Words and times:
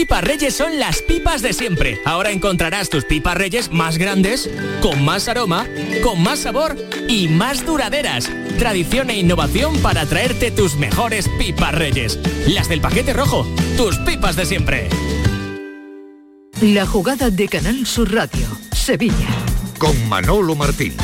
Pipas 0.00 0.24
Reyes 0.24 0.54
son 0.54 0.78
las 0.78 1.02
pipas 1.02 1.42
de 1.42 1.52
siempre. 1.52 2.00
Ahora 2.06 2.30
encontrarás 2.30 2.88
tus 2.88 3.04
pipas 3.04 3.36
Reyes 3.36 3.70
más 3.70 3.98
grandes, 3.98 4.48
con 4.80 5.04
más 5.04 5.28
aroma, 5.28 5.66
con 6.02 6.22
más 6.22 6.38
sabor 6.38 6.74
y 7.06 7.28
más 7.28 7.66
duraderas. 7.66 8.30
Tradición 8.58 9.10
e 9.10 9.18
innovación 9.18 9.76
para 9.80 10.06
traerte 10.06 10.50
tus 10.50 10.76
mejores 10.76 11.28
pipas 11.38 11.74
Reyes. 11.74 12.18
Las 12.46 12.70
del 12.70 12.80
paquete 12.80 13.12
rojo, 13.12 13.46
tus 13.76 13.98
pipas 13.98 14.36
de 14.36 14.46
siempre. 14.46 14.88
La 16.62 16.86
jugada 16.86 17.28
de 17.28 17.46
Canal 17.48 17.86
Sur 17.86 18.10
Radio, 18.10 18.46
Sevilla. 18.72 19.28
Con 19.76 20.08
Manolo 20.08 20.54
Martín. 20.54 20.94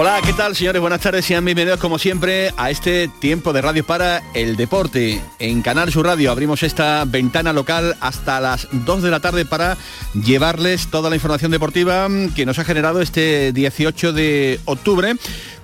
Hola, 0.00 0.20
¿qué 0.24 0.32
tal 0.32 0.54
señores? 0.54 0.80
Buenas 0.80 1.00
tardes, 1.00 1.24
sean 1.24 1.44
bienvenidos 1.44 1.80
como 1.80 1.98
siempre 1.98 2.54
a 2.56 2.70
este 2.70 3.08
tiempo 3.08 3.52
de 3.52 3.62
radio 3.62 3.84
para 3.84 4.22
el 4.32 4.54
deporte. 4.54 5.20
En 5.40 5.60
Canal 5.60 5.90
Sur 5.90 6.06
Radio 6.06 6.30
abrimos 6.30 6.62
esta 6.62 7.04
ventana 7.04 7.52
local 7.52 7.96
hasta 7.98 8.38
las 8.38 8.68
2 8.70 9.02
de 9.02 9.10
la 9.10 9.18
tarde 9.18 9.44
para 9.44 9.76
llevarles 10.14 10.86
toda 10.86 11.10
la 11.10 11.16
información 11.16 11.50
deportiva 11.50 12.06
que 12.36 12.46
nos 12.46 12.60
ha 12.60 12.64
generado 12.64 13.00
este 13.00 13.52
18 13.52 14.12
de 14.12 14.60
octubre 14.66 15.16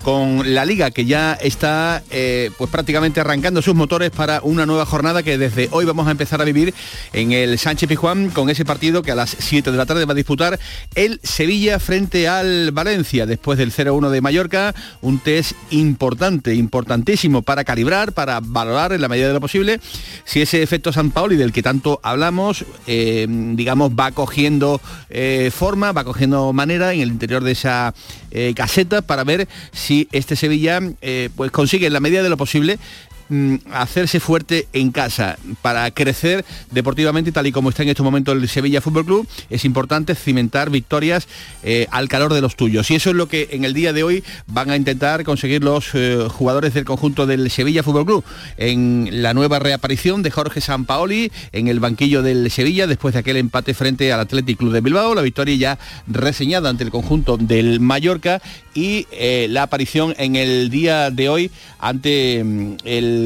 con 0.05 0.55
la 0.55 0.67
liga 0.67 0.91
que 0.91 1.07
ya 1.07 1.33
está 1.33 2.03
eh, 2.11 2.51
pues 2.59 2.71
prácticamente 2.71 3.21
arrancando 3.21 3.63
sus 3.63 3.75
motores 3.75 4.11
para 4.11 4.43
una 4.43 4.67
nueva 4.67 4.85
jornada 4.85 5.23
que 5.23 5.39
desde 5.39 5.69
hoy 5.73 5.87
vamos 5.87 6.07
a 6.07 6.11
empezar 6.11 6.43
a 6.43 6.45
vivir 6.45 6.75
en 7.15 7.33
el 7.33 7.59
Sánchez 7.59 7.89
Pijuán 7.89 8.29
con 8.29 8.51
ese 8.51 8.67
partido 8.67 9.03
que 9.03 9.13
a 9.13 9.15
las 9.15 9.35
7 9.39 9.73
de 9.73 9.77
la 9.79 9.87
tarde 9.87 10.05
va 10.05 10.13
a 10.13 10.15
disputar 10.15 10.61
el 10.95 11.21
Sevilla 11.23 11.79
frente 11.79 12.29
al 12.29 12.71
Valencia 12.73 13.25
después 13.25 13.57
del 13.57 13.73
0-1 13.73 14.11
de 14.11 14.21
Mallorca, 14.21 14.75
un 15.01 15.21
test 15.21 15.53
importante, 15.71 16.55
importantísimo 16.55 17.41
para 17.41 17.65
calibrar, 17.65 18.13
para 18.13 18.41
valorar 18.41 18.93
en 18.93 19.01
la 19.01 19.09
medida 19.09 19.29
de 19.29 19.33
lo 19.33 19.41
posible 19.41 19.81
si 20.27 20.43
ese 20.43 20.63
efecto 20.63 20.93
San 20.93 21.13
Paoli 21.13 21.37
del 21.37 21.53
que 21.53 21.63
tanto 21.63 21.99
hablamos, 22.03 22.67
eh, 22.87 23.27
digamos, 23.29 23.93
va 23.93 24.13
cogiendo 24.13 24.83
eh, 25.09 25.51
forma, 25.51 25.93
va 25.93 26.05
cogiendo 26.05 26.53
manera 26.53 26.93
en 26.93 27.01
el 27.01 27.09
interior 27.09 27.43
de 27.43 27.53
esa 27.53 27.95
caseta 28.55 29.03
para 29.03 29.25
ver 29.25 29.49
si 29.73 30.09
este 30.13 30.37
Sevilla 30.37 30.81
pues 31.37 31.51
consigue 31.51 31.87
en 31.87 31.93
la 31.93 32.01
medida 32.01 32.23
de 32.23 32.29
lo 32.29 32.37
posible 32.37 32.79
mm, 33.29 33.57
hacerse 33.73 34.21
fuerte 34.21 34.69
en 34.73 34.91
casa. 34.91 35.39
Para 35.63 35.91
crecer 35.91 36.45
deportivamente 36.71 37.33
tal 37.33 37.47
y 37.47 37.53
como 37.53 37.71
está 37.71 37.83
en 37.83 37.91
estos 37.91 38.05
momentos 38.05 38.35
el 38.35 38.49
Sevilla 38.49 38.81
Fútbol 38.81 39.05
Club 39.05 39.29
es 39.51 39.65
importante 39.65 40.15
cimentar 40.15 40.71
victorias 40.71 41.29
eh, 41.63 41.87
al 41.91 42.09
calor 42.09 42.35
de 42.35 42.41
los 42.41 42.57
tuyos. 42.57 42.91
Y 42.91 42.95
eso 42.95 43.11
es 43.11 43.17
lo 43.17 43.29
que 43.29 43.49
en 43.53 43.65
el 43.65 43.75
día 43.75 43.93
de 43.93 44.03
hoy 44.03 44.25
van 44.47 44.71
a 44.71 44.77
intentar 44.77 45.25
conseguir 45.25 45.63
los 45.63 45.91
eh, 45.95 46.27
jugadores 46.31 46.75
del 46.75 46.85
conjunto 46.85 47.27
del 47.27 47.51
Sevilla 47.51 47.83
Fútbol 47.83 48.07
Club. 48.07 48.25
En 48.57 49.23
la 49.23 49.35
nueva 49.35 49.59
reaparición 49.59 50.23
de 50.23 50.31
Jorge 50.31 50.61
Sampaoli 50.61 51.31
en 51.53 51.69
el 51.69 51.81
banquillo 51.81 52.23
del 52.23 52.51
Sevilla 52.51 52.87
después 52.87 53.15
de 53.15 53.21
aquel 53.21 53.37
empate 53.37 53.75
frente 53.75 54.13
al 54.13 54.21
Athletic 54.21 54.59
Club 54.59 54.73
de 54.73 54.81
Bilbao 54.81 55.15
la 55.15 55.23
victoria 55.23 55.55
ya 55.55 55.79
reseñada 56.07 56.69
ante 56.69 56.85
el 56.85 56.91
conjunto 56.91 57.37
del 57.37 57.81
Mallorca 57.81 58.41
y 58.75 59.07
eh, 59.13 59.47
la 59.51 59.65
aparición 59.65 60.15
en 60.19 60.37
el 60.37 60.71
día 60.71 61.11
de 61.11 61.29
hoy 61.29 61.51
ante 61.79 62.43
mm, 62.43 62.77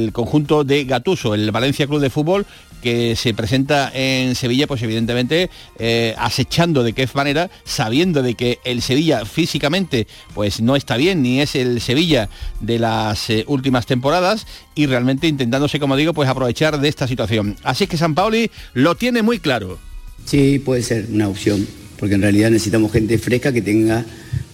el 0.05 0.13
conjunto 0.13 0.65
de 0.65 0.85
Gatuso, 0.85 1.35
el 1.35 1.51
Valencia 1.51 1.87
Club 1.87 2.01
de 2.01 2.11
Fútbol, 2.11 2.47
que 2.83 3.17
se 3.17 3.35
presenta 3.35 3.91
en 3.93 4.35
Sevilla, 4.35 4.67
pues 4.67 4.83
evidentemente 4.83 5.51
eh, 5.79 6.15
acechando 6.19 6.83
de 6.83 6.93
qué 6.93 7.09
manera, 7.15 7.51
sabiendo 7.65 8.23
de 8.23 8.35
que 8.35 8.59
el 8.65 8.83
Sevilla 8.83 9.25
físicamente 9.25 10.07
pues 10.35 10.61
no 10.61 10.77
está 10.77 10.97
bien, 10.97 11.23
ni 11.23 11.41
es 11.41 11.55
el 11.55 11.81
Sevilla 11.81 12.29
de 12.61 12.79
las 12.79 13.31
eh, 13.31 13.45
últimas 13.49 13.87
temporadas, 13.87 14.47
y 14.75 14.87
realmente 14.87 15.27
intentándose, 15.27 15.81
como 15.81 15.97
digo, 15.97 16.15
pues 16.15 16.29
aprovechar 16.29 16.81
de 16.81 16.89
esta 16.89 17.09
situación. 17.09 17.57
Así 17.65 17.85
es 17.85 17.91
que 17.91 17.97
San 17.97 18.15
Paoli 18.15 18.51
lo 18.75 18.95
tiene 18.95 19.23
muy 19.23 19.39
claro. 19.39 19.79
Sí, 20.25 20.59
puede 20.59 20.83
ser 20.83 21.07
una 21.11 21.29
opción, 21.29 21.67
porque 21.99 22.15
en 22.15 22.23
realidad 22.23 22.51
necesitamos 22.51 22.93
gente 22.93 23.19
fresca 23.19 23.53
que 23.53 23.63
tenga 23.63 24.05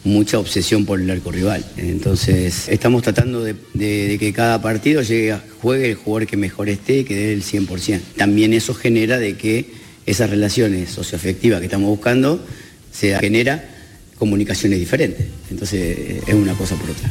mucha 0.04 0.38
obsesión 0.38 0.84
por 0.84 1.00
el 1.00 1.10
arco 1.10 1.32
rival. 1.32 1.64
Entonces, 1.76 2.68
estamos 2.68 3.02
tratando 3.02 3.42
de, 3.42 3.54
de- 3.72 4.08
de 4.08 4.18
que 4.18 4.32
cada 4.32 4.60
partido 4.60 5.02
llegue, 5.02 5.32
a- 5.32 5.42
juegue 5.62 5.90
el 5.90 5.94
jugador 5.96 6.26
que 6.28 6.36
mejor 6.36 6.68
esté 6.68 6.98
y 7.00 7.04
que 7.04 7.14
dé 7.14 7.32
el 7.32 7.42
100%. 7.42 8.00
También 8.16 8.52
eso 8.52 8.74
genera 8.74 9.18
de 9.18 9.36
que 9.36 9.72
esas 10.06 10.28
relaciones 10.28 10.90
socioafectivas 10.90 11.60
que 11.60 11.66
estamos 11.66 11.88
buscando 11.88 12.44
se 12.92 13.18
genera 13.18 13.70
comunicaciones 14.18 14.78
diferentes. 14.78 15.26
Entonces, 15.50 16.22
es 16.26 16.34
una 16.34 16.52
cosa 16.54 16.76
por 16.76 16.90
otra. 16.90 17.10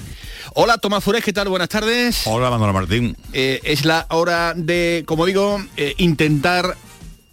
Hola 0.56 0.78
Tomás 0.78 1.04
Fures, 1.04 1.24
¿qué 1.24 1.34
tal? 1.34 1.48
Buenas 1.50 1.70
tardes. 1.70 2.22
Hola 2.26 2.52
Manolo 2.52 2.74
Martín. 2.74 3.18
Eh, 3.34 3.60
es 3.64 3.86
la 3.86 4.06
hora 4.12 4.54
de, 4.56 5.04
como 5.08 5.26
digo, 5.26 5.60
eh, 5.78 5.96
intentar, 5.98 6.78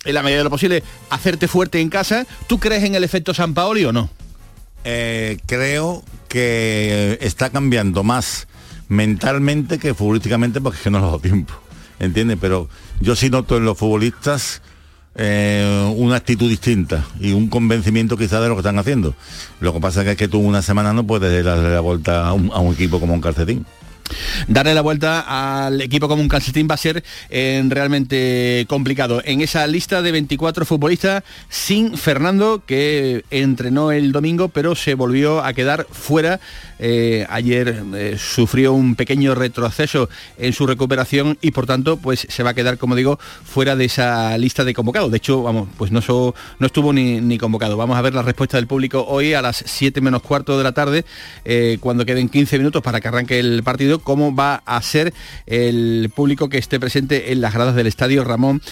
en 0.06 0.14
la 0.14 0.22
medida 0.22 0.38
de 0.38 0.44
lo 0.44 0.50
posible, 0.50 0.82
hacerte 1.10 1.46
fuerte 1.46 1.80
en 1.82 1.90
casa. 1.90 2.26
¿Tú 2.46 2.58
crees 2.58 2.82
en 2.84 2.94
el 2.94 3.04
efecto 3.04 3.34
San 3.34 3.52
Paoli 3.52 3.84
o 3.84 3.92
no? 3.92 4.08
Eh, 4.84 5.38
creo 5.46 6.02
que 6.28 7.18
está 7.20 7.50
cambiando 7.50 8.02
más 8.02 8.46
mentalmente 8.88 9.78
que 9.78 9.94
futbolísticamente 9.94 10.60
porque 10.60 10.78
es 10.78 10.82
que 10.82 10.90
no 10.90 10.98
lo 10.98 11.04
ha 11.04 11.08
dado 11.08 11.20
tiempo. 11.20 11.54
¿Entiendes? 11.98 12.38
Pero 12.40 12.68
yo 13.00 13.14
sí 13.14 13.28
noto 13.30 13.56
en 13.56 13.64
los 13.64 13.76
futbolistas 13.76 14.62
eh, 15.16 15.92
una 15.96 16.16
actitud 16.16 16.48
distinta 16.48 17.04
y 17.18 17.32
un 17.32 17.48
convencimiento 17.48 18.16
quizás 18.16 18.40
de 18.40 18.48
lo 18.48 18.54
que 18.54 18.60
están 18.60 18.78
haciendo. 18.78 19.14
Lo 19.60 19.72
que 19.72 19.80
pasa 19.80 20.02
es 20.02 20.16
que 20.16 20.28
tú 20.28 20.38
una 20.38 20.62
semana 20.62 20.92
no 20.92 21.06
puedes 21.06 21.44
darle 21.44 21.70
la 21.74 21.80
vuelta 21.80 22.26
a 22.26 22.32
un, 22.32 22.50
a 22.52 22.58
un 22.60 22.74
equipo 22.74 23.00
como 23.00 23.14
un 23.14 23.20
calcetín. 23.20 23.66
Darle 24.48 24.74
la 24.74 24.80
vuelta 24.80 25.66
al 25.66 25.80
equipo 25.80 26.08
como 26.08 26.22
un 26.22 26.28
calcetín 26.28 26.68
va 26.70 26.74
a 26.74 26.78
ser 26.78 27.02
eh, 27.28 27.62
realmente 27.68 28.66
complicado. 28.68 29.22
En 29.24 29.40
esa 29.40 29.66
lista 29.66 30.02
de 30.02 30.12
24 30.12 30.64
futbolistas, 30.64 31.22
sin 31.48 31.96
Fernando, 31.96 32.62
que 32.64 33.24
entrenó 33.30 33.92
el 33.92 34.12
domingo, 34.12 34.48
pero 34.48 34.74
se 34.74 34.94
volvió 34.94 35.44
a 35.44 35.52
quedar 35.52 35.86
fuera. 35.90 36.40
Eh, 36.82 37.26
ayer 37.28 37.84
eh, 37.94 38.16
sufrió 38.18 38.72
un 38.72 38.94
pequeño 38.94 39.34
retroceso 39.34 40.08
en 40.38 40.54
su 40.54 40.66
recuperación 40.66 41.36
y 41.42 41.50
por 41.50 41.66
tanto 41.66 41.98
pues 41.98 42.26
se 42.28 42.42
va 42.42 42.50
a 42.50 42.54
quedar, 42.54 42.78
como 42.78 42.96
digo, 42.96 43.18
fuera 43.44 43.76
de 43.76 43.84
esa 43.84 44.36
lista 44.38 44.64
de 44.64 44.72
convocados. 44.72 45.10
De 45.10 45.18
hecho, 45.18 45.42
vamos, 45.42 45.68
pues 45.76 45.92
no, 45.92 46.00
no 46.58 46.66
estuvo 46.66 46.92
ni, 46.92 47.38
convocado. 47.38 47.76
Vamos 47.76 47.96
a 47.96 48.02
ver 48.02 48.14
la 48.14 48.22
respuesta 48.22 48.56
del 48.56 48.66
público 48.66 49.04
hoy 49.06 49.34
a 49.34 49.42
las 49.42 49.62
7 49.66 50.00
menos 50.00 50.22
cuarto 50.22 50.56
de 50.56 50.64
la 50.64 50.72
tarde, 50.72 51.04
eh, 51.44 51.76
cuando 51.80 52.06
queden 52.06 52.28
15 52.28 52.58
minutos 52.58 52.82
para 52.82 53.00
que 53.00 53.08
arranque 53.08 53.38
el 53.38 53.62
partido, 53.62 53.98
cómo 53.98 54.34
va 54.34 54.62
a 54.64 54.80
ser 54.80 55.12
el 55.46 56.10
público 56.14 56.48
que 56.48 56.58
esté 56.58 56.80
presente 56.80 57.32
en 57.32 57.40
las 57.42 57.52
gradas 57.52 57.74
del 57.74 57.86
estadio 57.86 58.24
Ramón 58.24 58.62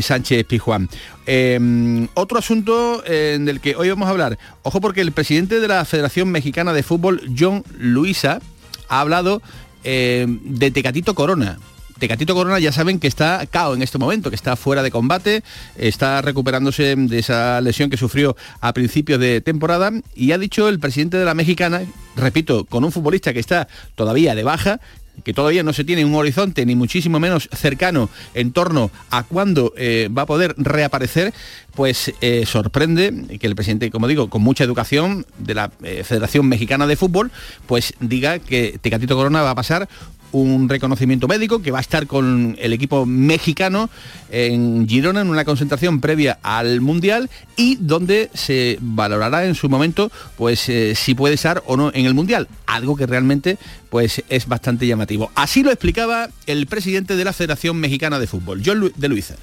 Sánchez 0.00 0.44
Pijuán. 0.46 0.88
Eh, 1.30 2.08
otro 2.14 2.38
asunto 2.38 3.02
eh, 3.04 3.36
del 3.38 3.60
que 3.60 3.76
hoy 3.76 3.90
vamos 3.90 4.06
a 4.06 4.12
hablar, 4.12 4.38
ojo 4.62 4.80
porque 4.80 5.02
el 5.02 5.12
presidente 5.12 5.60
de 5.60 5.68
la 5.68 5.84
Federación 5.84 6.30
Mexicana 6.30 6.72
de 6.72 6.82
Fútbol, 6.82 7.20
John 7.38 7.64
Luisa, 7.76 8.40
ha 8.88 9.00
hablado 9.00 9.42
eh, 9.84 10.24
de 10.26 10.70
Tecatito 10.70 11.14
Corona. 11.14 11.58
Tecatito 11.98 12.34
Corona 12.34 12.58
ya 12.60 12.72
saben 12.72 12.98
que 12.98 13.08
está 13.08 13.44
cao 13.44 13.74
en 13.74 13.82
este 13.82 13.98
momento, 13.98 14.30
que 14.30 14.36
está 14.36 14.56
fuera 14.56 14.82
de 14.82 14.90
combate, 14.90 15.42
está 15.76 16.22
recuperándose 16.22 16.96
de 16.96 17.18
esa 17.18 17.60
lesión 17.60 17.90
que 17.90 17.98
sufrió 17.98 18.34
a 18.62 18.72
principios 18.72 19.20
de 19.20 19.42
temporada 19.42 19.92
y 20.14 20.32
ha 20.32 20.38
dicho 20.38 20.70
el 20.70 20.78
presidente 20.78 21.18
de 21.18 21.26
la 21.26 21.34
mexicana, 21.34 21.82
repito, 22.16 22.64
con 22.64 22.84
un 22.84 22.92
futbolista 22.92 23.34
que 23.34 23.40
está 23.40 23.68
todavía 23.96 24.34
de 24.34 24.44
baja, 24.44 24.80
que 25.24 25.34
todavía 25.34 25.62
no 25.62 25.72
se 25.72 25.84
tiene 25.84 26.04
un 26.04 26.14
horizonte 26.14 26.64
ni 26.66 26.74
muchísimo 26.74 27.20
menos 27.20 27.48
cercano 27.52 28.10
en 28.34 28.52
torno 28.52 28.90
a 29.10 29.22
cuándo 29.22 29.72
eh, 29.76 30.08
va 30.16 30.22
a 30.22 30.26
poder 30.26 30.54
reaparecer, 30.56 31.32
pues 31.74 32.12
eh, 32.20 32.44
sorprende 32.46 33.38
que 33.38 33.46
el 33.46 33.54
presidente, 33.54 33.90
como 33.90 34.08
digo, 34.08 34.28
con 34.28 34.42
mucha 34.42 34.64
educación 34.64 35.26
de 35.38 35.54
la 35.54 35.70
eh, 35.82 36.02
Federación 36.04 36.48
Mexicana 36.48 36.86
de 36.86 36.96
Fútbol, 36.96 37.30
pues 37.66 37.94
diga 38.00 38.38
que 38.38 38.78
Tecatito 38.80 39.16
Corona 39.16 39.42
va 39.42 39.50
a 39.50 39.54
pasar 39.54 39.88
un 40.32 40.68
reconocimiento 40.68 41.28
médico 41.28 41.62
que 41.62 41.70
va 41.70 41.78
a 41.78 41.80
estar 41.80 42.06
con 42.06 42.56
el 42.58 42.72
equipo 42.72 43.06
mexicano 43.06 43.90
en 44.30 44.88
Girona 44.88 45.22
en 45.22 45.30
una 45.30 45.44
concentración 45.44 46.00
previa 46.00 46.38
al 46.42 46.80
Mundial 46.80 47.30
y 47.56 47.76
donde 47.76 48.30
se 48.34 48.78
valorará 48.80 49.46
en 49.46 49.54
su 49.54 49.68
momento 49.68 50.10
pues 50.36 50.68
eh, 50.68 50.94
si 50.94 51.14
puede 51.14 51.34
estar 51.34 51.62
o 51.66 51.76
no 51.76 51.90
en 51.94 52.06
el 52.06 52.14
Mundial, 52.14 52.48
algo 52.66 52.96
que 52.96 53.06
realmente 53.06 53.58
pues 53.90 54.22
es 54.28 54.46
bastante 54.46 54.86
llamativo. 54.86 55.30
Así 55.34 55.62
lo 55.62 55.70
explicaba 55.70 56.28
el 56.46 56.66
presidente 56.66 57.16
de 57.16 57.24
la 57.24 57.32
Federación 57.32 57.78
Mexicana 57.78 58.18
de 58.18 58.26
Fútbol, 58.26 58.62
John 58.64 58.92
de 58.94 59.08
Luisa. 59.08 59.36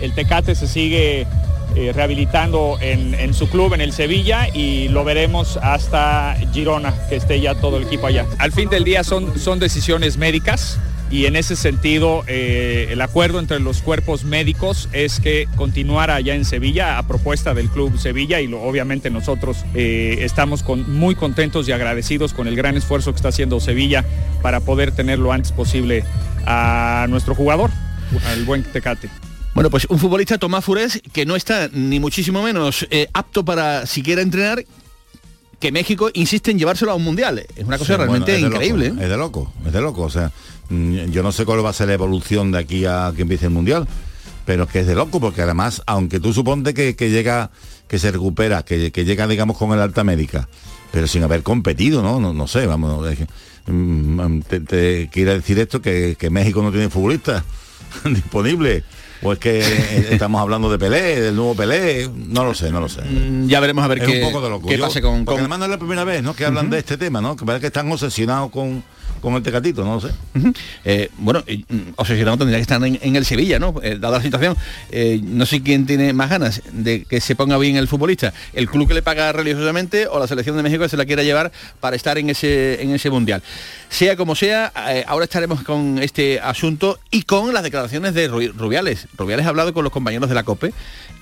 El 0.00 0.12
Tecate 0.14 0.54
se 0.54 0.66
sigue 0.66 1.26
eh, 1.76 1.92
rehabilitando 1.94 2.78
en, 2.80 3.32
su 3.34 3.48
club, 3.48 3.74
en 3.74 3.80
el 3.80 3.92
Sevilla, 3.92 4.48
y 4.52 4.88
lo 4.88 5.04
veremos 5.04 5.56
hasta 5.62 6.36
Girona, 6.52 6.94
que 7.08 7.16
esté 7.16 7.40
ya 7.40 7.54
todo 7.54 7.76
el 7.76 7.84
equipo 7.84 8.06
allá. 8.06 8.26
Al 8.38 8.52
fin 8.52 8.68
del 8.68 8.84
día 8.84 9.04
son, 9.04 9.38
son 9.38 9.58
decisiones 9.58 10.16
médicas 10.16 10.78
y 11.10 11.26
en 11.26 11.34
ese 11.34 11.56
sentido 11.56 12.22
eh, 12.28 12.88
el 12.90 13.00
acuerdo 13.00 13.40
entre 13.40 13.58
los 13.58 13.82
cuerpos 13.82 14.24
médicos 14.24 14.88
es 14.92 15.18
que 15.18 15.48
continuara 15.56 16.14
allá 16.14 16.34
en 16.34 16.44
Sevilla 16.44 16.98
a 16.98 17.06
propuesta 17.06 17.52
del 17.52 17.68
Club 17.68 17.98
Sevilla 17.98 18.40
y 18.40 18.46
lo, 18.46 18.62
obviamente 18.62 19.10
nosotros 19.10 19.64
eh, 19.74 20.18
estamos 20.20 20.64
muy 20.64 21.16
contentos 21.16 21.68
y 21.68 21.72
agradecidos 21.72 22.32
con 22.32 22.46
el 22.46 22.54
gran 22.54 22.76
esfuerzo 22.76 23.10
que 23.10 23.16
está 23.16 23.30
haciendo 23.30 23.58
Sevilla 23.58 24.04
para 24.40 24.60
poder 24.60 24.92
tener 24.92 25.18
lo 25.18 25.32
antes 25.32 25.50
posible 25.50 26.04
a 26.46 27.06
nuestro 27.08 27.34
jugador, 27.34 27.70
al 28.26 28.44
buen 28.44 28.62
Tecate. 28.62 29.08
Bueno, 29.54 29.68
pues 29.68 29.86
un 29.90 29.98
futbolista, 29.98 30.38
Tomás 30.38 30.64
Furés, 30.64 31.02
que 31.12 31.26
no 31.26 31.34
está 31.34 31.68
ni 31.72 31.98
muchísimo 31.98 32.42
menos 32.42 32.86
eh, 32.90 33.08
apto 33.12 33.44
para 33.44 33.84
siquiera 33.86 34.22
entrenar, 34.22 34.64
que 35.58 35.72
México 35.72 36.08
insiste 36.14 36.52
en 36.52 36.58
llevárselo 36.58 36.92
a 36.92 36.94
un 36.94 37.02
mundial. 37.02 37.44
Es 37.56 37.64
una 37.64 37.76
cosa 37.76 37.94
sí, 37.94 37.96
realmente 37.96 38.32
bueno, 38.32 38.46
es 38.46 38.52
increíble. 38.52 38.88
Loco, 38.88 39.00
¿eh? 39.00 39.04
Es 39.04 39.10
de 39.10 39.16
loco, 39.16 39.52
es 39.66 39.72
de 39.72 39.80
loco. 39.80 40.02
O 40.02 40.10
sea, 40.10 40.32
mm, 40.68 41.10
yo 41.10 41.22
no 41.22 41.32
sé 41.32 41.44
cuál 41.44 41.64
va 41.64 41.70
a 41.70 41.74
ser 41.74 41.88
la 41.88 41.94
evolución 41.94 42.52
de 42.52 42.58
aquí 42.58 42.86
a 42.86 43.12
que 43.14 43.22
empiece 43.22 43.46
el 43.46 43.50
mundial, 43.50 43.88
pero 44.46 44.64
es 44.64 44.70
que 44.70 44.80
es 44.80 44.86
de 44.86 44.94
loco, 44.94 45.20
porque 45.20 45.42
además, 45.42 45.82
aunque 45.86 46.20
tú 46.20 46.32
suponte 46.32 46.72
que, 46.72 46.94
que 46.94 47.10
llega, 47.10 47.50
que 47.88 47.98
se 47.98 48.12
recupera, 48.12 48.62
que, 48.62 48.92
que, 48.92 49.04
llega, 49.04 49.26
digamos, 49.26 49.58
con 49.58 49.72
el 49.72 49.80
alta 49.80 50.04
médica, 50.04 50.48
pero 50.92 51.08
sin 51.08 51.24
haber 51.24 51.42
competido, 51.42 52.02
¿no? 52.02 52.20
No, 52.20 52.32
no 52.32 52.46
sé, 52.46 52.66
vamos, 52.66 53.06
es 53.10 53.18
que, 53.18 53.26
mm, 53.70 54.42
te, 54.42 54.60
te 54.60 55.10
quiere 55.12 55.34
decir 55.34 55.58
esto 55.58 55.82
que, 55.82 56.16
que 56.18 56.30
México 56.30 56.62
no 56.62 56.70
tiene 56.70 56.88
futbolistas 56.88 57.42
disponibles 58.04 58.84
o 59.22 59.32
es 59.32 59.38
que 59.38 59.60
estamos 60.10 60.40
hablando 60.40 60.70
de 60.70 60.78
Pelé, 60.78 61.20
del 61.20 61.36
nuevo 61.36 61.54
Pelé, 61.54 62.08
no 62.14 62.44
lo 62.44 62.54
sé, 62.54 62.70
no 62.70 62.80
lo 62.80 62.88
sé. 62.88 63.02
Mm, 63.02 63.48
ya 63.48 63.60
veremos 63.60 63.84
a 63.84 63.88
ver 63.88 63.98
es 63.98 64.08
qué, 64.08 64.22
un 64.22 64.32
poco 64.32 64.42
de 64.42 64.50
loco. 64.50 64.68
qué 64.68 64.76
Yo, 64.78 64.84
pase 64.84 65.00
con, 65.02 65.24
porque 65.24 65.36
con... 65.36 65.40
además 65.40 65.58
no 65.60 65.64
es 65.66 65.70
la 65.70 65.78
primera 65.78 66.04
vez 66.04 66.22
¿no? 66.22 66.34
que 66.34 66.44
hablan 66.44 66.66
uh 66.66 66.68
-huh. 66.68 66.72
de 66.72 66.78
este 66.78 66.96
tema, 66.96 67.20
¿no? 67.20 67.36
Que 67.36 67.44
parece 67.44 67.60
que 67.62 67.66
están 67.68 67.90
obsesionados 67.90 68.50
con, 68.50 68.82
con 69.20 69.34
el 69.34 69.42
Tecatito, 69.42 69.84
no 69.84 69.94
lo 69.94 70.00
sé. 70.00 70.08
Uh 70.34 70.38
-huh. 70.38 70.56
eh, 70.84 71.10
bueno, 71.18 71.42
eh, 71.46 71.62
obsesionado 71.96 72.38
tendría 72.38 72.58
que 72.58 72.62
estar 72.62 72.82
en, 72.84 72.98
en 73.00 73.16
el 73.16 73.24
Sevilla, 73.24 73.58
¿no? 73.58 73.74
Eh, 73.82 73.98
dada 74.00 74.18
la 74.18 74.22
situación, 74.24 74.56
eh, 74.90 75.20
no 75.22 75.46
sé 75.46 75.62
quién 75.62 75.86
tiene 75.86 76.12
más 76.12 76.30
ganas 76.30 76.62
de 76.72 77.04
que 77.04 77.20
se 77.20 77.34
ponga 77.34 77.56
bien 77.58 77.76
el 77.76 77.88
futbolista, 77.88 78.32
el 78.52 78.68
club 78.68 78.88
que 78.88 78.94
le 78.94 79.02
paga 79.02 79.32
religiosamente 79.32 80.06
o 80.06 80.18
la 80.18 80.26
selección 80.26 80.56
de 80.56 80.62
México 80.62 80.82
que 80.82 80.88
se 80.88 80.96
la 80.96 81.04
quiera 81.04 81.22
llevar 81.22 81.52
para 81.80 81.96
estar 81.96 82.18
en 82.18 82.30
ese, 82.30 82.82
en 82.82 82.94
ese 82.94 83.10
mundial. 83.10 83.42
Sea 83.88 84.16
como 84.16 84.34
sea, 84.34 84.72
eh, 84.88 85.04
ahora 85.06 85.24
estaremos 85.24 85.62
con 85.62 85.98
este 85.98 86.40
asunto 86.40 86.98
y 87.10 87.22
con 87.22 87.52
las 87.52 87.62
declaraciones 87.62 88.14
de 88.14 88.28
Rubiales. 88.28 89.08
Rubiales 89.16 89.46
ha 89.46 89.48
hablado 89.48 89.74
con 89.74 89.84
los 89.84 89.92
compañeros 89.92 90.28
de 90.28 90.34
la 90.34 90.44
COPE 90.44 90.72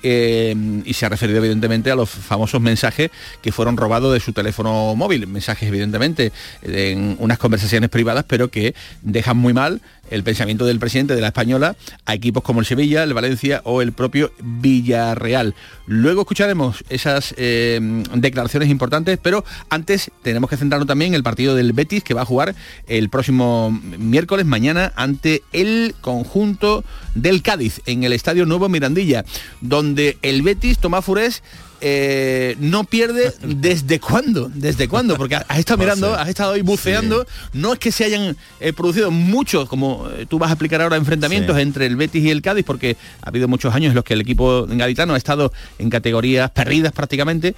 eh, 0.03 0.55
y 0.85 0.93
se 0.93 1.05
ha 1.05 1.09
referido 1.09 1.39
evidentemente 1.39 1.91
a 1.91 1.95
los 1.95 2.09
famosos 2.09 2.61
mensajes 2.61 3.11
que 3.41 3.51
fueron 3.51 3.77
robados 3.77 4.13
de 4.13 4.19
su 4.19 4.33
teléfono 4.33 4.95
móvil. 4.95 5.27
Mensajes 5.27 5.67
evidentemente 5.67 6.31
en 6.61 7.15
unas 7.19 7.37
conversaciones 7.37 7.89
privadas, 7.89 8.25
pero 8.27 8.49
que 8.49 8.75
dejan 9.01 9.37
muy 9.37 9.53
mal 9.53 9.81
el 10.09 10.23
pensamiento 10.23 10.65
del 10.65 10.79
presidente 10.79 11.15
de 11.15 11.21
la 11.21 11.27
Española 11.27 11.75
a 12.05 12.13
equipos 12.13 12.43
como 12.43 12.59
el 12.59 12.65
Sevilla, 12.65 13.03
el 13.03 13.13
Valencia 13.13 13.61
o 13.63 13.81
el 13.81 13.91
propio 13.91 14.31
Villarreal. 14.41 15.55
Luego 15.85 16.21
escucharemos 16.21 16.83
esas 16.89 17.33
eh, 17.37 17.79
declaraciones 18.15 18.69
importantes, 18.69 19.19
pero 19.21 19.43
antes 19.69 20.11
tenemos 20.21 20.49
que 20.49 20.57
centrarnos 20.57 20.87
también 20.87 21.11
en 21.11 21.15
el 21.15 21.23
partido 21.23 21.55
del 21.55 21.73
Betis 21.73 22.03
que 22.03 22.13
va 22.13 22.21
a 22.21 22.25
jugar 22.25 22.55
el 22.87 23.09
próximo 23.09 23.71
miércoles, 23.97 24.45
mañana, 24.45 24.93
ante 24.95 25.43
el 25.53 25.95
conjunto 26.01 26.83
del 27.15 27.41
Cádiz 27.41 27.81
en 27.85 28.03
el 28.03 28.13
Estadio 28.13 28.45
Nuevo 28.45 28.69
Mirandilla, 28.69 29.25
donde 29.61 30.17
el 30.21 30.41
Betis, 30.41 30.79
Tomás 30.79 31.05
Furés, 31.05 31.43
eh, 31.81 32.55
no 32.59 32.83
pierde 32.83 33.33
desde 33.41 33.99
cuándo, 33.99 34.51
desde 34.53 34.87
cuándo, 34.87 35.15
porque 35.15 35.35
has 35.35 35.59
estado 35.59 35.77
mirando, 35.83 36.13
has 36.13 36.27
estado 36.27 36.53
ahí 36.53 36.61
buceando, 36.61 37.21
sí. 37.21 37.59
no 37.59 37.73
es 37.73 37.79
que 37.79 37.91
se 37.91 38.05
hayan 38.05 38.35
eh, 38.59 38.73
producido 38.73 39.11
muchos, 39.11 39.69
como 39.69 40.09
eh, 40.09 40.25
tú 40.27 40.39
vas 40.39 40.49
a 40.49 40.53
explicar 40.53 40.81
ahora, 40.81 40.97
enfrentamientos 40.97 41.55
sí. 41.55 41.61
entre 41.61 41.85
el 41.85 41.95
Betis 41.95 42.23
y 42.23 42.31
el 42.31 42.41
Cádiz, 42.41 42.65
porque 42.65 42.97
ha 43.21 43.29
habido 43.29 43.47
muchos 43.47 43.73
años 43.73 43.89
en 43.91 43.95
los 43.95 44.03
que 44.03 44.13
el 44.13 44.21
equipo 44.21 44.65
gaditano 44.67 45.13
ha 45.13 45.17
estado 45.17 45.51
en 45.77 45.89
categorías 45.89 46.51
perdidas 46.51 46.91
prácticamente, 46.91 47.55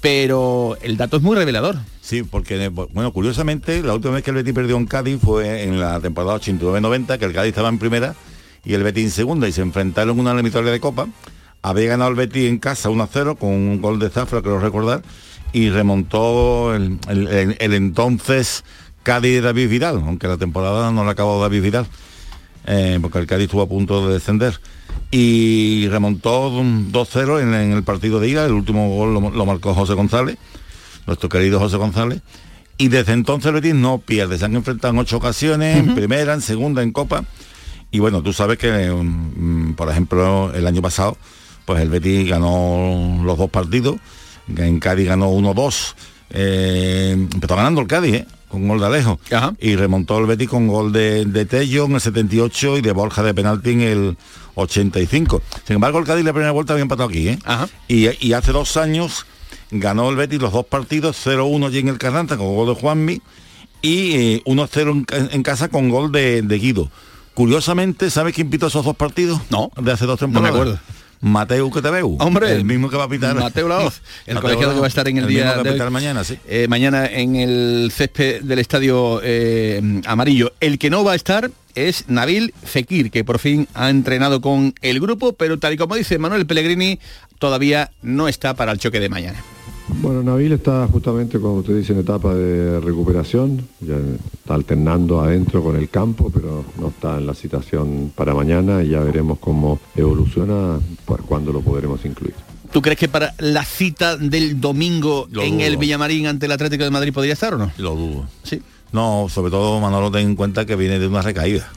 pero 0.00 0.76
el 0.82 0.96
dato 0.96 1.18
es 1.18 1.22
muy 1.22 1.36
revelador. 1.36 1.76
Sí, 2.00 2.22
porque, 2.22 2.68
bueno, 2.68 3.12
curiosamente, 3.12 3.82
la 3.82 3.94
última 3.94 4.14
vez 4.14 4.24
que 4.24 4.30
el 4.30 4.36
Betis 4.36 4.54
perdió 4.54 4.76
en 4.76 4.86
Cádiz 4.86 5.18
fue 5.22 5.64
en 5.64 5.78
la 5.78 6.00
temporada 6.00 6.38
89-90, 6.40 7.18
que 7.18 7.24
el 7.24 7.32
Cádiz 7.32 7.50
estaba 7.50 7.68
en 7.68 7.78
primera 7.78 8.14
y 8.64 8.74
el 8.74 8.82
Betis 8.82 9.04
en 9.04 9.10
segunda, 9.10 9.48
y 9.48 9.52
se 9.52 9.62
enfrentaron 9.62 10.14
en 10.14 10.20
una 10.20 10.32
eliminatoria 10.32 10.72
de 10.72 10.80
Copa, 10.80 11.06
había 11.62 11.88
ganado 11.88 12.10
el 12.10 12.16
Betis 12.16 12.48
en 12.48 12.58
casa 12.58 12.88
1-0 12.88 13.36
con 13.38 13.50
un 13.50 13.80
gol 13.82 13.98
de 13.98 14.10
Zafra, 14.10 14.42
creo 14.42 14.58
recordar, 14.60 15.02
y 15.52 15.70
remontó 15.70 16.74
el, 16.74 16.98
el, 17.08 17.28
el, 17.28 17.56
el 17.58 17.74
entonces 17.74 18.64
Cádiz 19.02 19.34
de 19.34 19.40
David 19.40 19.68
Vidal, 19.68 19.96
aunque 19.96 20.28
la 20.28 20.36
temporada 20.36 20.90
no 20.92 21.04
la 21.04 21.12
acabó 21.12 21.40
David 21.40 21.62
Vidal, 21.62 21.86
eh, 22.66 22.98
porque 23.00 23.18
el 23.18 23.26
Cádiz 23.26 23.44
estuvo 23.44 23.62
a 23.62 23.68
punto 23.68 24.06
de 24.06 24.14
descender. 24.14 24.60
Y 25.10 25.88
remontó 25.88 26.50
2-0 26.50 27.40
en, 27.40 27.54
en, 27.54 27.72
el 27.72 27.82
partido 27.82 28.20
de 28.20 28.28
ida, 28.28 28.44
el 28.44 28.52
último 28.52 28.88
gol 28.94 29.14
lo, 29.14 29.30
lo, 29.30 29.46
marcó 29.46 29.74
José 29.74 29.94
González, 29.94 30.36
nuestro 31.06 31.28
querido 31.28 31.58
José 31.58 31.76
González. 31.76 32.20
Y 32.76 32.88
desde 32.88 33.12
entonces 33.12 33.48
el 33.48 33.54
Betis 33.54 33.74
no 33.74 33.98
pierde, 33.98 34.38
se 34.38 34.44
han 34.44 34.54
enfrentado 34.54 34.94
en 34.94 35.00
ocho 35.00 35.16
ocasiones, 35.16 35.76
uh 35.76 35.80
-huh. 35.80 35.88
en 35.88 35.94
primera, 35.94 36.34
en 36.34 36.40
segunda, 36.40 36.82
en 36.82 36.92
Copa. 36.92 37.24
Y 37.90 37.98
bueno, 37.98 38.22
tú 38.22 38.32
sabes 38.32 38.58
que, 38.58 38.90
um, 38.90 39.74
por 39.74 39.90
ejemplo, 39.90 40.52
el 40.54 40.66
año 40.66 40.80
pasado, 40.80 41.16
pues 41.70 41.82
el 41.82 41.88
Betis 41.88 42.28
ganó 42.28 43.22
los 43.22 43.38
dos 43.38 43.48
partidos, 43.48 43.94
en 44.56 44.80
Cádiz 44.80 45.06
ganó 45.06 45.30
1-2, 45.30 45.94
eh, 46.30 47.10
empezó 47.32 47.54
ganando 47.54 47.80
el 47.80 47.86
Cádiz, 47.86 48.14
¿eh? 48.16 48.26
con 48.48 48.66
gol 48.66 48.80
de 48.80 48.86
Alejo, 48.86 49.20
Ajá. 49.30 49.54
y 49.60 49.76
remontó 49.76 50.18
el 50.18 50.26
Betis 50.26 50.48
con 50.48 50.66
gol 50.66 50.92
de, 50.92 51.26
de, 51.26 51.44
Tello 51.44 51.84
en 51.84 51.92
el 51.92 52.00
78 52.00 52.78
y 52.78 52.80
de 52.80 52.90
Borja 52.90 53.22
de 53.22 53.34
penalti 53.34 53.70
en 53.70 53.82
el 53.82 54.16
85. 54.56 55.42
Sin 55.64 55.74
embargo, 55.76 56.00
el 56.00 56.06
Cádiz 56.06 56.24
la 56.24 56.32
primera 56.32 56.50
vuelta 56.50 56.72
había 56.72 56.82
empatado 56.82 57.08
aquí, 57.08 57.28
¿eh? 57.28 57.38
Y, 57.86 58.08
y, 58.26 58.32
hace 58.32 58.50
dos 58.50 58.76
años 58.76 59.24
ganó 59.70 60.10
el 60.10 60.16
Betis 60.16 60.40
los 60.40 60.52
dos 60.52 60.66
partidos, 60.66 61.24
0-1 61.24 61.68
allí 61.68 61.78
en 61.78 61.86
el 61.86 61.98
Carranza 61.98 62.36
con 62.36 62.52
gol 62.52 62.74
de 62.74 62.80
Juanmi 62.80 63.22
y 63.80 64.16
eh, 64.16 64.42
1-0 64.44 65.06
en, 65.12 65.28
en, 65.34 65.42
casa 65.44 65.68
con 65.68 65.88
gol 65.88 66.10
de, 66.10 66.42
de 66.42 66.58
Guido. 66.58 66.90
Curiosamente, 67.34 68.10
¿sabes 68.10 68.34
quién 68.34 68.50
pitó 68.50 68.66
esos 68.66 68.84
dos 68.84 68.96
partidos? 68.96 69.40
No. 69.50 69.70
De 69.80 69.92
hace 69.92 70.04
dos 70.04 70.18
temporadas. 70.18 70.52
No 70.52 70.58
me 70.58 70.70
acuerdo. 70.70 70.80
Mateo 71.20 71.70
que 71.70 71.82
te 71.82 71.90
veo. 71.90 72.08
Hombre, 72.18 72.52
el 72.52 72.64
mismo 72.64 72.88
que 72.88 72.96
va 72.96 73.04
a 73.04 73.08
pitar. 73.08 73.34
Mateo 73.34 73.68
Laoz, 73.68 74.00
el 74.26 74.34
Mateo 74.34 74.42
colegiado 74.48 74.74
que 74.74 74.80
va 74.80 74.86
a 74.86 74.88
estar 74.88 75.06
en 75.08 75.18
el, 75.18 75.24
el 75.24 75.30
día 75.30 75.56
de 75.62 75.70
hoy, 75.70 75.90
mañana, 75.90 76.24
sí. 76.24 76.38
Eh, 76.46 76.66
mañana 76.68 77.06
en 77.06 77.36
el 77.36 77.92
césped 77.94 78.42
del 78.42 78.58
estadio 78.58 79.20
eh, 79.22 80.00
amarillo. 80.06 80.52
El 80.60 80.78
que 80.78 80.90
no 80.90 81.04
va 81.04 81.12
a 81.12 81.16
estar 81.16 81.50
es 81.74 82.08
Nabil 82.08 82.54
Fekir, 82.64 83.10
que 83.10 83.24
por 83.24 83.38
fin 83.38 83.68
ha 83.74 83.90
entrenado 83.90 84.40
con 84.40 84.74
el 84.80 85.00
grupo, 85.00 85.34
pero 85.34 85.58
tal 85.58 85.74
y 85.74 85.76
como 85.76 85.94
dice 85.94 86.18
Manuel 86.18 86.46
Pellegrini, 86.46 86.98
todavía 87.38 87.90
no 88.02 88.28
está 88.28 88.54
para 88.54 88.72
el 88.72 88.78
choque 88.78 89.00
de 89.00 89.08
mañana. 89.08 89.42
Bueno, 89.96 90.22
Nabil 90.22 90.52
está 90.52 90.86
justamente, 90.86 91.38
como 91.40 91.54
usted 91.56 91.76
dice, 91.76 91.92
en 91.92 92.00
etapa 92.00 92.34
de 92.34 92.80
recuperación, 92.80 93.66
ya 93.80 93.96
está 93.96 94.54
alternando 94.54 95.20
adentro 95.20 95.62
con 95.62 95.76
el 95.76 95.88
campo, 95.88 96.30
pero 96.32 96.64
no 96.78 96.88
está 96.88 97.18
en 97.18 97.26
la 97.26 97.34
situación 97.34 98.12
para 98.14 98.34
mañana 98.34 98.82
y 98.82 98.90
ya 98.90 99.00
veremos 99.00 99.38
cómo 99.38 99.78
evoluciona, 99.96 100.78
pues, 101.04 101.20
cuándo 101.22 101.52
lo 101.52 101.60
podremos 101.60 102.04
incluir. 102.04 102.34
¿Tú 102.72 102.80
crees 102.80 102.98
que 102.98 103.08
para 103.08 103.34
la 103.38 103.64
cita 103.64 104.16
del 104.16 104.60
domingo 104.60 105.26
lo 105.30 105.42
en 105.42 105.56
dudo. 105.56 105.66
el 105.66 105.76
Villamarín 105.76 106.26
ante 106.26 106.46
el 106.46 106.52
Atlético 106.52 106.84
de 106.84 106.90
Madrid 106.90 107.12
podría 107.12 107.32
estar 107.32 107.54
o 107.54 107.58
no? 107.58 107.72
Lo 107.78 107.96
dudo. 107.96 108.26
Sí. 108.44 108.62
No, 108.92 109.26
sobre 109.28 109.50
todo 109.50 109.80
Manolo 109.80 110.10
ten 110.10 110.28
en 110.28 110.36
cuenta 110.36 110.66
que 110.66 110.76
viene 110.76 110.98
de 110.98 111.08
una 111.08 111.22
recaída 111.22 111.70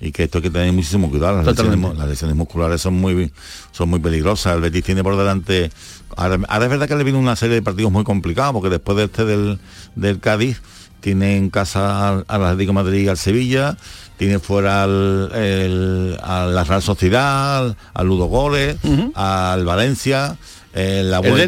y 0.00 0.12
que 0.12 0.24
esto 0.24 0.38
hay 0.38 0.42
que 0.42 0.50
tener 0.50 0.72
muchísimo 0.72 1.10
cuidado. 1.10 1.36
Las 1.36 2.08
lesiones, 2.08 2.22
las 2.22 2.36
musculares 2.36 2.80
son 2.80 2.94
muy 2.94 3.30
son 3.72 3.88
muy 3.90 4.00
peligrosas. 4.00 4.54
El 4.54 4.60
Betis 4.62 4.82
tiene 4.84 5.02
por 5.02 5.16
delante. 5.16 5.70
Ahora, 6.16 6.38
ahora 6.48 6.64
es 6.64 6.70
verdad 6.70 6.88
que 6.88 6.96
le 6.96 7.04
viene 7.04 7.18
una 7.18 7.36
serie 7.36 7.54
de 7.56 7.62
partidos 7.62 7.92
muy 7.92 8.04
complicados, 8.04 8.52
porque 8.52 8.68
después 8.70 8.96
de 8.96 9.04
este 9.04 9.24
del, 9.24 9.58
del 9.96 10.18
Cádiz, 10.20 10.60
tiene 11.00 11.36
en 11.36 11.50
casa 11.50 12.08
al, 12.08 12.24
al 12.28 12.44
Atlético 12.44 12.70
de 12.70 12.74
Madrid 12.74 13.00
y 13.04 13.08
al 13.08 13.16
Sevilla, 13.16 13.76
tiene 14.18 14.38
fuera 14.38 14.82
al, 14.84 15.30
el- 15.34 16.18
a 16.22 16.44
la 16.46 16.64
Real 16.64 16.82
Sociedad, 16.82 17.58
al, 17.58 17.76
al 17.94 18.06
Ludo 18.06 18.26
Goles, 18.26 18.76
al 19.14 19.64
Valencia. 19.64 20.36
La 20.72 21.18
El 21.18 21.40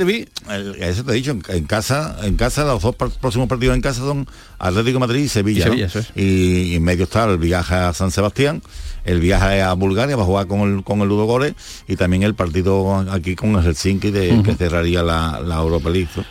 el- 0.50 0.83
eso 0.83 1.05
te 1.05 1.12
he 1.12 1.14
dicho, 1.14 1.31
en, 1.31 1.43
en 1.49 1.64
casa, 1.64 2.17
en 2.25 2.37
casa 2.37 2.64
los 2.64 2.83
dos 2.83 2.97
próximos 2.97 3.49
partidos 3.49 3.76
en 3.76 3.81
casa 3.81 4.00
son 4.00 4.26
Atlético 4.59 4.95
de 4.95 5.07
Madrid 5.07 5.23
y 5.25 5.29
Sevilla. 5.29 5.61
Y 5.61 5.62
Sevilla, 5.62 5.83
¿no? 5.85 5.87
eso 5.87 5.99
es. 6.00 6.11
y, 6.17 6.73
y 6.73 6.75
en 6.76 6.83
medio 6.83 7.05
está 7.05 7.25
el 7.31 7.38
viaje 7.38 7.75
a 7.75 7.93
San 7.93 8.11
Sebastián, 8.11 8.62
el 9.05 9.21
viaje 9.21 9.62
a 9.62 9.73
Bulgaria 9.75 10.17
va 10.17 10.23
a 10.23 10.26
jugar 10.26 10.47
con 10.49 10.61
el, 10.79 10.83
con 10.85 11.00
el 11.02 11.09
Ludo 11.09 11.25
Goles 11.26 11.55
y 11.87 11.95
también 11.97 12.23
el 12.25 12.35
partido 12.35 12.97
aquí 13.12 13.37
con 13.37 13.55
el 13.55 13.62
Helsinki 13.62 14.11
de, 14.11 14.43
que 14.45 14.55
cerraría 14.55 15.02
la, 15.05 15.41
la 15.41 15.57
Europa 15.57 15.88
League. 15.91 16.09
¿no? 16.17 16.25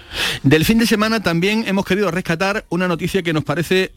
Del 0.44 0.66
fin 0.66 0.78
de 0.78 0.86
semana 0.86 1.24
también 1.24 1.64
hemos 1.68 1.86
querido 1.86 2.12
rescatar 2.12 2.66
una 2.70 2.88
noticia 2.90 3.24
que 3.24 3.32
nos 3.34 3.44
parece 3.46 3.92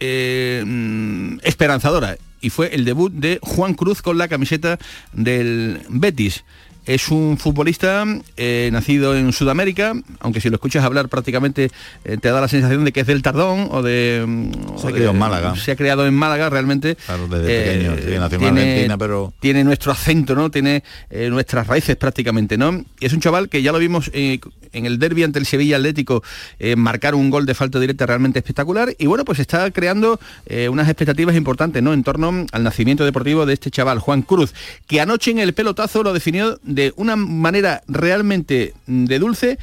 eh, 0.00 0.62
mm, 0.66 1.38
esperanzadora 1.44 2.16
y 2.40 2.50
fue 2.50 2.74
el 2.74 2.84
debut 2.84 3.12
de 3.12 3.38
Juan 3.40 3.74
Cruz 3.74 4.02
con 4.02 4.18
la 4.18 4.26
camiseta 4.26 4.78
del 5.12 5.80
Betis. 5.88 6.44
Es 6.84 7.10
un 7.10 7.38
futbolista 7.38 8.04
eh, 8.36 8.68
nacido 8.72 9.16
en 9.16 9.32
Sudamérica, 9.32 9.92
aunque 10.18 10.40
si 10.40 10.48
lo 10.50 10.56
escuchas 10.56 10.84
hablar 10.84 11.08
prácticamente 11.08 11.70
eh, 12.04 12.16
te 12.20 12.28
da 12.30 12.40
la 12.40 12.48
sensación 12.48 12.84
de 12.84 12.92
que 12.92 13.00
es 13.00 13.06
del 13.06 13.22
Tardón 13.22 13.68
o 13.70 13.82
de... 13.82 14.24
mm, 14.26 14.78
Se 14.78 14.86
o 14.86 14.88
ha 14.88 14.92
criado 14.92 15.10
en 15.12 15.18
Málaga. 15.18 15.54
Se 15.56 15.70
ha 15.70 15.76
creado 15.76 16.06
en 16.06 16.14
Málaga 16.14 16.50
realmente. 16.50 16.96
Claro, 16.96 17.28
desde 17.28 17.46
pequeño, 17.64 17.96
sí, 17.96 18.18
nació 18.18 18.36
en 18.36 18.40
tiene- 18.40 18.60
Argentina, 18.62 18.98
pero- 18.98 19.32
tiene 19.38 19.62
nuestro 19.62 19.92
acento, 19.92 20.34
¿no? 20.34 20.50
Tiene 20.50 20.82
eh, 21.10 21.28
nuestras 21.30 21.68
raíces 21.68 21.94
prácticamente, 21.96 22.58
¿no? 22.58 22.84
Y 22.98 23.06
es 23.06 23.12
un 23.12 23.20
chaval 23.20 23.48
que 23.48 23.62
ya 23.62 23.70
lo 23.70 23.78
vimos 23.78 24.10
eh, 24.12 24.40
en 24.72 24.86
el 24.86 24.98
derby 24.98 25.22
ante 25.22 25.38
el 25.38 25.46
Sevilla 25.46 25.76
Atlético 25.76 26.24
eh, 26.58 26.74
marcar 26.74 27.14
un 27.14 27.30
gol 27.30 27.46
de 27.46 27.54
falta 27.54 27.78
directa 27.78 28.06
realmente 28.06 28.40
espectacular 28.40 28.94
y 28.98 29.06
bueno, 29.06 29.24
pues 29.24 29.38
está 29.38 29.70
creando 29.70 30.18
eh, 30.46 30.68
unas 30.68 30.88
expectativas 30.88 31.36
importantes, 31.36 31.80
¿no? 31.82 31.92
En 31.92 32.02
torno 32.02 32.46
al 32.50 32.62
nacimiento 32.64 33.04
deportivo 33.04 33.46
de 33.46 33.52
este 33.54 33.70
chaval, 33.70 34.00
Juan 34.00 34.22
Cruz, 34.22 34.52
que 34.88 35.00
anoche 35.00 35.30
en 35.30 35.38
el 35.38 35.52
pelotazo 35.52 36.02
lo 36.02 36.12
definió 36.12 36.58
de 36.74 36.92
una 36.96 37.16
manera 37.16 37.82
realmente 37.88 38.74
de 38.86 39.18
dulce 39.18 39.58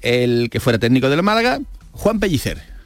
el 0.00 0.48
que 0.50 0.60
fuera 0.60 0.78
técnico 0.78 1.08
del 1.08 1.22
Málaga, 1.22 1.60
Juan 1.92 2.20
Pellicer. 2.20 2.77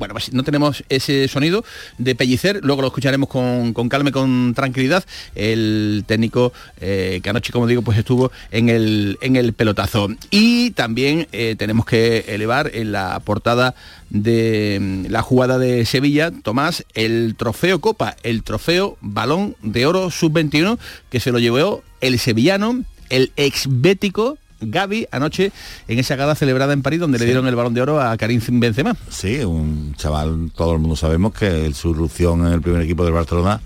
Bueno, 0.00 0.14
pues 0.14 0.32
no 0.32 0.42
tenemos 0.44 0.82
ese 0.88 1.28
sonido 1.28 1.62
de 1.98 2.14
pellicer, 2.14 2.60
luego 2.62 2.80
lo 2.80 2.88
escucharemos 2.88 3.28
con, 3.28 3.74
con 3.74 3.90
calma 3.90 4.08
y 4.08 4.12
con 4.12 4.54
tranquilidad. 4.54 5.04
El 5.34 6.04
técnico 6.06 6.54
eh, 6.80 7.20
que 7.22 7.28
anoche, 7.28 7.52
como 7.52 7.66
digo, 7.66 7.82
pues 7.82 7.98
estuvo 7.98 8.32
en 8.50 8.70
el, 8.70 9.18
en 9.20 9.36
el 9.36 9.52
pelotazo. 9.52 10.08
Y 10.30 10.70
también 10.70 11.28
eh, 11.32 11.54
tenemos 11.58 11.84
que 11.84 12.24
elevar 12.28 12.70
en 12.72 12.92
la 12.92 13.20
portada 13.20 13.74
de 14.08 14.78
mm, 14.80 15.10
la 15.10 15.20
jugada 15.20 15.58
de 15.58 15.84
Sevilla, 15.84 16.30
Tomás, 16.30 16.86
el 16.94 17.34
trofeo 17.36 17.82
Copa, 17.82 18.16
el 18.22 18.42
trofeo 18.42 18.96
Balón 19.02 19.54
de 19.60 19.84
Oro 19.84 20.10
Sub-21, 20.10 20.78
que 21.10 21.20
se 21.20 21.30
lo 21.30 21.38
llevó 21.38 21.82
el 22.00 22.18
sevillano, 22.18 22.84
el 23.10 23.32
exbético 23.36 24.38
Gaby 24.60 25.08
anoche 25.10 25.52
en 25.88 25.98
esa 25.98 26.16
gala 26.16 26.34
celebrada 26.34 26.72
en 26.72 26.82
París 26.82 27.00
donde 27.00 27.18
le 27.18 27.24
dieron 27.24 27.46
el 27.46 27.56
balón 27.56 27.74
de 27.74 27.82
oro 27.82 28.00
a 28.00 28.16
Karim 28.16 28.40
Benzema. 28.60 28.96
Sí, 29.08 29.38
un 29.38 29.94
chaval, 29.96 30.50
todo 30.54 30.72
el 30.72 30.78
mundo 30.78 30.96
sabemos 30.96 31.34
que 31.34 31.72
su 31.74 31.90
irrupción 31.90 32.46
en 32.46 32.52
el 32.52 32.60
primer 32.60 32.82
equipo 32.82 33.04
del 33.04 33.12
Barcelona 33.12 33.60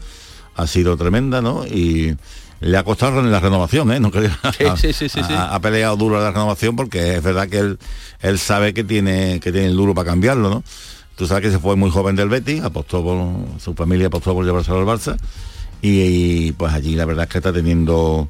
ha 0.56 0.66
sido 0.66 0.96
tremenda, 0.96 1.42
¿no? 1.42 1.66
Y 1.66 2.16
le 2.60 2.78
ha 2.78 2.82
costado 2.82 3.20
la 3.22 3.40
renovación, 3.40 3.92
¿eh? 3.92 4.00
No 4.00 4.10
quería, 4.10 4.38
Sí, 4.76 4.92
sí, 4.92 5.08
sí, 5.08 5.22
sí, 5.22 5.32
ha, 5.32 5.54
ha 5.54 5.60
peleado 5.60 5.96
duro 5.96 6.20
la 6.20 6.30
renovación 6.30 6.76
porque 6.76 7.16
es 7.16 7.22
verdad 7.22 7.48
que 7.48 7.58
él, 7.58 7.78
él 8.20 8.38
sabe 8.38 8.72
que 8.72 8.84
tiene, 8.84 9.40
que 9.40 9.52
tiene 9.52 9.68
el 9.68 9.76
duro 9.76 9.94
para 9.94 10.10
cambiarlo, 10.10 10.48
¿no? 10.48 10.64
Tú 11.16 11.26
sabes 11.26 11.44
que 11.44 11.50
se 11.50 11.58
fue 11.58 11.76
muy 11.76 11.90
joven 11.90 12.16
del 12.16 12.28
Betis, 12.28 12.62
apostó 12.62 13.02
por, 13.04 13.60
su 13.60 13.74
familia 13.74 14.08
apostó 14.08 14.34
por 14.34 14.44
llevárselo 14.44 14.78
al 14.78 14.86
Barça 14.86 15.16
y, 15.80 16.00
y, 16.00 16.52
pues 16.52 16.72
allí 16.72 16.96
la 16.96 17.04
verdad 17.04 17.24
es 17.24 17.30
que 17.30 17.38
está 17.38 17.52
teniendo 17.52 18.28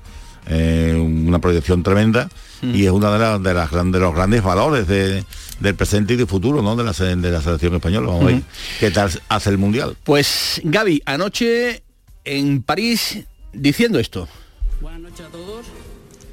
eh, 0.49 0.95
una 0.99 1.39
proyección 1.39 1.83
tremenda 1.83 2.29
y 2.63 2.85
es 2.87 2.91
uno 2.91 3.13
de, 3.13 3.19
las- 3.19 3.43
de, 3.43 3.53
las 3.55 3.71
gran- 3.71 3.93
de 3.93 3.99
los 4.01 4.15
grandes 4.15 4.43
valores 4.43 4.87
de- 4.87 5.25
del 5.61 5.75
presente 5.75 6.15
y 6.15 6.17
del 6.17 6.27
futuro 6.27 6.63
¿no? 6.63 6.75
de, 6.77 6.85
la, 6.85 6.93
de 6.93 7.31
la 7.31 7.41
selección 7.43 7.75
española. 7.75 8.07
Vamos 8.09 8.23
a 8.23 8.27
ver 8.27 8.43
qué 8.81 8.91
tal 8.91 9.11
hace 9.29 9.51
el 9.51 9.59
Mundial. 9.59 9.97
Pues 10.03 10.61
Gaby, 10.65 11.03
anoche 11.07 11.83
en 12.25 12.63
París 12.63 13.19
diciendo 13.53 13.99
esto. 13.99 14.27
Buenas 14.81 15.01
noches 15.01 15.27
a 15.27 15.29
todos. 15.29 15.67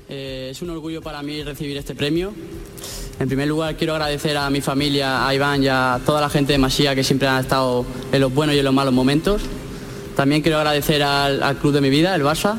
Eh, 0.10 0.50
es 0.52 0.62
un 0.62 0.70
orgullo 0.72 1.02
para 1.02 1.22
mí 1.24 1.42
recibir 1.44 1.78
este 1.78 1.96
premio. 1.96 2.34
En 3.20 3.28
primer 3.28 3.48
lugar, 3.48 3.76
quiero 3.78 3.94
agradecer 3.94 4.36
a 4.36 4.50
mi 4.50 4.60
familia, 4.62 5.28
a 5.28 5.34
Iván 5.36 5.64
y 5.64 5.68
a 5.68 6.00
toda 6.06 6.20
la 6.22 6.30
gente 6.30 6.54
de 6.54 6.58
Masía 6.60 6.96
que 6.96 7.04
siempre 7.04 7.28
han 7.28 7.42
estado 7.42 7.86
en 8.12 8.20
los 8.22 8.34
buenos 8.34 8.56
y 8.56 8.60
en 8.60 8.66
los 8.66 8.74
malos 8.74 8.94
momentos. 8.94 9.42
También 10.16 10.42
quiero 10.42 10.58
agradecer 10.58 11.04
al, 11.04 11.42
al 11.44 11.58
club 11.58 11.74
de 11.74 11.82
mi 11.82 11.90
vida, 11.90 12.14
el 12.16 12.24
Barça, 12.24 12.56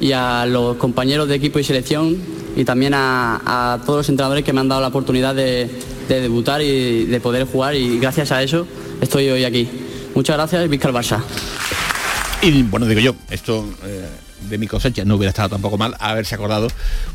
y 0.00 0.12
a 0.12 0.46
los 0.46 0.76
compañeros 0.76 1.28
de 1.28 1.34
equipo 1.34 1.58
y 1.58 1.64
selección 1.64 2.16
y 2.56 2.64
también 2.64 2.94
a, 2.94 3.40
a 3.74 3.78
todos 3.84 3.98
los 3.98 4.08
entrenadores 4.08 4.44
que 4.44 4.52
me 4.52 4.60
han 4.60 4.68
dado 4.68 4.80
la 4.80 4.88
oportunidad 4.88 5.34
de, 5.34 5.70
de 6.08 6.20
debutar 6.20 6.62
y 6.62 7.04
de 7.06 7.20
poder 7.20 7.46
jugar 7.46 7.74
y 7.74 7.98
gracias 7.98 8.32
a 8.32 8.42
eso 8.42 8.66
estoy 9.00 9.28
hoy 9.28 9.44
aquí. 9.44 9.68
Muchas 10.14 10.36
gracias 10.36 10.64
y 10.64 10.68
Vizca 10.68 10.90
Barça. 10.90 11.20
Y 12.42 12.62
bueno, 12.62 12.86
digo 12.86 13.00
yo, 13.00 13.14
esto 13.30 13.64
eh, 13.84 14.08
de 14.48 14.58
mi 14.58 14.66
cosecha 14.68 15.04
no 15.04 15.16
hubiera 15.16 15.30
estado 15.30 15.48
tampoco 15.50 15.76
mal 15.76 15.96
haberse 15.98 16.34
acordado 16.36 16.68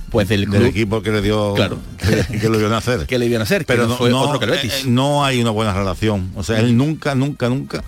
pues 0.09 0.27
del, 0.27 0.43
equipo 0.65 1.01
que 1.01 1.11
le 1.11 1.21
dio 1.21 1.53
Claro. 1.53 1.77
que, 1.97 2.39
que 2.39 2.49
lo 2.49 2.57
dio 2.59 2.69
nacer. 2.69 3.05
que 3.07 3.17
le 3.17 3.25
iban 3.25 3.41
a 3.41 3.43
hacer, 3.43 3.65
Pero 3.65 3.83
que 3.83 3.87
no, 3.87 3.93
no, 3.93 3.97
fue 3.97 4.09
no, 4.09 4.21
otro 4.21 4.39
que 4.39 4.45
el 4.45 4.51
Betis. 4.51 4.73
eh, 4.73 4.83
no 4.87 5.23
hay 5.23 5.41
una 5.41 5.51
buena 5.51 5.73
relación. 5.73 6.31
O 6.35 6.43
sea, 6.43 6.59
él 6.59 6.75
nunca, 6.77 7.15
nunca, 7.15 7.47
nunca, 7.49 7.83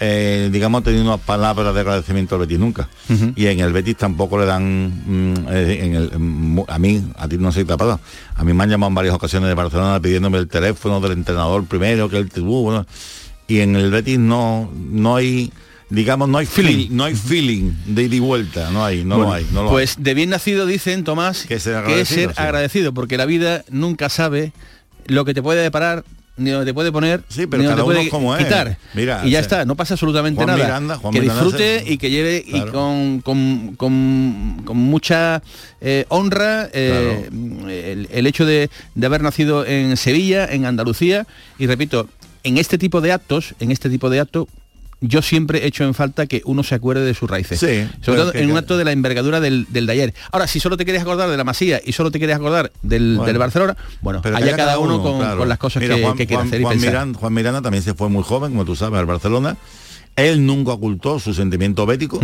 eh, 0.00 0.48
digamos, 0.52 0.84
tenido 0.84 1.02
una 1.02 1.16
palabra 1.16 1.72
de 1.72 1.80
agradecimiento 1.80 2.34
al 2.36 2.42
Betis, 2.42 2.58
nunca. 2.58 2.88
Y 3.34 3.46
en 3.46 3.60
el 3.60 3.72
Betis 3.72 3.96
tampoco 3.96 4.38
le 4.38 4.46
dan, 4.46 5.32
mm, 5.34 5.46
eh, 5.50 5.78
en 5.84 5.94
el, 5.94 6.10
mm, 6.18 6.60
a 6.68 6.78
mí, 6.78 7.02
a 7.16 7.26
ti 7.28 7.36
no 7.38 7.50
sé 7.52 7.60
si 7.60 7.66
te 7.66 7.72
ha 7.72 7.76
pasado, 7.76 8.00
a 8.34 8.44
mí 8.44 8.52
me 8.52 8.62
han 8.64 8.70
llamado 8.70 8.88
en 8.88 8.94
varias 8.94 9.14
ocasiones 9.14 9.48
de 9.48 9.54
Barcelona 9.54 10.00
pidiéndome 10.00 10.38
el 10.38 10.48
teléfono 10.48 11.00
del 11.00 11.12
entrenador 11.12 11.64
primero, 11.66 12.08
que 12.08 12.16
el 12.18 12.30
tuvo, 12.30 12.62
bueno, 12.62 12.86
y 13.48 13.60
en 13.60 13.74
el 13.76 13.90
Betis 13.90 14.18
no, 14.18 14.70
no 14.76 15.16
hay, 15.16 15.50
digamos, 15.90 16.28
no 16.28 16.38
hay 16.38 16.46
feeling, 16.46 16.88
no 16.90 17.04
hay 17.04 17.14
feeling 17.16 17.72
de 17.86 18.04
ida 18.04 18.14
y 18.16 18.20
vuelta, 18.20 18.70
no 18.70 18.84
hay, 18.84 19.04
no 19.04 19.16
Bueno, 19.16 19.30
lo 19.30 19.34
hay, 19.36 19.46
no 19.52 19.62
lo 19.62 19.68
hay. 19.70 19.72
pues 19.72 19.96
de 19.98 20.14
bien 20.14 20.30
nacido 20.30 20.66
dicen 20.66 21.02
Tomás 21.02 21.44
Que 21.46 21.58
ser 21.58 21.82
que 21.84 22.02
es 22.02 22.08
ser 22.08 22.18
agradecido, 22.18 22.30
sí. 22.30 22.34
agradecido 22.42 22.94
porque 22.94 23.16
la 23.16 23.24
vida 23.26 23.64
nunca 23.70 24.08
sabe 24.10 24.52
lo 25.06 25.24
que 25.24 25.32
te 25.34 25.42
puede 25.42 25.62
deparar 25.62 26.04
ni 26.38 26.50
que 26.50 26.64
te 26.64 26.72
puede 26.74 26.90
poner 26.92 27.22
Sí, 27.28 27.46
pero 27.46 27.62
ni 27.62 27.68
puede 27.84 28.08
como 28.10 28.34
es. 28.36 28.42
Mira, 28.94 29.22
y 29.24 29.30
ya 29.30 29.38
o 29.38 29.40
sea, 29.40 29.40
está 29.40 29.64
no 29.64 29.76
pasa 29.76 29.94
absolutamente 29.94 30.36
Juan 30.42 30.46
nada. 30.56 30.64
Miranda, 30.64 30.96
Juan 30.96 31.12
que 31.12 31.20
Miranda 31.20 31.42
disfrute 31.42 31.80
se- 31.80 31.92
y 31.92 31.98
que 31.98 32.10
lleve 32.10 32.42
y 32.46 32.60
con, 32.72 33.20
con, 33.20 33.74
con- 33.76 34.62
con 34.64 34.76
mucha 34.76 35.42
eh, 35.80 36.04
honra 36.08 36.68
eh, 36.72 37.28
el, 37.30 38.08
el 38.10 38.26
hecho 38.26 38.46
de, 38.46 38.70
de 38.94 39.06
haber 39.06 39.22
nacido 39.22 39.66
en 39.66 39.96
Sevilla 39.96 40.46
en 40.50 40.64
Andalucía. 40.66 41.26
Y 41.58 41.66
repito 41.66 42.08
en 42.44 42.56
este 42.58 42.78
tipo 42.78 43.00
de 43.00 43.12
actos 43.12 43.54
en 43.60 43.70
este 43.72 43.90
tipo 43.90 44.08
de 44.10 44.20
actos 44.20 44.46
yo 45.00 45.22
siempre 45.22 45.60
he 45.62 45.66
hecho 45.66 45.84
en 45.84 45.94
falta 45.94 46.26
que 46.26 46.42
uno 46.44 46.62
se 46.64 46.74
acuerde 46.74 47.04
de 47.04 47.14
sus 47.14 47.30
raíces. 47.30 47.60
Sí, 47.60 47.86
Sobre 48.04 48.18
todo 48.20 48.34
en 48.34 48.50
un 48.50 48.56
acto 48.56 48.76
de 48.76 48.84
la 48.84 48.92
envergadura 48.92 49.38
del, 49.40 49.66
del 49.70 49.86
de 49.86 49.92
ayer. 49.92 50.14
Ahora, 50.32 50.46
si 50.48 50.58
solo 50.60 50.76
te 50.76 50.84
quieres 50.84 51.02
acordar 51.02 51.30
de 51.30 51.36
la 51.36 51.44
Masía 51.44 51.80
y 51.84 51.92
solo 51.92 52.10
te 52.10 52.18
quieres 52.18 52.34
acordar 52.36 52.72
del, 52.82 53.14
Bueno. 53.16 53.24
del 53.26 53.38
Barcelona, 53.38 53.76
bueno, 54.00 54.20
Pero 54.22 54.36
allá 54.36 54.56
cada 54.56 54.78
uno, 54.78 55.00
con, 55.02 55.18
claro. 55.18 55.38
con 55.38 55.48
las 55.48 55.58
cosas 55.58 55.82
Mira, 55.82 55.94
que, 55.96 56.02
Juan, 56.02 56.16
que 56.16 56.26
quiera 56.26 56.40
Juan- 56.42 56.48
hacer 56.48 56.60
y 56.60 56.64
Juan 56.64 56.74
pensar. 56.74 56.90
Miranda, 56.90 57.18
Juan 57.18 57.32
Miranda 57.34 57.62
también 57.62 57.82
se 57.84 57.94
fue 57.94 58.08
muy 58.08 58.24
joven, 58.24 58.50
como 58.52 58.64
tú 58.64 58.74
sabes, 58.74 58.98
al 58.98 59.06
Barcelona. 59.06 59.56
Él 60.16 60.44
nunca 60.44 60.72
ocultó 60.72 61.20
su 61.20 61.32
sentimiento 61.32 61.86
bético 61.86 62.18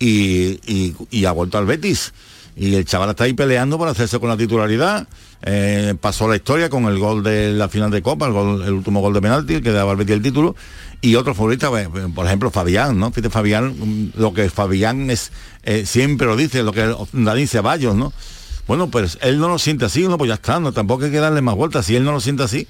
y, 0.00 0.58
y- 0.66 0.94
y 1.12 1.24
ha 1.26 1.32
vuelto 1.32 1.58
al 1.58 1.66
Betis. 1.66 2.12
Y 2.56 2.74
el 2.74 2.86
chaval 2.86 3.10
está 3.10 3.24
ahí 3.24 3.34
peleando 3.34 3.76
por 3.76 3.86
hacerse 3.86 4.18
con 4.18 4.30
la 4.30 4.36
titularidad. 4.36 5.06
Eh, 5.42 5.94
pasó 6.00 6.26
la 6.26 6.36
historia 6.36 6.70
con 6.70 6.86
el 6.86 6.98
gol 6.98 7.22
de 7.22 7.52
la 7.52 7.68
final 7.68 7.90
de 7.90 8.00
Copa, 8.00 8.26
el, 8.26 8.72
último 8.72 9.00
gol 9.00 9.12
de 9.12 9.20
penalti, 9.20 9.60
que 9.60 9.70
daba 9.70 9.90
al 9.90 9.98
Betis 9.98 10.16
el 10.16 10.22
título. 10.22 10.56
Y 11.02 11.16
otros 11.16 11.36
futbolistas, 11.36 11.68
pues, 11.68 11.88
por 12.14 12.24
ejemplo, 12.24 12.50
Fabián, 12.50 12.98
¿no? 12.98 13.10
Fíjate, 13.10 13.28
Fabián, 13.28 13.74
mm, 13.78 14.12
lo 14.16 14.32
que 14.32 14.48
Fabián 14.48 15.10
es, 15.10 15.32
eh, 15.64 15.84
siempre 15.84 16.26
lo 16.26 16.34
dice, 16.34 16.62
lo 16.62 16.72
que 16.72 16.94
Dani 17.12 17.46
Ceballos, 17.46 17.94
¿no? 17.94 18.14
Bueno, 18.66 18.88
pues 18.88 19.18
él 19.22 19.38
no 19.38 19.48
lo 19.48 19.58
siente 19.58 19.84
así, 19.84 20.02
no, 20.08 20.18
pues 20.18 20.28
ya 20.28 20.34
está, 20.34 20.58
no, 20.58 20.72
tampoco 20.72 21.04
hay 21.04 21.10
que 21.12 21.18
darle 21.18 21.40
más 21.40 21.54
vueltas. 21.54 21.86
Si 21.86 21.94
él 21.94 22.02
no 22.04 22.10
lo 22.12 22.20
siente 22.20 22.42
así, 22.42 22.66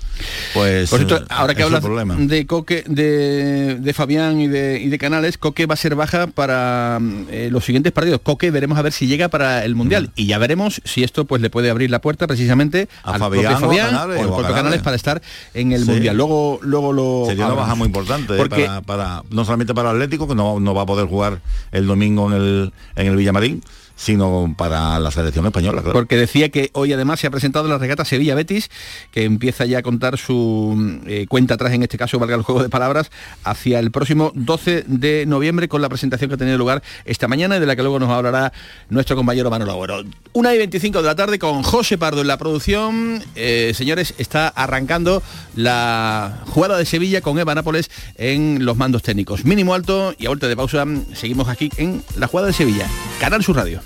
pues. 0.52 0.90
Por 0.90 0.98
cierto, 0.98 1.16
eh, 1.16 1.26
ahora 1.30 1.54
que 1.54 1.62
es 1.62 1.66
hablas 1.66 1.82
de 2.28 2.46
Coque, 2.46 2.84
de, 2.86 3.76
de 3.76 3.92
Fabián 3.94 4.40
y 4.40 4.46
de, 4.46 4.78
y 4.80 4.88
de 4.88 4.98
Canales, 4.98 5.38
Coque 5.38 5.64
va 5.66 5.74
a 5.74 5.76
ser 5.78 5.94
baja 5.94 6.26
para 6.26 7.00
eh, 7.30 7.48
los 7.50 7.64
siguientes 7.64 7.92
partidos. 7.92 8.20
Coque 8.22 8.50
veremos 8.50 8.78
a 8.78 8.82
ver 8.82 8.92
si 8.92 9.06
llega 9.06 9.28
para 9.28 9.64
el 9.64 9.74
Mundial. 9.74 10.10
Y 10.16 10.26
ya 10.26 10.36
veremos 10.38 10.82
si 10.84 11.02
esto 11.02 11.24
pues 11.24 11.40
le 11.40 11.48
puede 11.50 11.70
abrir 11.70 11.90
la 11.90 12.00
puerta 12.00 12.26
precisamente 12.26 12.88
A 13.02 13.14
al 13.14 13.20
Fabián 13.20 13.58
propio 13.58 13.68
o 13.68 13.70
Canales, 13.70 13.96
o 13.96 14.02
al 14.02 14.08
o 14.10 14.12
a 14.12 14.36
propio 14.36 14.42
Canales. 14.42 14.56
Canales 14.56 14.82
para 14.82 14.96
estar 14.96 15.22
en 15.54 15.72
el 15.72 15.84
Sí. 15.84 15.90
Mundial. 15.90 16.16
Luego, 16.16 16.58
luego 16.62 16.92
lo 16.92 17.24
Sería 17.26 17.46
una 17.46 17.54
baja 17.54 17.74
muy 17.74 17.86
importante 17.86 18.34
eh, 18.34 18.36
Porque 18.36 18.64
para, 18.66 18.82
para- 18.82 19.22
no 19.30 19.44
solamente 19.44 19.74
para 19.74 19.90
el 19.90 19.96
Atlético, 19.96 20.28
que 20.28 20.34
no, 20.34 20.60
no 20.60 20.74
va 20.74 20.82
a 20.82 20.86
poder 20.86 21.06
jugar 21.06 21.40
el 21.72 21.86
domingo 21.86 22.26
en 22.30 22.36
el, 22.36 22.72
en 22.96 23.06
el 23.06 23.16
Villamarín, 23.16 23.62
sino 23.96 24.54
para 24.56 25.00
la 25.00 25.10
selección 25.10 25.46
española. 25.46 25.80
claro. 25.80 25.94
Porque 25.94 26.16
decía 26.16 26.50
que 26.50 26.70
hoy 26.74 26.92
además 26.92 27.18
se 27.18 27.26
ha 27.26 27.30
presentado 27.30 27.66
la 27.66 27.78
regata 27.78 28.04
Sevilla-Betis, 28.04 28.70
que 29.10 29.24
empieza 29.24 29.64
ya 29.64 29.78
a 29.78 29.82
contar 29.82 30.18
su 30.18 31.00
eh, 31.06 31.26
cuenta 31.28 31.54
atrás, 31.54 31.72
en 31.72 31.82
este 31.82 31.98
caso, 31.98 32.18
valga 32.18 32.36
el 32.36 32.42
juego 32.42 32.62
de 32.62 32.68
palabras, 32.68 33.10
hacia 33.42 33.78
el 33.78 33.90
próximo 33.90 34.32
12 34.34 34.84
de 34.86 35.24
noviembre 35.26 35.68
con 35.68 35.82
la 35.82 35.88
presentación 35.88 36.28
que 36.28 36.34
ha 36.34 36.38
tenido 36.38 36.58
lugar 36.58 36.82
esta 37.04 37.26
mañana 37.26 37.56
y 37.56 37.60
de 37.60 37.66
la 37.66 37.74
que 37.74 37.82
luego 37.82 37.98
nos 37.98 38.10
hablará 38.10 38.52
nuestro 38.90 39.16
compañero 39.16 39.50
Manolo 39.50 39.72
Agüero. 39.72 40.04
Una 40.32 40.54
y 40.54 40.58
25 40.58 41.00
de 41.00 41.06
la 41.06 41.16
tarde 41.16 41.38
con 41.38 41.62
José 41.62 41.96
Pardo 41.96 42.20
en 42.20 42.26
la 42.26 42.36
producción. 42.36 43.22
Eh, 43.34 43.72
señores, 43.74 44.14
está 44.18 44.48
arrancando 44.48 45.22
la 45.54 46.42
jugada 46.46 46.76
de 46.76 46.84
Sevilla 46.84 47.22
con 47.22 47.38
Eva 47.38 47.54
Nápoles 47.54 47.90
en 48.16 48.64
los 48.64 48.76
mandos 48.76 49.02
técnicos. 49.02 49.44
Mínimo 49.44 49.74
alto 49.74 50.14
y 50.18 50.26
a 50.26 50.28
vuelta 50.28 50.48
de 50.48 50.56
pausa 50.56 50.84
seguimos 51.14 51.48
aquí 51.48 51.70
en 51.76 52.02
la 52.16 52.26
jugada 52.26 52.48
de 52.48 52.52
Sevilla. 52.52 52.86
Canal 53.20 53.42
Sur 53.42 53.56
Radio. 53.56 53.85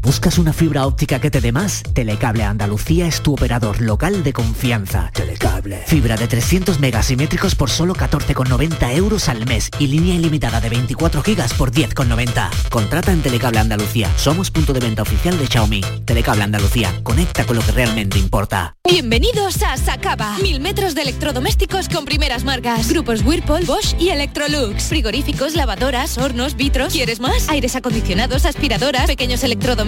¿Buscas 0.00 0.38
una 0.38 0.52
fibra 0.52 0.86
óptica 0.86 1.20
que 1.20 1.30
te 1.30 1.40
dé 1.40 1.50
más? 1.50 1.82
Telecable 1.92 2.44
Andalucía 2.44 3.06
es 3.08 3.20
tu 3.20 3.32
operador 3.32 3.80
local 3.80 4.22
de 4.22 4.32
confianza. 4.32 5.10
Telecable. 5.12 5.82
Fibra 5.86 6.16
de 6.16 6.28
300 6.28 6.78
megasimétricos 6.78 7.56
por 7.56 7.68
solo 7.68 7.94
14,90 7.94 8.94
euros 8.94 9.28
al 9.28 9.44
mes 9.44 9.68
y 9.78 9.88
línea 9.88 10.14
ilimitada 10.14 10.60
de 10.60 10.68
24 10.68 11.22
gigas 11.22 11.52
por 11.52 11.72
10,90. 11.72 12.48
Contrata 12.70 13.12
en 13.12 13.22
Telecable 13.22 13.58
Andalucía. 13.58 14.10
Somos 14.16 14.52
punto 14.52 14.72
de 14.72 14.80
venta 14.80 15.02
oficial 15.02 15.36
de 15.36 15.46
Xiaomi. 15.46 15.80
Telecable 16.04 16.44
Andalucía. 16.44 16.94
Conecta 17.02 17.44
con 17.44 17.56
lo 17.56 17.62
que 17.62 17.72
realmente 17.72 18.18
importa. 18.18 18.76
Bienvenidos 18.88 19.62
a 19.62 19.76
Sacaba. 19.76 20.38
Mil 20.38 20.60
metros 20.60 20.94
de 20.94 21.02
electrodomésticos 21.02 21.88
con 21.88 22.04
primeras 22.04 22.44
marcas. 22.44 22.88
Grupos 22.88 23.22
Whirlpool, 23.24 23.64
Bosch 23.66 23.94
y 23.98 24.10
Electrolux. 24.10 24.84
Frigoríficos, 24.84 25.54
lavadoras, 25.54 26.16
hornos, 26.18 26.54
vitros. 26.56 26.92
¿Quieres 26.92 27.20
más? 27.20 27.48
Aires 27.48 27.74
acondicionados, 27.74 28.46
aspiradoras, 28.46 29.06
pequeños 29.06 29.42
electrodomésticos. 29.42 29.87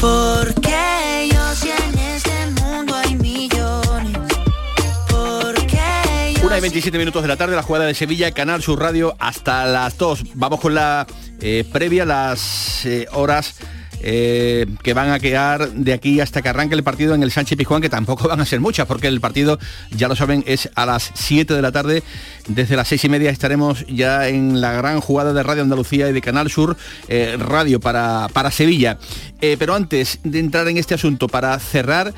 Porque 0.00 1.22
ellos 1.22 1.64
y 1.64 1.70
en 1.70 1.98
este 1.98 2.46
mundo 2.60 2.94
hay 2.94 3.14
millones. 3.16 4.18
Porque 5.08 6.36
Una 6.42 6.58
y 6.58 6.60
27 6.60 6.96
minutos 6.98 7.22
de 7.22 7.28
la 7.28 7.36
tarde, 7.36 7.56
la 7.56 7.62
jugada 7.62 7.86
de 7.86 7.94
Sevilla, 7.94 8.30
Canal 8.30 8.62
Sur 8.62 8.80
Radio, 8.80 9.16
hasta 9.18 9.64
las 9.66 9.98
2. 9.98 10.22
Vamos 10.34 10.60
con 10.60 10.74
la 10.74 11.06
eh, 11.40 11.64
previa, 11.72 12.04
las 12.04 12.86
eh, 12.86 13.06
horas 13.12 13.56
eh, 14.00 14.66
que 14.82 14.94
van 14.94 15.10
a 15.10 15.18
quedar 15.18 15.70
de 15.70 15.92
aquí 15.92 16.20
hasta 16.20 16.42
que 16.42 16.48
arranque 16.48 16.74
el 16.74 16.82
partido 16.82 17.14
en 17.14 17.22
el 17.22 17.30
Sánchez 17.30 17.58
Pizjuán, 17.58 17.82
que 17.82 17.88
tampoco 17.88 18.28
van 18.28 18.40
a 18.40 18.46
ser 18.46 18.60
muchas, 18.60 18.86
porque 18.86 19.08
el 19.08 19.20
partido, 19.20 19.58
ya 19.90 20.08
lo 20.08 20.16
saben, 20.16 20.44
es 20.46 20.70
a 20.74 20.86
las 20.86 21.10
7 21.14 21.54
de 21.54 21.62
la 21.62 21.72
tarde. 21.72 22.02
Desde 22.46 22.76
las 22.76 22.88
seis 22.88 23.04
y 23.04 23.10
media 23.10 23.30
estaremos 23.30 23.86
ya 23.88 24.26
en 24.28 24.62
la 24.62 24.72
gran 24.72 25.00
jugada 25.00 25.34
de 25.34 25.42
Radio 25.42 25.62
Andalucía 25.62 26.08
y 26.08 26.14
de 26.14 26.22
Canal 26.22 26.50
Sur 26.50 26.78
eh, 27.08 27.36
Radio 27.38 27.78
para, 27.78 28.28
para 28.32 28.50
Sevilla. 28.50 28.98
Eh, 29.42 29.56
pero 29.58 29.74
antes 29.74 30.18
de 30.24 30.38
entrar 30.38 30.66
en 30.68 30.78
este 30.78 30.94
asunto, 30.94 31.28
para 31.28 31.58
cerrar 31.58 32.14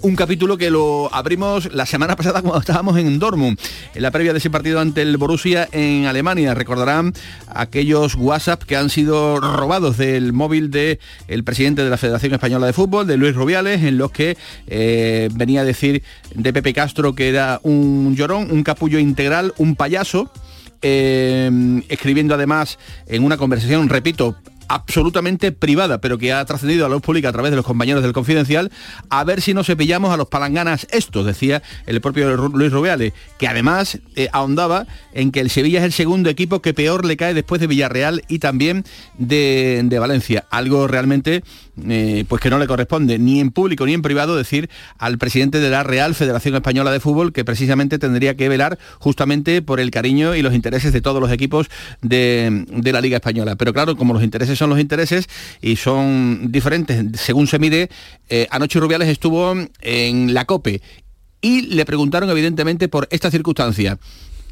un 0.00 0.16
capítulo 0.16 0.56
que 0.56 0.70
lo 0.70 1.14
abrimos 1.14 1.70
la 1.74 1.84
semana 1.84 2.16
pasada 2.16 2.40
cuando 2.40 2.60
estábamos 2.60 2.96
en 2.96 3.18
Dortmund, 3.18 3.60
en 3.94 4.02
la 4.02 4.10
previa 4.10 4.32
de 4.32 4.38
ese 4.38 4.48
partido 4.48 4.80
ante 4.80 5.02
el 5.02 5.18
Borussia 5.18 5.68
en 5.72 6.06
Alemania. 6.06 6.54
Recordarán 6.54 7.12
aquellos 7.48 8.14
WhatsApp 8.14 8.62
que 8.62 8.76
han 8.76 8.90
sido 8.90 9.40
robados 9.40 9.96
del 9.98 10.32
móvil 10.32 10.70
de 10.70 10.98
el 11.28 11.44
presidente 11.44 11.84
de 11.84 11.90
la 11.90 11.96
Federación 11.96 12.32
Española 12.34 12.66
de 12.66 12.72
Fútbol, 12.72 13.06
de 13.06 13.16
Luis 13.16 13.34
Rubiales, 13.34 13.82
en 13.82 13.98
los 13.98 14.10
que 14.10 14.36
eh, 14.66 15.28
venía 15.34 15.62
a 15.62 15.64
decir 15.64 16.02
de 16.34 16.52
Pepe 16.52 16.72
Castro 16.72 17.14
que 17.14 17.28
era 17.28 17.60
un 17.62 18.14
llorón, 18.16 18.50
un 18.50 18.62
capullo 18.62 18.98
integral, 18.98 19.52
un 19.58 19.76
payaso, 19.76 20.30
eh, 20.82 21.50
escribiendo 21.88 22.34
además 22.34 22.78
en 23.06 23.24
una 23.24 23.36
conversación, 23.36 23.88
repito, 23.88 24.36
absolutamente 24.68 25.52
privada, 25.52 26.00
pero 26.00 26.18
que 26.18 26.32
ha 26.32 26.44
trascendido 26.44 26.86
a 26.86 26.88
la 26.88 26.94
luz 26.94 27.02
pública 27.02 27.28
a 27.28 27.32
través 27.32 27.50
de 27.50 27.56
los 27.56 27.64
compañeros 27.64 28.02
del 28.02 28.12
Confidencial, 28.12 28.70
a 29.10 29.24
ver 29.24 29.40
si 29.40 29.54
no 29.54 29.64
cepillamos 29.64 30.12
a 30.12 30.16
los 30.16 30.28
palanganas 30.28 30.86
estos, 30.90 31.26
decía 31.26 31.62
el 31.86 32.00
propio 32.00 32.36
Luis 32.36 32.72
Rubiales, 32.72 33.12
que 33.38 33.48
además 33.48 33.98
eh, 34.14 34.28
ahondaba 34.32 34.86
en 35.12 35.32
que 35.32 35.40
el 35.40 35.50
Sevilla 35.50 35.80
es 35.80 35.84
el 35.84 35.92
segundo 35.92 36.30
equipo 36.30 36.60
que 36.62 36.74
peor 36.74 37.04
le 37.04 37.16
cae 37.16 37.34
después 37.34 37.60
de 37.60 37.66
Villarreal 37.66 38.22
y 38.28 38.38
también 38.38 38.84
de 39.18 39.96
Valencia. 39.98 40.46
Algo 40.50 40.86
realmente 40.86 41.42
eh, 41.88 42.24
pues 42.28 42.40
que 42.40 42.50
no 42.50 42.58
le 42.58 42.66
corresponde 42.66 43.18
ni 43.18 43.40
en 43.40 43.50
público 43.50 43.86
ni 43.86 43.94
en 43.94 44.02
privado 44.02 44.36
decir 44.36 44.70
al 44.98 45.18
presidente 45.18 45.60
de 45.60 45.70
la 45.70 45.82
Real 45.82 46.14
Federación 46.14 46.54
Española 46.54 46.90
de 46.90 47.00
Fútbol 47.00 47.32
que 47.32 47.44
precisamente 47.44 47.98
tendría 47.98 48.36
que 48.36 48.48
velar 48.48 48.78
justamente 48.98 49.62
por 49.62 49.80
el 49.80 49.90
cariño 49.90 50.34
y 50.34 50.42
los 50.42 50.54
intereses 50.54 50.92
de 50.92 51.00
todos 51.00 51.20
los 51.20 51.30
equipos 51.30 51.68
de, 52.02 52.64
de 52.68 52.92
la 52.92 53.00
Liga 53.00 53.16
Española. 53.16 53.56
Pero 53.56 53.72
claro, 53.72 53.96
como 53.96 54.14
los 54.14 54.22
intereses 54.22 54.58
son 54.58 54.70
los 54.70 54.80
intereses 54.80 55.28
y 55.60 55.76
son 55.76 56.52
diferentes 56.52 57.04
según 57.14 57.46
se 57.46 57.58
mire, 57.58 57.88
eh, 58.28 58.46
anoche 58.50 58.80
Rubiales 58.80 59.08
estuvo 59.08 59.54
en 59.80 60.34
la 60.34 60.44
COPE 60.44 60.80
y 61.40 61.62
le 61.62 61.84
preguntaron 61.84 62.30
evidentemente 62.30 62.88
por 62.88 63.08
esta 63.10 63.30
circunstancia. 63.30 63.98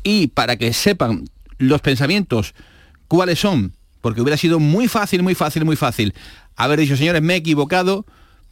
Y 0.02 0.28
para 0.28 0.56
que 0.56 0.72
sepan 0.72 1.24
los 1.58 1.80
pensamientos 1.80 2.54
cuáles 3.08 3.38
son, 3.38 3.72
porque 4.00 4.20
hubiera 4.20 4.36
sido 4.36 4.60
muy 4.60 4.88
fácil, 4.88 5.22
muy 5.22 5.34
fácil, 5.34 5.64
muy 5.64 5.76
fácil 5.76 6.14
haber 6.56 6.80
dicho, 6.80 6.96
señores, 6.96 7.22
me 7.22 7.34
he 7.34 7.36
equivocado, 7.38 8.04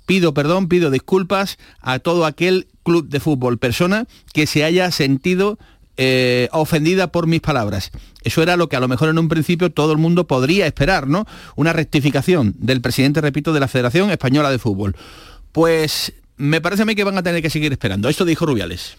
pido 0.06 0.34
perdón, 0.34 0.68
pido 0.68 0.90
disculpas 0.90 1.58
a 1.80 1.98
todo 1.98 2.26
aquel 2.26 2.68
club 2.82 3.08
de 3.08 3.20
fútbol, 3.20 3.58
persona 3.58 4.06
que 4.32 4.46
se 4.46 4.64
haya 4.64 4.90
sentido 4.90 5.58
eh, 5.96 6.48
ofendida 6.52 7.12
por 7.12 7.26
mis 7.26 7.40
palabras. 7.40 7.90
Eso 8.24 8.42
era 8.42 8.56
lo 8.56 8.68
que 8.68 8.76
a 8.76 8.80
lo 8.80 8.88
mejor 8.88 9.08
en 9.08 9.18
un 9.18 9.28
principio 9.28 9.70
todo 9.70 9.92
el 9.92 9.98
mundo 9.98 10.26
podría 10.26 10.66
esperar, 10.66 11.06
¿no? 11.06 11.26
Una 11.54 11.72
rectificación 11.72 12.54
del 12.58 12.80
presidente, 12.80 13.20
repito, 13.20 13.52
de 13.52 13.60
la 13.60 13.68
Federación 13.68 14.10
Española 14.10 14.50
de 14.50 14.58
Fútbol. 14.58 14.96
Pues 15.52 16.14
me 16.36 16.60
parece 16.60 16.82
a 16.82 16.86
mí 16.86 16.94
que 16.94 17.04
van 17.04 17.18
a 17.18 17.22
tener 17.22 17.42
que 17.42 17.50
seguir 17.50 17.72
esperando. 17.72 18.08
Esto 18.08 18.24
dijo 18.24 18.46
Rubiales. 18.46 18.96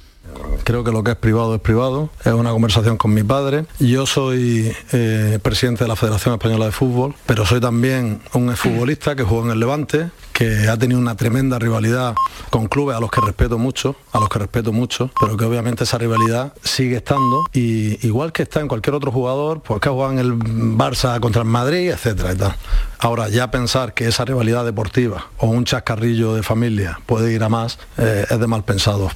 Creo 0.64 0.84
que 0.86 0.92
lo 0.92 1.04
que 1.04 1.12
es 1.12 1.18
privado 1.18 1.56
es 1.56 1.62
privado, 1.62 2.10
es 2.24 2.32
una 2.32 2.52
conversación 2.52 2.98
con 2.98 3.14
mi 3.14 3.24
padre. 3.24 3.66
Yo 3.80 4.06
soy 4.06 4.74
eh, 4.94 5.38
presidente 5.42 5.84
de 5.84 5.90
la 5.90 5.98
Federación 5.98 6.36
Española 6.36 6.66
de 6.66 6.72
Fútbol, 6.72 7.16
pero 7.26 7.46
soy 7.46 7.60
también 7.60 8.22
un 8.34 8.50
exfutbolista 8.50 9.16
que 9.16 9.24
jugó 9.24 9.44
en 9.44 9.52
el 9.52 9.60
Levante, 9.60 10.10
que 10.32 10.70
ha 10.70 10.78
tenido 10.78 11.00
una 11.00 11.16
tremenda 11.16 11.60
rivalidad 11.60 12.16
con 12.50 12.68
clubes 12.68 12.96
a 12.96 13.02
los 13.02 13.12
que 13.12 13.20
respeto 13.20 13.58
mucho, 13.58 13.98
a 14.14 14.20
los 14.20 14.30
que 14.30 14.40
respeto 14.40 14.72
mucho, 14.72 15.12
pero 15.20 15.36
que 15.36 15.44
obviamente 15.44 15.84
esa 15.84 15.98
rivalidad 15.98 16.54
sigue 16.64 16.98
estando 16.98 17.44
y 17.52 18.06
igual 18.06 18.32
que 18.32 18.44
está 18.44 18.62
en 18.62 18.70
cualquier 18.70 18.96
otro 18.96 19.12
jugador, 19.12 19.62
pues 19.62 19.82
que 19.82 19.90
ha 19.90 19.92
jugado 19.92 20.14
en 20.14 20.20
el 20.20 20.34
Barça 20.34 21.20
contra 21.20 21.42
el 21.42 21.48
Madrid, 21.48 21.92
etcétera 21.92 22.34
y 22.34 22.38
tal. 22.38 22.56
Ahora, 23.00 23.28
ya 23.28 23.52
pensar 23.52 23.94
que 23.94 24.08
esa 24.08 24.24
rivalidad 24.24 24.64
deportiva 24.64 25.28
o 25.38 25.48
un 25.48 25.66
chascarrillo 25.66 26.36
de 26.36 26.42
familia 26.42 27.02
puede 27.06 27.34
ir 27.34 27.44
a 27.44 27.50
más 27.50 27.80
eh, 27.98 28.26
es 28.30 28.40
de 28.40 28.48
mal 28.48 28.64
pensado. 28.64 29.12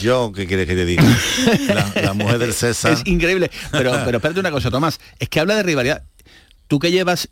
Yo, 0.00 0.32
¿qué 0.32 0.46
quieres 0.46 0.66
que 0.66 0.74
te 0.74 0.84
diga? 0.84 1.04
La, 2.02 2.12
mujer 2.14 2.38
del 2.38 2.54
César. 2.54 2.92
Es 2.92 3.02
increíble. 3.06 3.50
Pero, 3.70 3.92
pero 4.04 4.18
espérate 4.18 4.40
una 4.40 4.50
cosa, 4.50 4.70
Tomás. 4.70 5.00
Es 5.18 5.28
que 5.28 5.40
habla 5.40 5.56
de 5.56 5.62
rivalidad. 5.62 6.04
Tú 6.68 6.78
que 6.78 6.90
llevas 6.90 7.28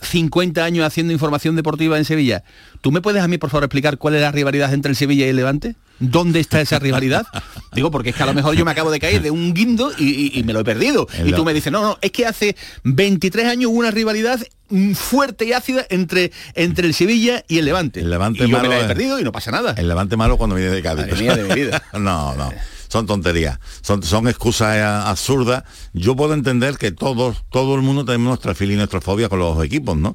50 0.00 0.64
años 0.64 0.84
haciendo 0.84 1.12
información 1.12 1.56
deportiva 1.56 1.96
en 1.96 2.04
Sevilla, 2.04 2.44
¿tú 2.80 2.92
me 2.92 3.00
puedes 3.00 3.22
a 3.22 3.28
mí, 3.28 3.38
por 3.38 3.50
favor, 3.50 3.64
explicar 3.64 3.98
cuál 3.98 4.14
es 4.14 4.20
la 4.20 4.32
rivalidad 4.32 4.72
entre 4.72 4.90
el 4.90 4.96
Sevilla 4.96 5.26
y 5.26 5.28
el 5.30 5.36
Levante? 5.36 5.76
¿Dónde 6.00 6.40
está 6.40 6.60
esa 6.60 6.78
rivalidad? 6.78 7.26
Digo, 7.74 7.90
porque 7.90 8.10
es 8.10 8.16
que 8.16 8.22
a 8.22 8.26
lo 8.26 8.34
mejor 8.34 8.54
yo 8.56 8.64
me 8.64 8.70
acabo 8.72 8.90
de 8.90 8.98
caer 9.00 9.22
de 9.22 9.30
un 9.30 9.54
guindo 9.54 9.92
y, 9.98 10.04
y- 10.34 10.38
y 10.38 10.42
me 10.42 10.52
lo 10.52 10.60
he 10.60 10.64
perdido. 10.64 11.06
Y 11.24 11.32
tú 11.32 11.44
me 11.44 11.54
dices, 11.54 11.72
no, 11.72 11.82
no, 11.82 11.98
es 12.02 12.10
que 12.10 12.26
hace 12.26 12.56
23 12.84 13.46
años 13.46 13.70
hubo 13.70 13.78
una 13.78 13.90
rivalidad 13.90 14.40
mm, 14.70 14.92
fuerte 14.94 15.44
y 15.44 15.52
ácida 15.52 15.86
entre, 15.90 16.32
entre 16.54 16.86
el 16.86 16.94
Sevilla 16.94 17.44
y 17.48 17.58
el 17.58 17.64
Levante. 17.64 18.00
El 18.00 18.10
Levante 18.10 18.44
y 18.44 18.48
yo 18.48 18.56
me 18.56 18.62
malo 18.68 18.70
la 18.70 18.84
he 18.84 18.88
perdido 18.88 19.18
y 19.20 19.24
no 19.24 19.32
pasa 19.32 19.50
nada. 19.50 19.74
El 19.76 19.88
levante 19.88 20.16
malo 20.16 20.36
cuando 20.36 20.56
viene 20.56 20.70
de 20.72 20.82
Cádiz. 20.82 21.06
Madre 21.12 21.42
de 21.42 21.48
mi 21.48 21.54
vida. 21.54 21.82
no, 21.94 22.34
no. 22.34 22.52
Son 22.88 23.06
tonterías. 23.06 23.58
Son, 23.80 24.02
son 24.02 24.28
excusas 24.28 24.76
eh, 24.76 24.82
absurdas. 24.82 25.64
Yo 25.94 26.14
puedo 26.14 26.34
entender 26.34 26.76
que 26.76 26.92
todos, 26.92 27.44
todo 27.50 27.74
el 27.74 27.82
mundo 27.82 28.04
tenemos 28.04 28.26
nuestra 28.28 28.54
filia 28.54 28.74
y 28.74 28.76
nuestra 28.78 29.00
fobia 29.00 29.28
con 29.28 29.38
los 29.40 29.64
equipos, 29.64 29.96
¿no? 29.96 30.14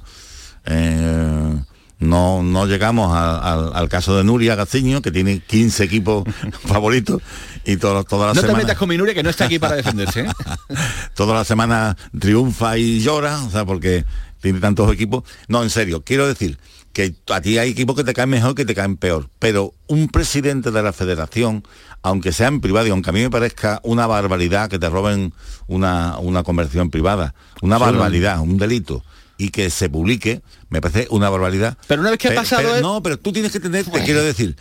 Eh, 0.66 1.56
no, 2.00 2.42
no 2.44 2.66
llegamos 2.66 3.12
a- 3.16 3.38
al- 3.40 3.72
al 3.76 3.90
caso 3.90 4.16
de 4.18 4.24
Nuria 4.24 4.56
Gaciño, 4.56 5.02
que 5.02 5.12
tiene 5.12 5.40
15 5.40 5.84
equipos 5.84 6.24
favoritos 6.66 7.22
y 7.66 7.78
todo, 7.78 8.04
todas 8.06 8.28
las 8.28 8.36
No 8.36 8.42
te 8.42 8.48
semanas 8.48 8.66
metas 8.66 8.78
con 8.78 8.90
mi 8.90 8.98
Nuria, 8.98 9.14
que 9.14 9.24
no 9.24 9.30
está 9.30 9.46
aquí 9.46 9.60
para 9.60 9.76
defenderse. 9.76 10.22
¿eh? 10.22 10.30
toda 11.14 11.34
la 11.36 11.44
semana 11.46 11.98
triunfa 12.18 12.78
y 12.78 13.02
llora, 13.02 13.44
o 13.44 13.50
sea, 13.52 13.66
porque 13.66 14.06
tiene 14.42 14.60
tantos 14.60 14.92
equipos. 14.94 15.24
No, 15.48 15.62
en 15.64 15.70
serio, 15.70 16.04
quiero 16.04 16.28
decir 16.28 16.58
que 16.94 17.14
a 17.30 17.40
ti 17.42 17.58
hay 17.60 17.70
equipos 17.70 17.96
que 17.96 18.04
te 18.04 18.14
caen 18.14 18.30
mejor 18.30 18.56
que 18.56 18.66
te 18.66 18.74
caen 18.74 18.98
peor, 18.98 19.30
pero 19.38 19.74
un 19.88 20.08
presidente 20.08 20.72
de 20.72 20.82
la 20.82 20.92
federación, 20.92 21.64
aunque 22.02 22.32
sea 22.32 22.48
en 22.48 22.62
privado 22.62 22.88
y 22.88 22.90
aunque 22.90 23.12
a 23.12 23.14
mí 23.14 23.22
me 23.22 23.30
parezca 23.30 23.80
una 23.84 24.08
barbaridad 24.08 24.70
que 24.70 24.80
te 24.80 24.90
roben 24.90 25.34
una, 25.68 26.18
una 26.18 26.42
conversión 26.44 26.90
privada, 26.90 27.36
una 27.62 27.78
Sí. 27.78 27.84
barbaridad, 27.84 28.40
un 28.40 28.58
delito, 28.58 29.04
y 29.40 29.50
que 29.50 29.72
se 29.72 29.90
publique, 29.90 30.42
me 30.70 30.82
parece 30.82 31.08
una 31.10 31.30
barbaridad. 31.32 31.76
Pero 31.88 32.02
una 32.02 32.12
vez 32.12 32.20
que 32.20 32.28
ha 32.28 32.36
pasado 32.36 32.62
pero 32.62 32.76
es- 32.76 32.82
No, 32.84 33.02
pero 33.02 33.18
tú 33.18 33.32
tienes 33.34 33.52
que 33.52 33.60
tener, 33.60 33.86
te 33.86 34.04
quiero 34.04 34.22
decir, 34.22 34.56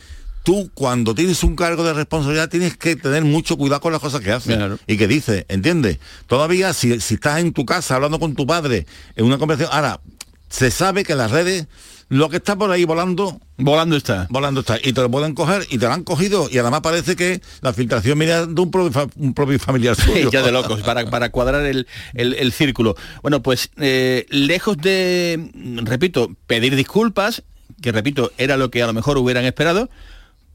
tú 0.45 0.71
cuando 0.73 1.15
tienes 1.15 1.43
un 1.43 1.57
cargo 1.57 1.83
de 1.85 1.93
responsabilidad 1.93 2.49
tienes 2.49 2.77
que 2.79 2.97
tener 2.97 3.25
mucho 3.25 3.59
cuidado 3.59 3.81
con 3.83 3.93
las 3.93 4.01
cosas 4.01 4.21
que 4.23 4.33
haces 4.33 4.57
y 4.87 4.97
que 4.97 5.07
dices, 5.09 5.45
¿entiendes? 5.49 5.99
Todavía 6.29 6.73
si, 6.73 7.01
si 7.01 7.15
estás 7.15 7.41
en 7.41 7.53
tu 7.53 7.67
casa 7.67 7.97
hablando 7.97 8.19
con 8.19 8.35
tu 8.35 8.47
padre 8.47 8.87
en 9.17 9.27
una 9.27 9.37
conversación, 9.37 9.75
ahora, 9.75 10.01
se 10.49 10.71
sabe 10.71 11.05
que 11.05 11.15
las 11.15 11.31
redes 11.31 11.67
lo 12.11 12.29
que 12.31 12.37
está 12.39 12.57
por 12.57 12.71
ahí 12.71 12.85
volando 12.85 13.39
volando 13.59 13.97
está. 13.97 14.27
volando 14.31 14.61
está. 14.61 14.79
Y 14.83 14.93
te 14.93 15.01
lo 15.03 15.11
pueden 15.11 15.35
coger 15.35 15.67
y 15.69 15.79
te 15.79 15.87
lo 15.87 15.93
han 15.93 16.05
cogido. 16.05 16.49
Y 16.51 16.57
además 16.59 16.81
parece 16.81 17.17
que 17.17 17.41
la 17.61 17.73
filtración 17.73 18.19
viene 18.19 18.47
de 18.47 18.61
un 18.61 18.71
propio, 18.71 18.93
fa- 18.93 19.09
un 19.17 19.35
propio 19.35 19.59
familiar 19.59 19.95
suyo. 20.01 20.31
Ya 20.31 20.43
de 20.43 20.53
locos, 20.53 20.81
para, 20.83 21.05
para 21.11 21.31
cuadrar 21.31 21.65
el, 21.67 21.87
el- 22.15 22.35
el 22.35 22.53
círculo. 22.53 22.97
Bueno, 23.23 23.43
pues 23.43 23.71
eh, 23.79 24.27
lejos 24.31 24.77
de, 24.79 25.51
repito, 25.85 26.31
pedir 26.47 26.77
disculpas, 26.77 27.43
que 27.83 27.93
repito, 27.93 28.33
era 28.39 28.57
lo 28.57 28.71
que 28.71 28.83
a 28.83 28.87
lo 28.87 28.93
mejor 28.95 29.19
hubieran 29.19 29.45
esperado, 29.45 29.91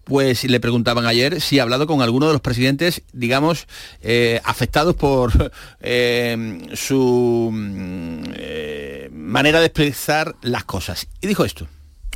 pues 0.05 0.43
le 0.43 0.59
preguntaban 0.59 1.05
ayer 1.05 1.39
si 1.39 1.59
ha 1.59 1.63
hablado 1.63 1.87
con 1.87 2.01
alguno 2.01 2.27
de 2.27 2.33
los 2.33 2.41
presidentes, 2.41 3.03
digamos, 3.13 3.67
eh, 4.01 4.41
afectados 4.43 4.95
por 4.95 5.51
eh, 5.81 6.67
su 6.73 7.49
mm, 7.53 8.23
eh, 8.33 9.02
manera 9.33 9.59
de 9.59 9.65
expresar 9.65 10.35
las 10.43 10.63
cosas. 10.63 11.07
Y 11.19 11.25
dijo 11.25 11.43
esto. 11.43 11.67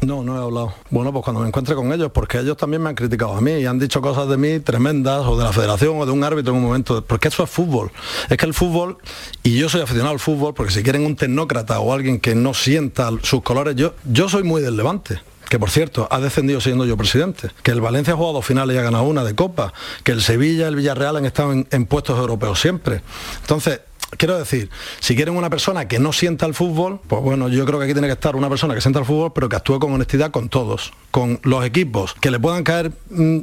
No, 0.06 0.21
no 0.21 0.38
he 0.38 0.43
hablado. 0.43 0.75
Bueno, 0.91 1.12
pues 1.12 1.23
cuando 1.23 1.41
me 1.41 1.47
encuentre 1.47 1.73
con 1.73 1.91
ellos, 1.91 2.12
porque 2.13 2.38
ellos 2.38 2.56
también 2.56 2.84
me 2.84 2.89
han 2.89 2.95
criticado 2.95 3.34
a 3.34 3.41
mí 3.41 3.53
y 3.53 3.65
han 3.65 3.80
dicho 3.80 3.99
cosas 4.01 4.30
de 4.30 4.38
mí 4.38 4.60
tremendas, 4.60 5.25
o 5.25 5.36
de 5.36 5.43
la 5.43 5.51
federación, 5.51 5.99
o 5.99 6.06
de 6.06 6.12
un 6.12 6.23
árbitro 6.23 6.53
en 6.53 6.60
un 6.60 6.65
momento, 6.65 7.03
porque 7.03 7.30
eso 7.30 7.43
es 7.43 7.49
fútbol. 7.49 7.91
Es 8.30 8.38
que 8.38 8.45
el 8.45 8.53
fútbol, 8.53 8.99
y 9.41 9.58
yo 9.58 9.67
soy 9.67 9.82
aficionado 9.82 10.13
al 10.13 10.19
fútbol, 10.19 10.53
porque 10.53 10.71
si 10.71 10.84
quieren 10.84 11.03
un 11.08 11.15
tecnócrata 11.15 11.80
o 11.80 11.91
alguien 11.91 12.19
que 12.19 12.36
no 12.36 12.53
sienta 12.53 13.10
sus 13.23 13.41
colores, 13.41 13.75
yo, 13.75 13.95
yo 14.06 14.30
soy 14.30 14.43
muy 14.43 14.62
del 14.62 14.77
Levante. 14.77 15.19
Que 15.49 15.58
por 15.58 15.71
cierto, 15.71 16.08
ha 16.12 16.19
descendido 16.19 16.62
siendo 16.62 16.86
yo 16.86 16.97
presidente. 16.97 17.49
Que 17.63 17.71
el 17.71 17.82
Valencia 17.82 18.13
ha 18.13 18.17
jugado 18.17 18.43
finales 18.43 18.75
y 18.75 18.80
ha 18.80 18.84
ganado 18.84 19.06
una 19.06 19.23
de 19.23 19.34
Copa. 19.34 19.73
Que 20.03 20.12
el 20.12 20.21
Sevilla 20.21 20.67
el 20.67 20.75
Villarreal 20.75 21.15
han 21.15 21.25
estado 21.25 21.53
en 21.53 21.86
puestos 21.86 22.19
europeos 22.19 22.60
siempre. 22.60 23.01
Entonces, 23.41 23.80
Quiero 24.15 24.37
decir, 24.39 24.69
si 25.01 25.15
quieren 25.15 25.35
una 25.35 25.49
persona 25.49 25.87
que 25.87 25.99
no 25.99 26.13
sienta 26.13 26.45
el 26.45 26.53
fútbol, 26.53 26.99
pues 27.07 27.21
bueno, 27.21 27.49
yo 27.49 27.65
creo 27.65 27.77
que 27.77 27.85
aquí 27.85 27.93
tiene 27.93 28.07
que 28.07 28.13
estar 28.13 28.35
una 28.37 28.47
persona 28.49 28.73
que 28.73 28.79
sienta 28.81 28.99
el 28.99 29.05
fútbol, 29.05 29.33
pero 29.35 29.49
que 29.49 29.57
actúe 29.57 29.79
con 29.79 29.91
honestidad 29.93 30.31
con 30.31 30.47
todos, 30.47 30.93
con 31.11 31.39
los 31.43 31.65
equipos, 31.65 32.13
que 32.21 32.31
le 32.31 32.39
puedan 32.39 32.63
caer 32.63 32.91
mm, 33.09 33.39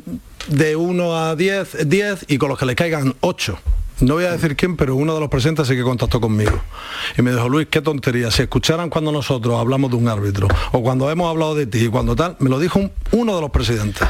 de 0.48 0.76
1 0.76 1.16
a 1.18 1.36
10, 1.36 1.86
10 1.88 2.24
y 2.28 2.38
con 2.38 2.48
los 2.48 2.58
que 2.58 2.64
le 2.66 2.74
caigan 2.74 3.14
8. 3.20 3.58
No 4.00 4.14
voy 4.14 4.24
a 4.24 4.32
decir 4.32 4.56
quién, 4.56 4.76
pero 4.76 4.96
uno 4.96 5.14
de 5.14 5.20
los 5.20 5.28
presentes 5.28 5.68
sí 5.68 5.76
que 5.76 5.82
contactó 5.82 6.20
conmigo. 6.20 6.58
Y 7.16 7.22
me 7.22 7.30
dijo, 7.30 7.48
Luis, 7.48 7.68
qué 7.70 7.80
tontería. 7.80 8.30
Si 8.32 8.42
escucharan 8.42 8.90
cuando 8.90 9.12
nosotros 9.12 9.54
hablamos 9.60 9.90
de 9.90 9.96
un 9.98 10.08
árbitro, 10.08 10.48
o 10.72 10.82
cuando 10.82 11.08
hemos 11.10 11.28
hablado 11.30 11.54
de 11.54 11.66
ti, 11.66 11.78
y 11.84 11.88
cuando 11.88 12.16
tal, 12.16 12.36
me 12.40 12.50
lo 12.50 12.58
dijo 12.58 12.78
un- 12.80 12.90
uno 13.12 13.36
de 13.36 13.40
los 13.42 13.50
presidentes. 13.50 14.08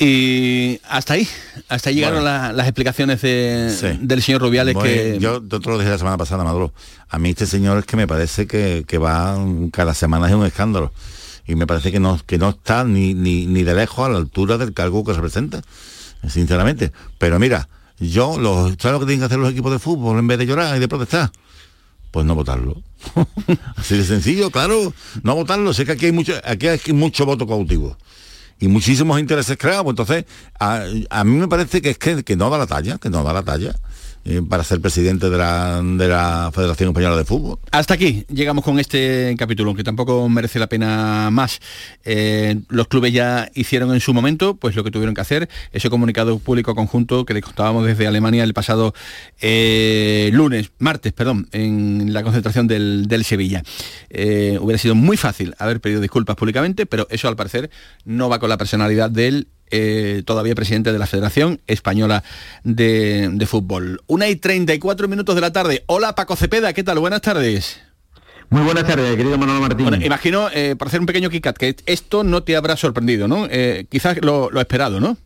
Y 0.00 0.80
hasta 0.88 1.14
ahí, 1.14 1.26
hasta 1.68 1.90
ahí 1.90 1.96
llegaron 1.96 2.22
Bueno. 2.22 2.30
la- 2.38 2.52
las 2.52 2.66
explicaciones 2.68 3.20
de- 3.20 3.74
Sí. 3.76 3.98
del 4.00 4.22
señor 4.22 4.40
Rubiales 4.42 4.74
Bueno, 4.74 4.88
que... 4.88 5.18
yo 5.18 5.42
te 5.42 5.56
otro 5.56 5.72
lo 5.72 5.78
dije 5.78 5.90
la 5.90 5.98
semana 5.98 6.16
pasada 6.16 6.44
Maduro 6.44 6.72
a 7.08 7.18
mí 7.18 7.30
este 7.30 7.46
señor 7.46 7.78
es 7.78 7.84
que 7.84 7.96
me 7.96 8.06
parece 8.06 8.46
que, 8.46 8.84
que 8.86 8.98
va 8.98 9.36
cada 9.72 9.94
semana 9.94 10.28
es 10.28 10.34
un 10.34 10.44
escándalo. 10.46 10.92
Y 11.46 11.54
me 11.56 11.66
parece 11.66 11.90
que 11.90 11.98
no 11.98 12.20
que 12.26 12.36
no 12.38 12.50
está 12.50 12.84
ni, 12.84 13.14
ni, 13.14 13.46
ni 13.46 13.62
de 13.64 13.74
lejos 13.74 14.06
a 14.06 14.10
la 14.10 14.18
altura 14.18 14.58
del 14.58 14.72
cargo 14.74 15.02
que 15.04 15.14
representa 15.14 15.62
sinceramente. 16.28 16.92
Pero 17.18 17.38
mira 17.38 17.68
yo 17.98 18.38
los 18.38 18.74
¿sabes 18.78 18.92
lo 18.92 19.00
que 19.00 19.06
tienen 19.06 19.20
que 19.20 19.24
hacer 19.26 19.38
los 19.38 19.50
equipos 19.50 19.72
de 19.72 19.78
fútbol 19.78 20.18
en 20.18 20.26
vez 20.28 20.38
de 20.38 20.46
llorar 20.46 20.76
y 20.76 20.80
de 20.80 20.86
protestar? 20.88 21.30
pues 22.10 22.24
no 22.24 22.34
votarlo. 22.34 22.80
Así 23.76 23.96
de 23.96 24.04
sencillo 24.04 24.50
claro 24.50 24.92
no 25.22 25.34
votarlo. 25.34 25.72
Sé 25.74 25.84
que 25.86 25.92
aquí 25.92 26.06
hay 26.06 26.12
mucho 26.12 26.34
aquí 26.44 26.68
hay 26.68 26.80
mucho 26.92 27.24
voto 27.26 27.46
cautivo 27.46 27.96
y 28.60 28.68
muchísimos 28.68 29.20
intereses 29.20 29.56
creados. 29.56 29.86
Entonces, 29.88 30.24
a, 30.58 30.84
a 31.10 31.24
mí 31.24 31.36
me 31.36 31.48
parece 31.48 31.80
que 31.80 31.90
es 31.90 31.98
que, 31.98 32.22
que 32.24 32.36
no 32.36 32.50
da 32.50 32.58
la 32.58 32.66
talla, 32.66 32.98
que 32.98 33.10
no 33.10 33.22
da 33.22 33.32
la 33.32 33.42
talla 33.42 33.74
eh, 34.24 34.42
para 34.48 34.64
ser 34.64 34.80
presidente 34.80 35.30
de 35.30 35.38
la, 35.38 35.80
de 35.82 36.08
la 36.08 36.50
Federación 36.54 36.90
Española 36.90 37.16
de 37.16 37.24
Fútbol. 37.24 37.58
Hasta 37.70 37.94
aquí 37.94 38.24
llegamos 38.28 38.64
con 38.64 38.78
este 38.78 39.34
capítulo, 39.38 39.74
que 39.74 39.84
tampoco 39.84 40.28
merece 40.28 40.58
la 40.58 40.66
pena 40.66 41.30
más. 41.30 41.60
Eh, 42.04 42.60
los 42.68 42.88
clubes 42.88 43.12
ya 43.12 43.50
hicieron 43.54 43.92
en 43.94 44.00
su 44.00 44.12
momento 44.14 44.56
pues 44.56 44.76
lo 44.76 44.84
que 44.84 44.90
tuvieron 44.90 45.14
que 45.14 45.20
hacer, 45.20 45.48
ese 45.72 45.90
comunicado 45.90 46.38
público 46.38 46.74
conjunto 46.74 47.24
que 47.24 47.34
les 47.34 47.44
contábamos 47.44 47.86
desde 47.86 48.06
Alemania 48.06 48.44
el 48.44 48.54
pasado 48.54 48.94
eh, 49.40 50.30
lunes, 50.32 50.70
martes, 50.78 51.12
perdón, 51.12 51.48
en 51.52 52.12
la 52.12 52.22
concentración 52.22 52.66
del, 52.66 53.06
del 53.08 53.24
Sevilla. 53.24 53.62
Hubiera 54.10 54.78
sido 54.78 54.94
muy 54.94 55.16
fácil 55.16 55.54
haber 55.58 55.80
pedido 55.80 56.00
disculpas 56.00 56.36
públicamente, 56.36 56.86
pero 56.86 57.06
eso 57.10 57.28
al 57.28 57.36
parecer 57.36 57.70
no 58.04 58.28
va 58.28 58.38
con 58.38 58.48
la 58.48 58.58
personalidad 58.58 59.10
del 59.10 59.48
eh, 59.70 60.22
todavía 60.24 60.54
presidente 60.54 60.92
de 60.92 60.98
la 60.98 61.06
Federación 61.06 61.60
Española 61.66 62.24
de, 62.64 63.28
de 63.32 63.46
Fútbol. 63.46 64.00
Una 64.06 64.28
y 64.28 64.36
34 64.36 65.08
minutos 65.08 65.34
de 65.34 65.40
la 65.40 65.52
tarde. 65.52 65.84
Hola 65.86 66.14
Paco 66.14 66.36
Cepeda, 66.36 66.72
¿qué 66.72 66.84
tal? 66.84 66.98
Buenas 66.98 67.22
tardes. 67.22 67.80
Muy 68.50 68.62
buenas 68.62 68.86
tardes, 68.86 69.14
querido 69.14 69.36
Manolo 69.36 69.60
Martín. 69.60 69.88
Bueno, 69.88 70.04
imagino, 70.04 70.48
eh, 70.54 70.74
por 70.76 70.88
hacer 70.88 71.00
un 71.00 71.06
pequeño 71.06 71.28
kick 71.28 71.52
que 71.52 71.76
esto 71.84 72.24
no 72.24 72.42
te 72.42 72.56
habrá 72.56 72.76
sorprendido, 72.76 73.28
¿no? 73.28 73.46
Eh, 73.50 73.86
quizás 73.90 74.16
lo, 74.22 74.50
lo 74.50 74.60
esperado, 74.60 75.00
¿no? 75.00 75.18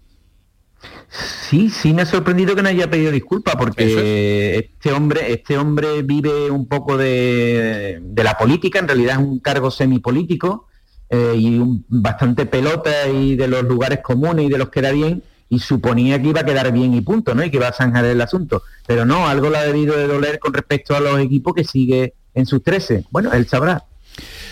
Sí, 1.48 1.70
sí 1.70 1.92
me 1.92 2.02
ha 2.02 2.06
sorprendido 2.06 2.56
que 2.56 2.62
no 2.62 2.68
haya 2.68 2.90
pedido 2.90 3.12
disculpas 3.12 3.54
porque 3.56 4.56
este 4.58 4.92
hombre, 4.92 5.32
este 5.32 5.56
hombre 5.56 6.02
vive 6.02 6.50
un 6.50 6.66
poco 6.66 6.96
de, 6.96 8.00
de 8.02 8.24
la 8.24 8.36
política, 8.36 8.80
en 8.80 8.88
realidad 8.88 9.20
es 9.20 9.26
un 9.26 9.38
cargo 9.38 9.70
semipolítico 9.70 10.66
eh, 11.12 11.34
y 11.36 11.58
un, 11.58 11.84
bastante 11.88 12.46
pelota 12.46 13.06
y 13.06 13.36
de 13.36 13.46
los 13.46 13.64
lugares 13.64 14.00
comunes 14.02 14.46
y 14.46 14.48
de 14.48 14.56
los 14.56 14.70
que 14.70 14.80
da 14.80 14.92
bien 14.92 15.22
y 15.50 15.58
suponía 15.58 16.20
que 16.22 16.28
iba 16.28 16.40
a 16.40 16.44
quedar 16.46 16.72
bien 16.72 16.94
y 16.94 17.02
punto, 17.02 17.34
¿no? 17.34 17.44
Y 17.44 17.50
que 17.50 17.58
iba 17.58 17.68
a 17.68 17.72
zanjar 17.74 18.06
el 18.06 18.18
asunto. 18.22 18.62
Pero 18.86 19.04
no, 19.04 19.28
algo 19.28 19.50
le 19.50 19.58
ha 19.58 19.64
debido 19.64 19.94
de 19.94 20.06
doler 20.06 20.38
con 20.38 20.54
respecto 20.54 20.96
a 20.96 21.00
los 21.00 21.20
equipos 21.20 21.54
que 21.54 21.64
sigue 21.64 22.14
en 22.32 22.46
sus 22.46 22.62
13. 22.62 23.04
Bueno, 23.10 23.30
él 23.34 23.46
sabrá. 23.46 23.84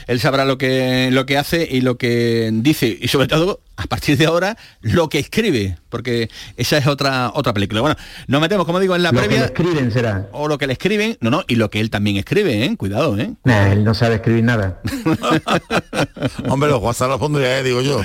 Él 0.07 0.21
sabrá 0.21 0.45
lo 0.45 0.59
que, 0.59 1.09
lo 1.11 1.25
que 1.25 1.39
hace 1.39 1.67
y 1.71 1.81
lo 1.81 1.97
que 1.97 2.51
dice 2.53 2.99
y 3.01 3.09
sobre 3.09 3.29
todo 3.29 3.61
a 3.83 3.87
partir 3.87 4.17
de 4.19 4.27
ahora 4.27 4.57
lo 4.83 5.09
que 5.09 5.19
escribe, 5.19 5.79
porque 5.89 6.29
esa 6.57 6.77
es 6.79 6.87
otra 6.87 7.31
otra 7.35 7.53
película. 7.55 7.81
Bueno, 7.81 7.97
nos 8.27 8.41
metemos, 8.41 8.67
como 8.67 8.79
digo, 8.81 8.95
en 8.95 9.03
la 9.03 9.11
Lo 9.13 9.21
que 9.21 9.27
previa. 9.27 9.41
le 9.41 9.47
escriben 9.47 9.91
será. 9.91 10.29
O 10.33 10.49
lo 10.49 10.59
que 10.59 10.67
le 10.67 10.75
escriben, 10.75 11.17
no, 11.21 11.31
no, 11.31 11.45
y 11.49 11.55
lo 11.57 11.71
que 11.71 11.81
él 11.81 11.89
también 11.91 12.17
escribe, 12.17 12.65
¿eh? 12.65 12.77
Cuidado, 12.77 13.19
¿eh? 13.19 13.33
Nah, 13.45 13.73
él 13.73 13.85
no 13.85 13.95
sabe 13.95 14.17
escribir 14.17 14.45
nada. 14.45 14.81
Hombre, 16.49 16.69
los 16.71 16.83
WhatsApp 16.83 17.09
los 17.09 17.19
pondría, 17.19 17.59
eh, 17.59 17.63
digo 17.63 17.81
yo. 17.81 18.01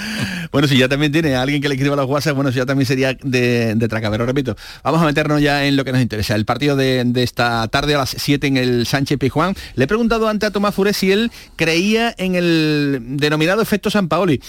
Bueno, 0.52 0.68
si 0.68 0.78
ya 0.78 0.88
también 0.88 1.12
tiene 1.12 1.36
a 1.36 1.42
alguien 1.42 1.62
que 1.62 1.68
le 1.68 1.76
escriba 1.76 1.96
los 1.96 2.08
WhatsApp, 2.08 2.36
bueno, 2.36 2.52
si 2.52 2.58
ya 2.58 2.66
también 2.66 2.86
sería 2.86 3.14
de, 3.22 3.76
de 3.76 3.88
traca, 3.88 4.10
pero 4.12 4.26
repito, 4.26 4.56
vamos 4.84 5.02
a 5.02 5.06
meternos 5.06 5.42
ya 5.42 5.66
en 5.66 5.76
lo 5.76 5.84
que 5.84 5.92
nos 5.92 6.02
interesa. 6.02 6.36
El 6.36 6.46
partido 6.46 6.76
de, 6.76 7.04
de 7.06 7.24
esta 7.24 7.68
tarde 7.68 7.96
a 7.96 8.00
las 8.00 8.12
7 8.18 8.48
en 8.48 8.58
el 8.58 8.86
Sánchez 8.86 9.18
Pijuán. 9.18 9.56
Le 9.76 9.84
he 9.84 9.88
preguntado 9.88 10.28
antes 10.28 10.48
a 10.48 10.52
Tomás 10.52 10.74
Furé 10.76 10.94
si 10.94 11.12
él 11.12 11.32
creía 11.56 12.14
en 12.18 12.36
el 12.36 13.00
denominado 13.18 13.62
efecto 13.62 13.90
San 13.90 14.08
Paoli. 14.08 14.42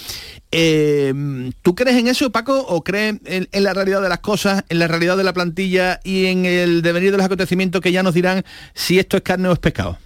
Eh, 0.53 1.13
¿Tú 1.63 1.75
crees 1.75 1.97
en 1.97 2.09
eso, 2.09 2.31
Paco, 2.31 2.59
o 2.69 2.83
crees 2.83 3.17
en, 3.25 3.49
la 3.63 3.73
realidad 3.73 4.03
de 4.03 4.09
las 4.09 4.19
cosas, 4.19 4.65
en 4.69 4.79
la 4.79 4.89
realidad 4.89 5.17
de 5.17 5.25
la 5.25 5.33
plantilla 5.33 6.01
y 6.05 6.27
en 6.27 6.45
el 6.45 6.83
devenir 6.83 7.11
de 7.11 7.17
los 7.17 7.27
acontecimientos 7.27 7.81
que 7.81 7.93
ya 7.93 8.03
nos 8.03 8.15
dirán 8.15 8.45
si 8.75 8.99
esto 8.99 9.17
es 9.17 9.23
carne 9.23 9.49
o 9.49 9.53
es 9.53 9.59
pescado? 9.59 9.99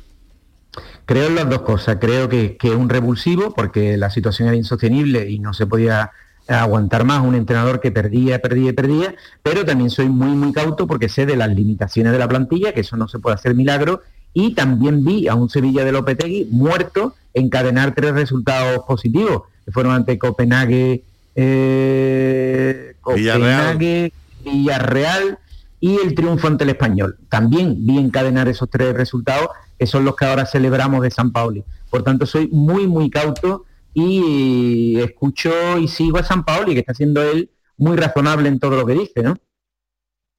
Creo 1.07 1.27
en 1.27 1.35
las 1.35 1.49
dos 1.49 1.62
cosas. 1.62 1.96
Creo 2.01 2.29
que, 2.29 2.57
es 2.62 2.70
un 2.70 2.88
revulsivo 2.88 3.53
porque 3.55 3.96
la 3.96 4.11
situación 4.11 4.49
era 4.49 4.57
insostenible 4.57 5.29
y 5.29 5.38
no 5.38 5.53
se 5.53 5.66
podía 5.66 6.12
aguantar 6.46 7.05
más 7.05 7.23
un 7.23 7.35
entrenador 7.35 7.81
que 7.81 7.90
perdía, 7.90 8.40
perdía 8.40 8.73
perdía, 8.73 9.14
pero 9.42 9.64
también 9.64 9.90
soy 9.90 10.09
muy, 10.09 10.37
muy 10.37 10.53
cauto 10.53 10.87
porque 10.87 11.09
sé 11.09 11.27
de 11.27 11.37
las 11.37 11.49
limitaciones 11.49 12.12
de 12.12 12.18
la 12.18 12.29
plantilla, 12.29 12.73
que 12.73 12.81
eso 12.81 12.96
no 12.96 13.09
se 13.09 13.18
puede 13.18 13.35
hacer 13.35 13.55
milagro, 13.55 14.03
y 14.33 14.55
también 14.55 15.05
vi 15.05 15.29
a 15.29 15.35
un 15.35 15.49
Sevilla 15.49 15.85
de 15.85 15.92
Lopetegui 15.92 16.49
muerto 16.51 17.14
encadenar 17.35 17.94
tres 17.94 18.12
resultados 18.12 18.85
positivos, 18.87 19.42
fueron 19.73 19.92
ante 19.92 20.18
Copenhague, 20.18 21.05
eh, 21.35 22.94
Copenhague, 23.01 24.12
Villarreal 24.44 25.38
y 25.81 25.96
el 25.96 26.14
triunfo 26.14 26.46
ante 26.46 26.64
el 26.64 26.70
español. 26.70 27.18
También 27.29 27.87
vi 27.87 27.99
encadenar 27.99 28.49
esos 28.49 28.68
tres 28.70 28.94
resultados, 28.94 29.49
que 29.79 29.87
son 29.87 30.05
los 30.05 30.16
que 30.16 30.25
ahora 30.25 30.46
celebramos 30.46 31.03
de 31.03 31.11
San 31.11 31.33
Paoli. 31.33 31.64
Por 31.88 32.03
tanto, 32.03 32.27
soy 32.27 32.49
muy, 32.49 32.87
muy 32.87 33.11
cauto 33.11 33.64
y 33.94 34.99
escucho 35.01 35.79
y 35.79 35.88
sigo 35.88 36.18
a 36.18 36.23
San 36.23 36.44
Paoli, 36.44 36.75
que 36.75 36.81
está 36.81 36.94
siendo 36.94 37.23
él 37.23 37.51
muy 37.77 37.96
razonable 37.96 38.49
en 38.49 38.61
todo 38.61 38.77
lo 38.77 38.87
que 38.87 38.94
dice, 38.94 39.23
¿no? 39.23 39.37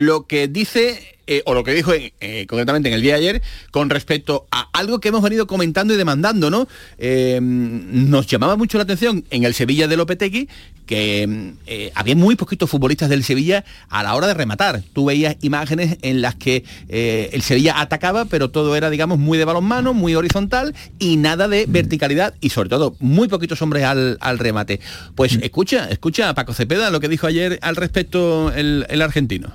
lo 0.02 0.26
que 0.26 0.48
dice, 0.48 1.20
eh, 1.32 1.44
o 1.46 1.54
lo 1.54 1.64
que 1.64 1.74
dijo 1.74 1.94
en- 1.94 2.12
eh, 2.20 2.46
concretamente 2.48 2.90
en 2.90 2.96
el 2.96 3.02
día 3.02 3.14
de 3.14 3.20
ayer, 3.20 3.42
con 3.72 3.90
respecto 3.90 4.48
a 4.52 4.68
algo 4.74 5.00
que 5.00 5.10
hemos 5.10 5.22
venido 5.22 5.48
comentando 5.48 5.94
y 5.94 5.98
demandando, 5.98 6.50
¿no? 6.50 6.68
Eh, 6.98 7.40
nos 7.42 8.28
llamaba 8.28 8.56
mucho 8.58 8.78
la 8.78 8.84
atención 8.84 9.24
en 9.30 9.44
el 9.46 9.54
Sevilla 9.54 9.88
de 9.88 9.96
Lopetegui 9.98 10.50
que 10.86 11.54
había 11.96 12.16
muy 12.18 12.36
poquitos 12.36 12.70
futbolistas 12.70 13.08
del 13.08 13.24
Sevilla 13.24 13.64
a 13.88 14.04
la 14.04 14.14
hora 14.14 14.28
de 14.28 14.34
rematar. 14.34 14.82
Tú 14.92 15.06
veías 15.06 15.38
imágenes 15.42 15.98
en 16.02 16.22
las 16.22 16.36
que 16.36 16.66
el 16.90 17.42
Sevilla 17.44 17.80
atacaba, 17.80 18.26
pero 18.26 18.50
todo 18.52 18.76
era, 18.76 18.90
digamos, 18.90 19.18
muy 19.18 19.38
de 19.38 19.46
balonmano, 19.46 19.94
muy 19.94 20.16
horizontal 20.16 20.76
y 21.00 21.16
nada 21.16 21.48
de 21.48 21.66
verticalidad 21.68 22.34
y 22.42 22.50
sobre 22.50 22.68
todo 22.68 22.98
muy 23.00 23.30
poquitos 23.30 23.62
hombres 23.62 23.86
al, 23.86 24.18
al 24.20 24.38
remate. 24.38 24.82
Pues 25.16 25.40
escucha, 25.42 25.88
escucha 25.90 26.28
a 26.28 26.34
Paco 26.36 26.54
Cepeda 26.54 26.90
lo 26.90 27.00
que 27.00 27.08
dijo 27.08 27.26
ayer 27.26 27.58
al 27.62 27.78
respecto 27.78 28.52
el- 28.54 28.86
el 28.90 29.02
argentino. 29.02 29.50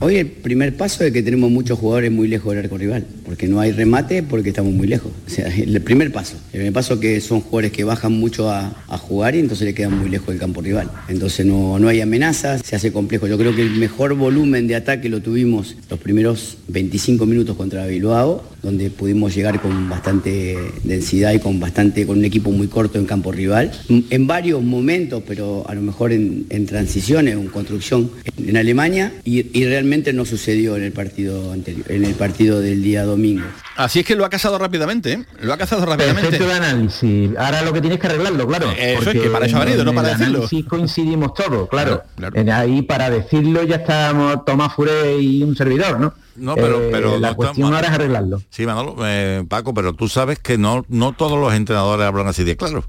Hoy 0.00 0.16
el 0.16 0.26
primer 0.26 0.76
paso 0.76 1.04
es 1.04 1.12
que 1.12 1.22
tenemos 1.22 1.50
muchos 1.50 1.78
jugadores 1.78 2.10
muy 2.10 2.26
lejos 2.26 2.52
del 2.52 2.64
arco 2.64 2.76
rival, 2.76 3.06
porque 3.24 3.46
no 3.46 3.60
hay 3.60 3.70
remate 3.70 4.22
porque 4.22 4.48
estamos 4.48 4.72
muy 4.72 4.88
lejos. 4.88 5.12
O 5.26 5.30
sea, 5.30 5.46
el 5.46 5.80
primer 5.82 6.12
paso. 6.12 6.34
El 6.46 6.58
primer 6.58 6.72
paso 6.72 6.98
que 6.98 7.20
son 7.20 7.40
jugadores 7.40 7.70
que 7.70 7.84
bajan 7.84 8.12
mucho 8.12 8.50
a, 8.50 8.84
a 8.88 8.98
jugar 8.98 9.36
y 9.36 9.38
entonces 9.38 9.64
le 9.64 9.72
quedan 9.72 9.96
muy 9.96 10.10
lejos 10.10 10.28
del 10.28 10.38
campo 10.38 10.60
rival. 10.60 10.90
Entonces 11.08 11.46
no, 11.46 11.78
no 11.78 11.88
hay 11.88 12.00
amenazas, 12.00 12.62
se 12.64 12.74
hace 12.74 12.92
complejo. 12.92 13.28
Yo 13.28 13.38
creo 13.38 13.54
que 13.54 13.62
el 13.62 13.76
mejor 13.76 14.14
volumen 14.14 14.66
de 14.66 14.74
ataque 14.74 15.08
lo 15.08 15.22
tuvimos 15.22 15.76
los 15.88 16.00
primeros 16.00 16.58
25 16.68 17.24
minutos 17.24 17.56
contra 17.56 17.86
Bilbao, 17.86 18.42
donde 18.64 18.90
pudimos 18.90 19.34
llegar 19.34 19.60
con 19.60 19.88
bastante 19.90 20.56
densidad 20.82 21.32
y 21.32 21.38
con 21.38 21.60
bastante, 21.60 22.06
con 22.06 22.18
un 22.18 22.24
equipo 22.24 22.50
muy 22.50 22.66
corto 22.68 22.98
en 22.98 23.04
campo 23.06 23.30
rival. 23.30 23.70
En 23.88 24.26
varios 24.26 24.62
momentos, 24.62 25.22
pero 25.26 25.64
a 25.68 25.74
lo 25.74 25.82
mejor 25.82 26.12
en, 26.12 26.46
en 26.48 26.66
transiciones 26.66 27.36
o 27.36 27.40
en 27.40 27.48
construcción 27.48 28.10
en 28.38 28.56
Alemania 28.56 29.12
y, 29.24 29.56
y 29.58 29.66
realmente 29.66 30.12
no 30.12 30.24
sucedió 30.24 30.76
en 30.76 30.82
el 30.82 30.92
partido 30.92 31.52
anterior, 31.52 31.84
en 31.90 32.04
el 32.04 32.14
partido 32.14 32.60
del 32.60 32.82
día 32.82 33.04
domingo. 33.04 33.44
Así 33.76 34.00
es 34.00 34.06
que 34.06 34.14
lo 34.16 34.24
ha 34.24 34.30
casado 34.30 34.56
rápidamente, 34.58 35.12
¿eh? 35.12 35.24
Lo 35.42 35.52
ha 35.52 35.58
casado 35.58 35.84
rápidamente. 35.84 36.22
Perfecto 36.30 36.46
de 36.46 36.52
análisis. 36.54 37.30
Ahora 37.36 37.62
lo 37.62 37.72
que 37.72 37.80
tienes 37.80 37.98
que 37.98 38.06
arreglarlo, 38.06 38.46
claro. 38.46 38.70
Eso 38.70 38.80
es 38.98 39.04
porque 39.04 39.20
que 39.20 39.28
para 39.30 39.46
eso 39.46 39.56
ha 39.56 39.60
en- 39.60 39.66
venido, 39.66 39.84
no 39.84 39.94
para 39.94 40.12
el 40.12 40.18
decirlo. 40.18 40.38
análisis 40.38 40.64
coincidimos 40.66 41.34
todos, 41.34 41.68
claro. 41.68 42.02
En 42.34 42.50
ahí 42.50 42.82
para 42.82 43.10
decirlo 43.10 43.62
ya 43.64 43.76
estamos 43.76 44.44
Tomás 44.44 44.72
Furé 44.74 45.18
y 45.20 45.42
un 45.42 45.54
servidor, 45.56 45.98
¿no? 46.00 46.14
No, 46.36 46.54
pero, 46.54 46.82
Eh, 46.82 46.88
pero 46.90 47.18
la 47.18 47.30
no 47.30 47.36
cuestión 47.36 47.74
ahora 47.74 47.88
es 47.88 47.94
arreglarlo. 47.94 48.42
Sí, 48.50 48.66
Manolo, 48.66 48.96
eh, 49.04 49.44
Paco, 49.48 49.72
pero 49.74 49.92
tú 49.94 50.08
sabes 50.08 50.38
que 50.38 50.58
no, 50.58 50.84
no 50.88 51.12
todos 51.12 51.38
los 51.38 51.52
entrenadores 51.54 52.06
hablan 52.06 52.26
así 52.26 52.44
de 52.44 52.56
claro. 52.56 52.84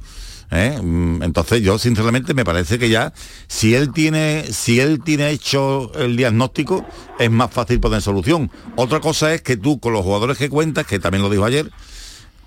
¿eh? 0.51 0.79
Mm, 0.81 1.23
Entonces 1.23 1.61
yo 1.61 1.77
sinceramente 1.79 2.33
me 2.33 2.45
parece 2.45 2.77
que 2.79 2.89
ya 2.89 3.13
si 3.47 3.73
él 3.75 3.91
tiene 3.93 4.43
si 4.49 4.79
él 4.79 5.01
tiene 5.03 5.29
hecho 5.29 5.91
el 5.95 6.15
diagnóstico 6.17 6.85
es 7.19 7.31
más 7.31 7.51
fácil 7.51 7.79
poner 7.79 8.01
solución. 8.01 8.51
Otra 8.75 8.99
cosa 8.99 9.33
es 9.33 9.41
que 9.41 9.57
tú 9.57 9.79
con 9.79 9.93
los 9.93 10.03
jugadores 10.03 10.37
que 10.37 10.49
cuentas, 10.49 10.85
que 10.85 10.99
también 10.99 11.21
lo 11.23 11.29
dijo 11.29 11.45
ayer, 11.45 11.71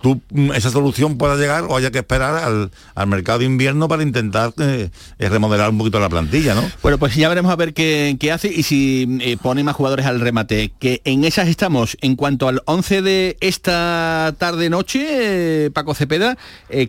tú 0.01 0.21
mm, 0.31 0.53
esa 0.53 0.71
solución 0.71 1.19
pueda 1.19 1.37
llegar 1.37 1.65
o 1.65 1.77
haya 1.77 1.91
que 1.91 1.99
esperar 1.99 2.37
al, 2.37 2.71
al 2.95 3.07
mercado 3.07 3.41
de 3.41 3.45
invierno 3.45 3.89
para 3.89 4.03
intentar 4.03 4.53
eh, 4.59 4.91
eh, 5.19 5.29
remodelar 5.29 5.71
un 5.71 5.79
poquito 5.79 6.01
la 6.01 6.09
plantilla, 6.09 6.55
¿no? 6.55 6.63
Bueno, 6.83 6.99
pues 6.99 7.15
ya 7.15 7.29
veremos 7.29 7.53
a 7.53 7.57
ver 7.57 7.75
qué, 7.75 8.17
qué 8.19 8.33
hace 8.33 8.49
y 8.49 8.63
si 8.63 9.19
eh, 9.21 9.37
pone 9.41 9.65
más 9.65 9.77
jugadores 9.77 10.07
al 10.07 10.21
remate. 10.21 10.73
Que 10.79 11.01
en 11.05 11.25
esas 11.25 11.49
estamos. 11.49 11.97
En 12.01 12.17
cuanto 12.17 12.49
al 12.49 12.63
11 12.67 13.03
de 13.03 13.37
esta 13.41 14.35
tarde-noche, 14.39 15.71
Paco 15.73 15.95
Cepeda, 15.95 16.37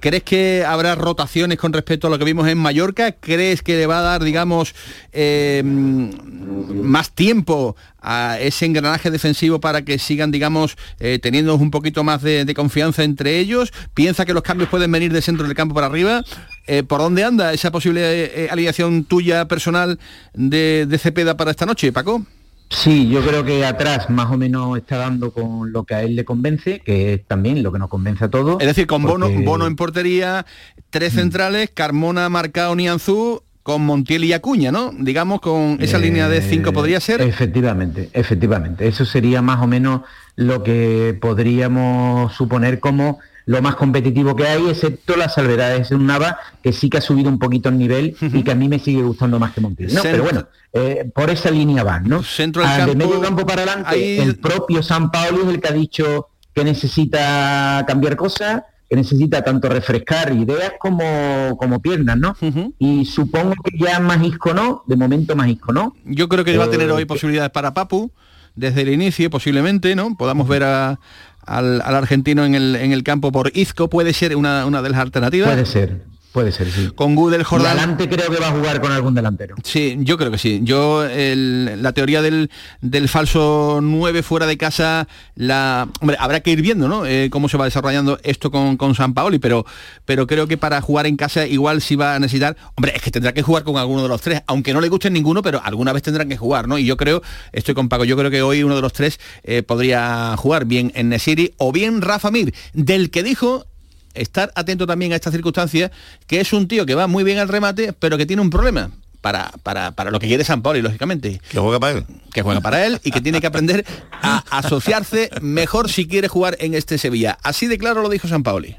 ¿crees 0.02 0.24
que 0.24 0.64
habrá 0.66 0.96
rotaciones 0.96 1.58
con 1.58 1.74
respecto 1.74 2.08
a 2.08 2.10
lo 2.10 2.20
que 2.20 2.26
vimos 2.26 2.48
en 2.48 2.58
Mallorca? 2.58 3.12
¿Crees 3.14 3.62
que 3.62 3.78
le 3.78 3.88
va 3.88 4.00
a 4.00 4.02
dar, 4.02 4.24
digamos, 4.24 4.74
eh, 5.12 5.62
más 5.64 7.12
tiempo 7.12 7.76
a 8.02 8.38
ese 8.40 8.66
engranaje 8.66 9.12
defensivo 9.12 9.60
para 9.60 9.84
que 9.84 10.00
sigan, 10.00 10.32
digamos, 10.32 10.78
eh, 11.00 11.20
teniendo 11.22 11.56
un 11.56 11.72
poquito 11.72 12.04
más 12.04 12.22
de, 12.22 12.46
de 12.46 12.54
confianza 12.54 13.04
entre 13.04 13.40
ellos? 13.40 13.72
¿Piensa 13.94 14.26
que 14.26 14.34
los 14.34 14.44
cambios 14.44 14.70
pueden 14.70 14.92
venir 14.92 15.12
de 15.12 15.22
centro 15.22 15.46
del 15.46 15.56
campo 15.56 15.76
para 15.76 15.88
arriba? 15.88 16.24
Eh, 16.68 16.84
¿Por 16.84 17.00
dónde 17.00 17.24
anda 17.24 17.54
esa 17.54 17.72
posible 17.72 18.02
eh, 18.04 18.50
alineación 18.50 19.04
tuya 19.04 19.48
personal 19.48 20.00
de, 20.34 20.86
de 20.88 20.98
Cepeda 20.98 21.36
para 21.36 21.52
esta 21.52 21.66
noche, 21.66 21.92
Paco? 21.92 22.24
Sí, 22.70 23.10
yo 23.10 23.26
creo 23.26 23.44
que 23.44 23.66
atrás 23.66 24.10
más 24.12 24.30
o 24.32 24.38
menos 24.38 24.78
está 24.78 24.98
dando 24.98 25.32
con 25.32 25.72
lo 25.72 25.84
que 25.86 25.96
a 25.96 26.04
él 26.04 26.16
le 26.16 26.24
convence, 26.24 26.80
que 26.86 27.16
es 27.16 27.26
también 27.26 27.64
lo 27.64 27.72
que 27.72 27.80
nos 27.80 27.90
convence 27.90 28.26
a 28.26 28.30
todos. 28.30 28.62
Es 28.62 28.68
decir, 28.68 28.86
con 28.86 29.02
Bono, 29.02 29.28
Bono 29.44 29.66
en 29.66 29.76
portería, 29.76 30.46
tres 30.92 31.14
centrales, 31.14 31.72
Carmona, 31.74 32.30
Marcao, 32.30 32.76
Nianzú, 32.76 33.42
con 33.70 33.86
Montiel 33.86 34.24
y 34.24 34.34
Acuña, 34.34 34.72
¿no? 34.72 34.92
Digamos, 34.98 35.42
con 35.42 35.78
esa 35.80 35.98
Eh, 35.98 36.02
línea 36.02 36.28
de 36.28 36.42
cinco 36.42 36.74
podría 36.74 37.00
ser. 37.00 37.22
Efectivamente, 37.22 38.10
efectivamente. 38.14 38.88
Eso 38.88 39.06
sería 39.06 39.44
más 39.44 39.62
o 39.62 39.68
menos 39.68 40.02
lo 40.36 40.64
que 40.64 41.16
podríamos 41.22 42.34
suponer 42.34 42.80
como 42.80 43.20
lo 43.46 43.62
más 43.62 43.76
competitivo 43.76 44.36
que 44.36 44.48
hay, 44.48 44.68
excepto 44.70 45.16
las 45.16 45.36
salvedades 45.36 45.90
de 45.90 45.96
un 45.96 46.08
Nava, 46.08 46.38
que 46.64 46.74
sí 46.74 46.90
que 46.90 46.98
ha 46.98 47.02
subido 47.02 47.30
un 47.30 47.38
poquito 47.38 47.70
el 47.70 47.78
nivel 47.78 48.16
y 48.20 48.42
que 48.44 48.52
a 48.52 48.56
mí 48.56 48.68
me 48.68 48.80
sigue 48.80 49.04
gustando 49.04 49.38
más 49.40 49.54
que 49.54 49.62
Montiel. 49.62 49.94
No, 49.94 50.02
pero 50.02 50.24
bueno, 50.24 50.48
eh, 50.74 51.08
por 51.14 51.30
esa 51.30 51.52
línea 51.52 51.84
van, 51.84 52.06
¿no? 52.10 52.24
Centro 52.24 52.64
del 52.64 52.72
Ah, 52.72 52.78
campo, 52.78 52.92
de 52.94 52.98
medio 53.06 53.22
campo 53.22 53.46
para 53.46 53.62
adelante, 53.64 54.18
el 54.20 54.38
propio 54.38 54.82
San 54.82 55.12
Paolo 55.12 55.44
es 55.44 55.50
el 55.50 55.62
que 55.62 55.68
ha 55.68 55.74
dicho 55.74 56.28
que 56.56 56.64
necesita 56.64 57.84
cambiar 57.88 58.16
cosas, 58.16 58.64
que 58.90 58.96
necesita 58.96 59.44
tanto 59.44 59.70
refrescar 59.70 60.34
ideas 60.34 60.74
como, 60.80 61.56
como 61.60 61.80
piernas, 61.80 62.18
¿no? 62.18 62.36
Y 62.80 63.06
supongo 63.06 63.54
que 63.64 63.78
ya 63.78 64.00
Magisco 64.00 64.54
no, 64.54 64.84
de 64.88 64.96
momento 64.96 65.36
Magisco 65.36 65.72
no. 65.72 65.96
Yo 66.06 66.28
creo 66.28 66.44
que 66.44 66.58
va 66.58 66.66
a 66.66 66.70
tener 66.72 66.90
Eh, 66.90 66.94
hoy 66.94 67.06
posibilidades 67.06 67.52
para 67.52 67.74
Papu, 67.76 68.12
desde 68.56 68.82
el 68.82 68.90
inicio 68.90 69.30
posiblemente, 69.30 69.96
¿no? 69.96 70.16
Podamos 70.18 70.48
ver 70.48 70.64
a- 70.64 71.00
al, 71.46 71.82
al 71.82 71.96
argentino 71.96 72.46
en 72.46 72.56
el, 72.56 72.76
en 72.76 72.92
el 72.92 73.04
campo 73.04 73.32
por 73.32 73.52
Izco, 73.56 73.90
puede 73.90 74.14
ser 74.14 74.36
una, 74.36 74.66
una 74.66 74.82
de 74.82 74.90
las 74.90 75.00
alternativas. 75.00 75.50
Puede 75.50 75.66
ser. 75.66 76.04
Puede 76.32 76.52
ser, 76.52 76.70
sí. 76.72 76.90
Con 76.96 77.16
Gudel, 77.16 77.44
Jordán. 77.44 77.78
adelante 77.80 78.08
creo 78.08 78.30
que 78.30 78.38
va 78.40 78.50
a 78.50 78.52
jugar 78.52 78.80
con 78.82 78.92
algún 78.92 79.16
delantero. 79.16 79.56
Sí, 79.64 79.98
yo 80.02 80.16
creo 80.18 80.30
que 80.30 80.38
sí. 80.38 80.60
Yo 80.64 81.04
el- 81.04 81.82
la 81.82 81.92
teoría 81.92 82.22
del, 82.22 82.52
del 82.82 83.10
falso 83.10 83.80
9 83.82 84.22
fuera 84.22 84.46
de 84.46 84.56
casa, 84.56 85.08
la 85.36 85.88
hombre, 86.02 86.18
habrá 86.20 86.42
que 86.42 86.52
ir 86.52 86.62
viendo, 86.62 86.88
¿no? 86.88 87.06
Eh, 87.08 87.30
cómo 87.32 87.50
se 87.50 87.58
va 87.58 87.66
desarrollando 87.66 88.20
esto 88.24 88.52
con, 88.52 88.78
con 88.78 88.94
San 88.94 89.16
Paoli, 89.16 89.40
pero, 89.40 89.66
pero 90.06 90.28
creo 90.28 90.48
que 90.48 90.58
para 90.58 90.80
jugar 90.82 91.08
en 91.08 91.16
casa 91.18 91.48
igual 91.48 91.82
sí 91.82 91.96
va 91.96 92.14
a 92.14 92.20
necesitar, 92.20 92.56
hombre, 92.76 92.94
es 92.96 93.02
que 93.02 93.10
tendrá 93.10 93.34
que 93.34 93.42
jugar 93.42 93.64
con 93.64 93.78
alguno 93.78 94.04
de 94.04 94.10
los 94.10 94.22
tres, 94.22 94.44
aunque 94.46 94.72
no 94.72 94.82
le 94.82 94.90
guste 94.90 95.10
ninguno, 95.10 95.42
pero 95.42 95.60
alguna 95.64 95.94
vez 95.94 96.04
tendrán 96.04 96.30
que 96.30 96.38
jugar, 96.38 96.68
¿no? 96.68 96.78
Y 96.78 96.86
yo 96.86 96.96
creo, 96.96 97.24
estoy 97.54 97.74
con 97.74 97.90
Paco, 97.90 98.04
yo 98.06 98.16
creo 98.16 98.30
que 98.30 98.44
hoy 98.44 98.62
uno 98.62 98.76
de 98.76 98.82
los 98.82 98.94
tres 98.94 99.20
eh, 99.44 99.64
podría 99.64 100.36
jugar 100.38 100.66
bien 100.66 100.92
en 100.94 101.10
Nesiri 101.10 101.54
o 101.58 101.72
bien 101.72 102.02
Rafa 102.02 102.30
Mir, 102.30 102.54
del 102.74 103.10
que 103.10 103.24
dijo 103.24 103.66
estar 104.14 104.52
atento 104.56 104.88
también 104.88 105.14
a 105.14 105.16
esta 105.16 105.32
circunstancia, 105.32 105.92
que 106.28 106.40
es 106.40 106.54
un 106.54 106.68
tío 106.68 106.86
que 106.86 106.96
va 106.96 107.08
muy 107.08 107.24
bien 107.24 107.38
al 107.40 107.48
remate, 107.48 107.94
pero 107.94 108.18
que 108.18 108.26
tiene 108.26 108.42
un 108.42 108.50
problema. 108.50 108.92
Para, 109.22 109.52
para, 109.64 109.92
para 109.92 110.12
lo 110.12 110.20
que 110.20 110.28
quiere 110.28 110.46
San 110.46 110.62
Paoli, 110.62 110.82
lógicamente. 110.82 111.42
Que 111.52 111.60
juega 111.60 111.78
para 111.78 111.98
él. 111.98 112.06
Que 112.32 112.42
juega 112.42 112.62
para 112.62 112.86
él 112.86 113.02
y 113.04 113.12
que 113.12 113.20
tiene 113.20 113.42
que 113.42 113.48
aprender 113.48 113.86
a 114.22 114.46
asociarse 114.50 115.30
mejor 115.42 115.90
si 115.92 116.08
quiere 116.08 116.30
jugar 116.30 116.56
en 116.62 116.74
este 116.74 116.98
Sevilla. 116.98 117.38
Así 117.44 117.68
de 117.68 117.78
claro 117.78 118.02
lo 118.02 118.08
dijo 118.08 118.30
San 118.30 118.44
Paoli. 118.44 118.78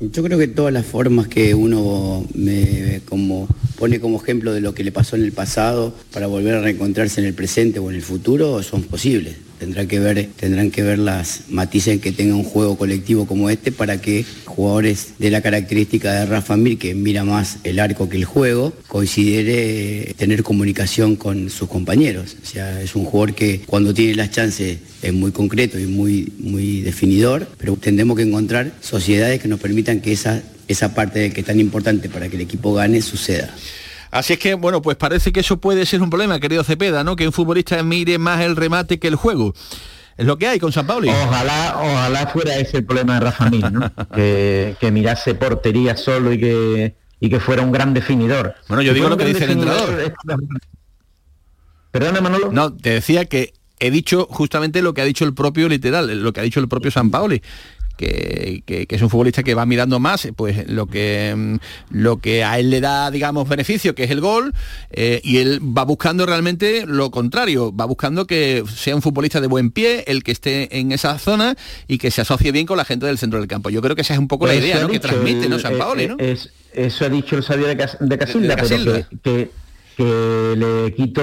Yo 0.00 0.22
creo 0.24 0.38
que 0.38 0.48
todas 0.48 0.72
las 0.72 0.84
formas 0.86 1.28
que 1.28 1.54
uno 1.54 2.26
me 2.34 3.02
como 3.08 3.46
pone 3.78 4.00
como 4.00 4.20
ejemplo 4.20 4.52
de 4.52 4.60
lo 4.60 4.74
que 4.74 4.82
le 4.82 4.90
pasó 4.90 5.14
en 5.14 5.22
el 5.22 5.32
pasado 5.32 5.94
para 6.12 6.26
volver 6.26 6.54
a 6.54 6.60
reencontrarse 6.60 7.20
en 7.20 7.26
el 7.26 7.34
presente 7.34 7.78
o 7.78 7.90
en 7.90 7.96
el 7.96 8.02
futuro 8.02 8.62
son 8.62 8.82
posibles. 8.82 9.36
Tendrán 9.62 9.86
que 9.86 10.00
ver, 10.00 10.28
tendrán 10.34 10.72
que 10.72 10.82
ver 10.82 10.98
las 10.98 11.42
matices 11.48 12.00
que 12.00 12.10
tenga 12.10 12.34
un 12.34 12.42
juego 12.42 12.76
colectivo 12.76 13.28
como 13.28 13.48
este 13.48 13.70
para 13.70 14.00
que 14.00 14.24
jugadores 14.44 15.14
de 15.20 15.30
la 15.30 15.40
característica 15.40 16.12
de 16.14 16.26
Rafa 16.26 16.56
Mir, 16.56 16.78
que 16.78 16.96
mira 16.96 17.22
más 17.22 17.58
el 17.62 17.78
arco 17.78 18.08
que 18.08 18.16
el 18.16 18.24
juego, 18.24 18.72
considere 18.88 20.14
tener 20.16 20.42
comunicación 20.42 21.14
con 21.14 21.48
sus 21.48 21.68
compañeros. 21.68 22.36
O 22.42 22.44
sea, 22.44 22.82
es 22.82 22.96
un 22.96 23.04
jugador 23.04 23.36
que 23.36 23.60
cuando 23.60 23.94
tiene 23.94 24.16
las 24.16 24.32
chances 24.32 24.78
es 25.00 25.12
muy 25.12 25.30
concreto 25.30 25.78
y 25.78 25.86
muy, 25.86 26.32
muy 26.40 26.80
definidor, 26.80 27.46
pero 27.56 27.76
tendremos 27.76 28.16
que 28.16 28.24
encontrar 28.24 28.72
sociedades 28.80 29.40
que 29.40 29.46
nos 29.46 29.60
permitan 29.60 30.00
que 30.00 30.10
esa, 30.10 30.42
esa 30.66 30.92
parte 30.92 31.32
que 31.32 31.42
es 31.42 31.46
tan 31.46 31.60
importante 31.60 32.08
para 32.08 32.28
que 32.28 32.34
el 32.34 32.42
equipo 32.42 32.74
gane 32.74 33.00
suceda. 33.00 33.54
Así 34.12 34.34
es 34.34 34.38
que, 34.38 34.52
bueno, 34.52 34.82
pues 34.82 34.98
parece 34.98 35.32
que 35.32 35.40
eso 35.40 35.56
puede 35.58 35.86
ser 35.86 36.02
un 36.02 36.10
problema, 36.10 36.38
querido 36.38 36.62
Cepeda, 36.64 37.02
¿no? 37.02 37.16
Que 37.16 37.26
un 37.26 37.32
futbolista 37.32 37.82
mire 37.82 38.18
más 38.18 38.42
el 38.42 38.56
remate 38.56 38.98
que 38.98 39.08
el 39.08 39.16
juego. 39.16 39.54
Es 40.18 40.26
lo 40.26 40.36
que 40.36 40.46
hay 40.46 40.60
con 40.60 40.70
San 40.70 40.86
Paoli. 40.86 41.08
Ojalá, 41.08 41.78
ojalá 41.80 42.26
fuera 42.26 42.56
ese 42.56 42.76
el 42.76 42.84
problema 42.84 43.14
de 43.14 43.20
Rafa 43.20 43.48
Mir, 43.48 43.72
¿no? 43.72 43.90
que, 44.14 44.76
que 44.78 44.90
mirase 44.90 45.34
portería 45.34 45.96
solo 45.96 46.30
y 46.30 46.38
que, 46.38 46.94
y 47.20 47.30
que 47.30 47.40
fuera 47.40 47.62
un 47.62 47.72
gran 47.72 47.94
definidor. 47.94 48.54
Bueno, 48.68 48.82
yo 48.82 48.92
digo 48.92 49.08
lo 49.08 49.16
que 49.16 49.24
dice 49.24 49.44
el 49.44 49.52
entrenador. 49.52 50.14
Perdona, 51.90 52.20
Manolo. 52.20 52.52
No, 52.52 52.76
te 52.76 52.90
decía 52.90 53.24
que 53.24 53.54
he 53.80 53.90
dicho 53.90 54.28
justamente 54.30 54.82
lo 54.82 54.92
que 54.92 55.00
ha 55.00 55.06
dicho 55.06 55.24
el 55.24 55.32
propio 55.32 55.70
literal, 55.70 56.22
lo 56.22 56.32
que 56.34 56.40
ha 56.40 56.44
dicho 56.44 56.60
el 56.60 56.68
propio 56.68 56.90
San 56.90 57.10
Paoli. 57.10 57.40
Que, 58.02 58.62
que- 58.66 58.86
que 58.88 58.96
es 58.96 59.02
un 59.02 59.10
futbolista 59.10 59.44
que 59.44 59.54
va 59.54 59.64
mirando 59.64 60.00
más 60.00 60.26
pues 60.34 60.68
lo 60.68 60.86
que 60.86 61.32
mm, 61.36 61.56
lo 61.90 62.18
que 62.18 62.42
a 62.42 62.58
él 62.58 62.70
le 62.70 62.80
da 62.80 63.12
digamos 63.12 63.48
beneficio 63.48 63.94
que 63.94 64.02
es 64.04 64.10
el 64.10 64.20
gol 64.20 64.52
eh, 64.90 65.20
y 65.22 65.36
él 65.38 65.60
va 65.62 65.84
buscando 65.84 66.26
realmente 66.26 66.84
lo 66.84 67.12
contrario 67.12 67.72
va 67.74 67.84
buscando 67.84 68.26
que 68.26 68.64
sea 68.74 68.96
un 68.96 69.02
futbolista 69.02 69.40
de 69.40 69.46
buen 69.46 69.70
pie 69.70 70.02
el 70.08 70.24
que 70.24 70.32
esté 70.32 70.76
en 70.80 70.90
esa 70.90 71.16
zona 71.20 71.54
y 71.86 71.98
que 71.98 72.10
se 72.10 72.22
asocie 72.22 72.50
bien 72.50 72.66
con 72.66 72.76
la 72.76 72.84
gente 72.84 73.06
del 73.06 73.18
centro 73.18 73.38
del 73.38 73.46
campo 73.48 73.70
yo 73.70 73.80
creo 73.80 73.94
que 73.94 74.02
esa 74.02 74.14
es 74.14 74.18
un 74.18 74.26
poco 74.26 74.46
la 74.48 74.54
Eso 74.54 74.64
idea 74.66 74.80
¿no? 74.80 74.88
que 74.88 74.98
transmite 74.98 75.48
no 75.48 75.60
San 75.60 75.78
Paoli 75.78 76.04
eh, 76.04 76.08
¿no? 76.08 76.16
es- 76.18 76.50
eso 76.74 77.04
ha 77.04 77.08
dicho 77.08 77.36
el 77.36 77.44
sabio 77.44 77.66
de, 77.68 77.76
Cas- 77.76 77.98
de 78.00 78.18
Casilda, 78.18 78.48
De 78.48 78.54
pero 78.56 78.68
Casilda. 78.68 79.08
que, 79.08 79.18
que- 79.22 79.50
que 79.92 80.54
le 80.56 80.94
quito 80.94 81.22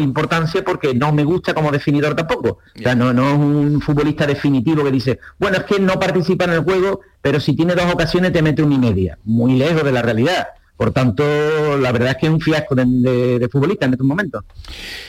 importancia 0.00 0.64
porque 0.64 0.94
no 0.94 1.12
me 1.12 1.24
gusta 1.24 1.54
como 1.54 1.70
definidor 1.70 2.14
tampoco. 2.14 2.58
O 2.76 2.82
sea, 2.82 2.94
no, 2.94 3.12
no 3.12 3.28
es 3.30 3.38
un 3.38 3.80
futbolista 3.80 4.26
definitivo 4.26 4.84
que 4.84 4.90
dice, 4.90 5.18
bueno, 5.38 5.58
es 5.58 5.64
que 5.64 5.76
él 5.76 5.86
no 5.86 5.98
participa 5.98 6.44
en 6.44 6.52
el 6.52 6.60
juego, 6.60 7.00
pero 7.20 7.40
si 7.40 7.54
tiene 7.54 7.74
dos 7.74 7.92
ocasiones 7.92 8.32
te 8.32 8.42
mete 8.42 8.62
una 8.62 8.74
y 8.74 8.78
media. 8.78 9.18
Muy 9.24 9.54
lejos 9.56 9.84
de 9.84 9.92
la 9.92 10.02
realidad. 10.02 10.48
Por 10.76 10.90
tanto, 10.90 11.22
la 11.78 11.92
verdad 11.92 12.10
es 12.10 12.16
que 12.16 12.26
es 12.26 12.32
un 12.32 12.40
fiasco 12.40 12.74
de, 12.74 12.84
de- 12.86 13.38
de 13.38 13.48
futbolista 13.48 13.84
en 13.86 13.92
estos 13.92 14.06
momentos. 14.06 14.42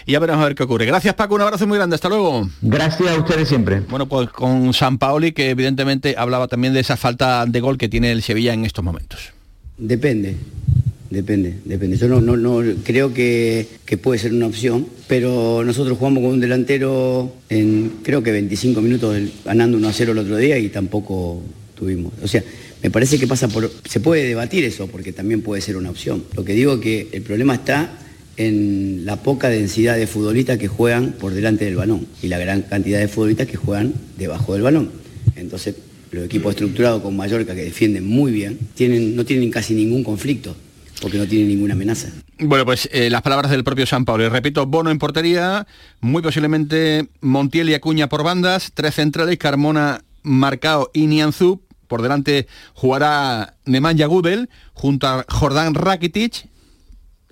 y 0.06 0.12
ya 0.12 0.20
veremos 0.20 0.42
a 0.44 0.46
ver 0.46 0.54
qué 0.56 0.64
ocurre 0.64 0.86
gracias 0.86 1.16
Paco 1.16 1.34
un 1.34 1.42
abrazo 1.42 1.66
muy 1.66 1.78
grande 1.78 1.96
hasta 1.96 2.10
luego 2.10 2.48
Gracias 2.62 3.10
a 3.10 3.18
ustedes 3.20 3.48
siempre. 3.48 3.80
Bueno, 3.90 4.06
pues 4.06 4.30
con 4.30 4.72
San 4.74 5.00
Paoli, 5.00 5.32
que 5.32 5.50
evidentemente 5.50 6.14
hablaba 6.18 6.48
también 6.48 6.74
de 6.74 6.82
esa 6.82 6.96
falta 6.96 7.46
de 7.48 7.60
gol 7.60 7.80
que 7.80 7.90
tiene 7.90 8.12
el 8.12 8.22
Sevilla 8.22 8.54
en 8.54 8.66
estos 8.66 8.84
momentos. 8.84 9.32
Depende, 9.78 10.38
depende, 11.14 11.56
depende. 11.64 11.98
Yo 11.98 12.08
no, 12.08 12.20
no, 12.20 12.36
no 12.36 12.62
creo 12.84 13.14
que, 13.14 13.68
que 13.86 13.98
puede 13.98 14.20
ser 14.20 14.34
una 14.34 14.48
opción, 14.48 14.88
pero 15.08 15.64
nosotros 15.64 15.98
jugamos 15.98 16.24
con 16.24 16.32
un 16.34 16.40
delantero 16.40 17.34
en 17.50 17.92
creo 18.04 18.24
que 18.24 18.32
25 18.32 18.82
minutos 18.82 19.18
ganando 19.46 19.78
1 19.78 19.88
a 19.88 19.94
0 19.94 20.12
el 20.12 20.18
otro 20.18 20.38
día 20.38 20.58
y 20.58 20.70
tampoco 20.70 21.42
tuvimos. 21.76 22.14
O 22.22 22.28
sea, 22.28 22.44
me 22.82 22.90
parece 22.90 23.18
que 23.18 23.28
pasa 23.28 23.48
por. 23.48 23.72
Se 23.86 24.00
puede 24.00 24.28
debatir 24.28 24.66
eso 24.66 24.88
porque 24.88 25.14
también 25.14 25.42
puede 25.42 25.62
ser 25.62 25.78
una 25.78 25.90
opción. 25.90 26.24
Lo 26.36 26.44
que 26.44 26.54
digo 26.54 26.74
es 26.74 26.80
que 26.82 27.08
el 27.14 27.22
problema 27.22 27.56
está 27.56 28.00
en 28.36 29.06
la 29.06 29.18
poca 29.18 29.50
densidad 29.50 29.96
de 29.96 30.08
futbolistas 30.08 30.58
que 30.58 30.68
juegan 30.68 31.14
por 31.14 31.34
delante 31.34 31.66
del 31.66 31.76
balón 31.76 32.08
y 32.22 32.28
la 32.28 32.40
gran 32.40 32.64
cantidad 32.64 33.00
de 33.00 33.08
futbolistas 33.08 33.48
que 33.48 33.58
juegan 33.58 33.94
debajo 34.18 34.54
del 34.54 34.64
balón. 34.64 34.90
Entonces, 35.36 35.76
los 36.12 36.26
equipos 36.26 36.52
estructurados 36.52 37.02
con 37.02 37.16
Mallorca 37.16 37.56
que 37.56 37.64
defienden 37.64 38.06
muy 38.06 38.32
bien, 38.32 38.60
tienen, 38.76 39.16
no 39.16 39.26
tienen 39.26 39.50
casi 39.50 39.74
ningún 39.74 40.04
conflicto, 40.04 40.56
porque 41.02 41.18
no 41.18 41.26
tienen 41.28 41.50
ninguna 41.50 41.74
amenaza. 41.74 42.10
Bueno, 42.40 42.66
pues 42.66 42.90
eh, 42.92 43.10
las 43.10 43.22
palabras 43.22 43.52
del 43.52 43.64
propio 43.64 43.86
San 43.86 44.06
Paoli. 44.06 44.28
Repito, 44.28 44.66
Bono 44.66 44.90
en 44.90 45.00
portería, 45.00 45.68
muy 46.02 46.22
posiblemente 46.22 47.08
Montiel 47.22 47.70
y 47.70 47.74
Acuña 47.74 48.10
por 48.10 48.24
bandas, 48.24 48.72
tres 48.74 48.96
centrales, 48.96 49.38
Carmona, 49.38 50.04
Marcao 50.24 50.90
y 50.94 51.08
Nianzú. 51.08 51.62
Por 51.88 52.02
delante 52.02 52.48
jugará 52.74 53.56
Nemanja 53.66 54.08
Gudel 54.08 54.50
junto 54.74 55.08
a 55.08 55.26
Jordán 55.30 55.76
Rakitic 55.76 56.48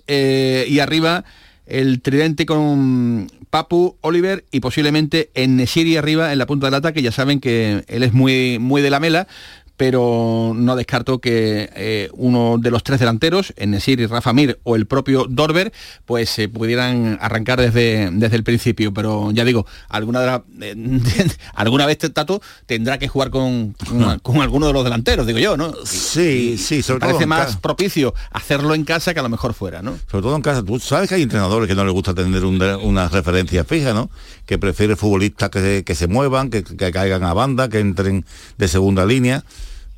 eh, 0.06 0.66
y 0.68 0.78
arriba 0.78 1.24
el 1.66 2.02
tridente 2.02 2.46
con 2.46 3.28
Papu, 3.50 3.96
Oliver 4.00 4.44
y 4.50 4.60
posiblemente 4.60 5.30
en 5.34 5.56
Nesiri 5.56 5.96
arriba 5.96 6.32
en 6.32 6.38
la 6.38 6.46
punta 6.46 6.66
del 6.66 6.74
ataque. 6.74 7.02
Ya 7.02 7.12
saben 7.12 7.40
que 7.40 7.84
él 7.86 8.02
es 8.02 8.12
muy, 8.12 8.58
muy 8.58 8.82
de 8.82 8.90
la 8.90 9.00
mela, 9.00 9.26
pero 9.76 10.52
no 10.54 10.76
descarto 10.76 11.18
que 11.20 11.70
eh, 11.74 12.08
uno 12.14 12.56
de 12.58 12.70
los 12.70 12.82
tres 12.84 13.00
delanteros, 13.00 13.52
en 13.56 13.72
Nesiri, 13.72 14.06
Rafa 14.06 14.32
Mir 14.32 14.60
o 14.62 14.76
el 14.76 14.86
propio 14.86 15.26
Dorber, 15.28 15.72
pues 16.04 16.30
se 16.30 16.48
pudieran 16.48 17.18
arrancar 17.20 17.60
desde, 17.60 18.10
desde 18.12 18.36
el 18.36 18.44
principio. 18.44 18.92
Pero 18.94 19.30
ya 19.32 19.44
digo, 19.44 19.66
alguna, 19.88 20.20
de 20.20 20.26
la- 20.26 20.44
eh, 20.60 20.76
alguna 21.54 21.86
vez 21.86 21.98
Tato 21.98 22.40
tendrá 22.66 22.98
que 22.98 23.08
jugar 23.08 23.30
con, 23.30 23.74
con, 23.88 24.18
con 24.20 24.40
alguno 24.40 24.66
de 24.66 24.72
los 24.72 24.84
delanteros, 24.84 25.26
digo 25.26 25.38
yo, 25.38 25.56
¿no? 25.56 25.72
Sí, 25.84 26.56
sí, 26.58 26.82
sobre 26.82 27.00
todo 27.00 27.08
Parece 27.10 27.26
más 27.26 27.46
casa. 27.46 27.60
propicio 27.60 28.14
hacerlo 28.30 28.74
en 28.74 28.84
casa 28.84 29.14
que 29.14 29.20
a 29.20 29.22
lo 29.22 29.28
mejor 29.28 29.54
fuera, 29.54 29.82
¿no? 29.82 29.98
Sobre 30.10 30.22
todo 30.22 30.36
en 30.36 30.42
casa. 30.42 30.62
Tú 30.62 30.78
sabes 30.78 31.08
que 31.08 31.16
hay 31.16 31.22
entrenadores 31.22 31.68
que 31.68 31.74
no 31.74 31.84
les 31.84 31.92
gusta 31.92 32.14
tener 32.14 32.44
un 32.44 32.62
una 32.62 33.08
referencia 33.08 33.64
fija, 33.64 33.92
¿no? 33.92 34.10
Que 34.46 34.58
prefiere 34.58 34.94
futbolistas 34.96 35.50
que, 35.50 35.60
se- 35.60 35.84
que 35.84 35.94
se 35.94 36.06
muevan, 36.06 36.50
que, 36.50 36.62
que 36.62 36.92
caigan 36.92 37.24
a 37.24 37.32
banda, 37.34 37.68
que 37.68 37.80
entren 37.80 38.24
de 38.58 38.68
segunda 38.68 39.04
línea. 39.06 39.42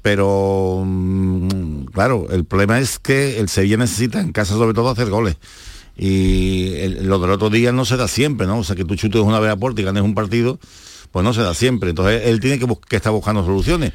Pero, 0.04 0.82
mm, 0.84 1.84
claro, 1.94 2.26
el 2.30 2.44
problema 2.44 2.78
es 2.78 2.98
que 2.98 3.38
el 3.40 3.48
Sevilla 3.48 3.78
necesita 3.78 4.20
en 4.20 4.32
casa 4.32 4.52
sobre 4.52 4.74
todo 4.74 4.90
hacer 4.90 5.08
goles. 5.08 5.36
Y 5.96 6.74
el- 6.74 7.06
lo 7.06 7.18
del 7.18 7.30
otro 7.30 7.48
día 7.48 7.72
no 7.72 7.86
se 7.86 7.96
da 7.96 8.06
siempre, 8.06 8.46
¿no? 8.46 8.58
O 8.58 8.64
sea, 8.64 8.76
que 8.76 8.84
tú 8.84 8.96
chutes 8.96 9.22
una 9.22 9.40
vez 9.40 9.50
a 9.50 9.56
puerta 9.56 9.80
y 9.80 9.84
ganes 9.84 10.02
un 10.02 10.14
partido, 10.14 10.58
pues 11.10 11.24
no 11.24 11.32
se 11.32 11.40
da 11.40 11.54
siempre. 11.54 11.88
Entonces 11.88 12.20
él 12.26 12.38
tiene 12.40 12.58
que, 12.58 12.66
que 12.86 12.96
estar 12.96 13.12
buscando 13.12 13.46
soluciones. 13.46 13.92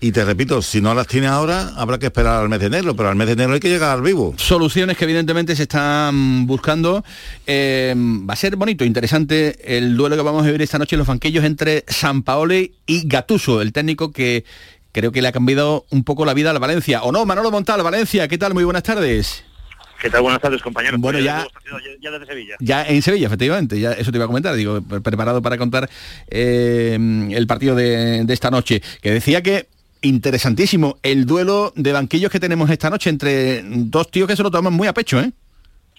Y 0.00 0.12
te 0.12 0.24
repito, 0.24 0.62
si 0.62 0.80
no 0.80 0.94
las 0.94 1.08
tiene 1.08 1.26
ahora, 1.26 1.72
habrá 1.76 1.98
que 1.98 2.06
esperar 2.06 2.40
al 2.40 2.48
mes 2.48 2.60
de 2.60 2.66
enero, 2.66 2.94
pero 2.94 3.08
al 3.08 3.16
mes 3.16 3.26
de 3.26 3.32
enero 3.32 3.54
hay 3.54 3.58
que 3.58 3.68
llegar 3.68 3.90
al 3.96 4.02
vivo. 4.02 4.32
soluciones 4.36 4.96
que 4.96 5.02
evidentemente 5.02 5.56
se 5.56 5.64
están 5.64 6.46
buscando. 6.46 7.02
Eh, 7.48 7.96
va 7.98 8.34
a 8.34 8.36
ser 8.36 8.54
bonito, 8.54 8.84
interesante 8.84 9.76
el 9.76 9.96
duelo 9.96 10.14
que 10.14 10.22
vamos 10.22 10.44
a 10.44 10.46
vivir 10.46 10.62
esta 10.62 10.78
noche 10.78 10.94
en 10.94 10.98
los 10.98 11.08
banquillos 11.08 11.42
entre 11.42 11.84
San 11.88 12.22
Paoli 12.22 12.74
y 12.86 13.08
Gatuso, 13.08 13.60
el 13.60 13.72
técnico 13.72 14.12
que 14.12 14.44
creo 14.98 15.12
que 15.12 15.22
le 15.22 15.28
ha 15.28 15.32
cambiado 15.32 15.86
un 15.90 16.02
poco 16.04 16.24
la 16.24 16.34
vida 16.34 16.50
al 16.50 16.58
Valencia. 16.58 17.02
¿O 17.02 17.12
no? 17.12 17.24
Manolo 17.24 17.50
Montal, 17.52 17.82
Valencia, 17.82 18.26
¿qué 18.26 18.36
tal? 18.36 18.52
Muy 18.54 18.64
buenas 18.64 18.82
tardes. 18.82 19.44
¿Qué 20.02 20.10
tal? 20.10 20.22
Buenas 20.22 20.40
tardes, 20.40 20.60
compañeros. 20.62 21.00
Bueno, 21.00 21.16
Pues 21.18 21.24
ya- 21.24 21.46
ya, 22.00 22.10
desde 22.10 22.26
Sevilla. 22.26 22.54
Ya 22.60 22.84
en 22.86 23.02
Sevilla, 23.02 23.26
efectivamente, 23.26 23.80
ya 23.80 23.92
eso 23.92 24.10
te 24.12 24.18
iba 24.18 24.24
a 24.24 24.28
comentar, 24.28 24.54
digo, 24.54 24.80
pre- 24.82 25.00
preparado 25.00 25.40
para 25.42 25.56
contar 25.58 25.88
eh, 26.28 26.96
el 27.30 27.46
partido 27.46 27.74
de, 27.74 28.24
de 28.24 28.34
esta 28.34 28.50
noche, 28.50 28.80
que 29.02 29.10
decía 29.12 29.42
que 29.42 29.66
interesantísimo 30.02 30.98
el 31.02 31.26
duelo 31.26 31.72
de 31.74 31.90
banquillos 31.92 32.30
que 32.30 32.38
tenemos 32.38 32.70
esta 32.70 32.90
noche 32.90 33.10
entre 33.10 33.62
dos 33.64 34.08
tíos 34.10 34.28
que 34.28 34.36
se 34.36 34.42
lo 34.44 34.50
toman 34.52 34.72
muy 34.72 34.86
a 34.86 34.94
pecho, 34.94 35.20
¿eh? 35.20 35.32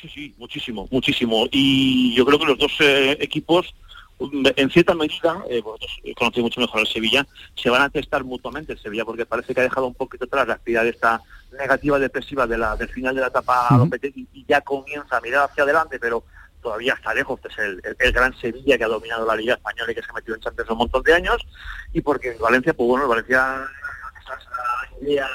Sí, 0.02 0.10
sí, 0.14 0.34
muchísimo, 0.38 0.88
muchísimo. 0.92 1.48
Y 1.52 2.16
yo 2.16 2.26
creo 2.26 2.40
que 2.40 2.46
los 2.46 2.58
dos 2.58 2.72
eh, 2.80 3.18
equipos, 3.20 3.74
en 4.20 4.70
cierta 4.70 4.94
medida, 4.96 5.44
eh, 5.50 5.62
vosotros 5.62 6.00
conocéis 6.18 6.44
mucho 6.44 6.60
mejor 6.62 6.82
el 6.82 6.88
Sevilla, 6.88 7.26
se 7.56 7.70
van 7.70 7.82
a 7.84 7.90
testar 7.90 8.24
mutuamente 8.24 8.74
el 8.74 8.80
Sevilla, 8.80 9.06
porque 9.06 9.26
parece 9.26 9.54
que 9.54 9.62
ha 9.62 9.64
dejado 9.64 9.88
un 9.88 9.96
poquito 9.96 10.26
atrás 10.26 10.48
la 10.48 10.56
actividad 10.56 10.86
esta 10.88 11.22
negativa 11.58 11.98
depresiva 12.00 12.46
de 12.46 12.58
la, 12.58 12.76
del 12.76 12.90
final 12.90 13.16
de 13.16 13.22
la 13.22 13.28
etapa 13.28 13.68
Lopetegui 13.78 14.28
y 14.34 14.46
ya 14.46 14.62
comienza 14.62 15.18
a 15.18 15.22
mirar 15.22 15.50
hacia 15.50 15.64
adelante, 15.64 15.98
pero 16.00 16.24
todavía 16.62 16.94
está 16.94 17.14
lejos, 17.14 17.40
que 17.40 17.48
es 17.48 17.58
el, 17.60 17.82
el- 17.84 17.96
el 17.98 18.12
gran 18.12 18.36
Sevilla 18.38 18.78
que 18.78 18.84
ha 18.84 18.88
dominado 18.90 19.26
la 19.26 19.36
Liga 19.36 19.54
Española 19.54 19.92
y 19.92 19.96
que 19.96 20.02
se 20.04 20.12
ha 20.12 20.13
metido 20.13 20.36
en 20.36 20.42
Champions 20.42 20.70
un 20.72 20.78
montón 20.80 21.02
de 21.04 21.13
años, 21.13 21.38
y 21.94 22.02
porque 22.02 22.32
en 22.34 22.40
Valencia, 22.40 22.74
pues 22.74 22.88
bueno, 22.88 23.08
Valencia 23.08 23.65
idea 25.02 25.28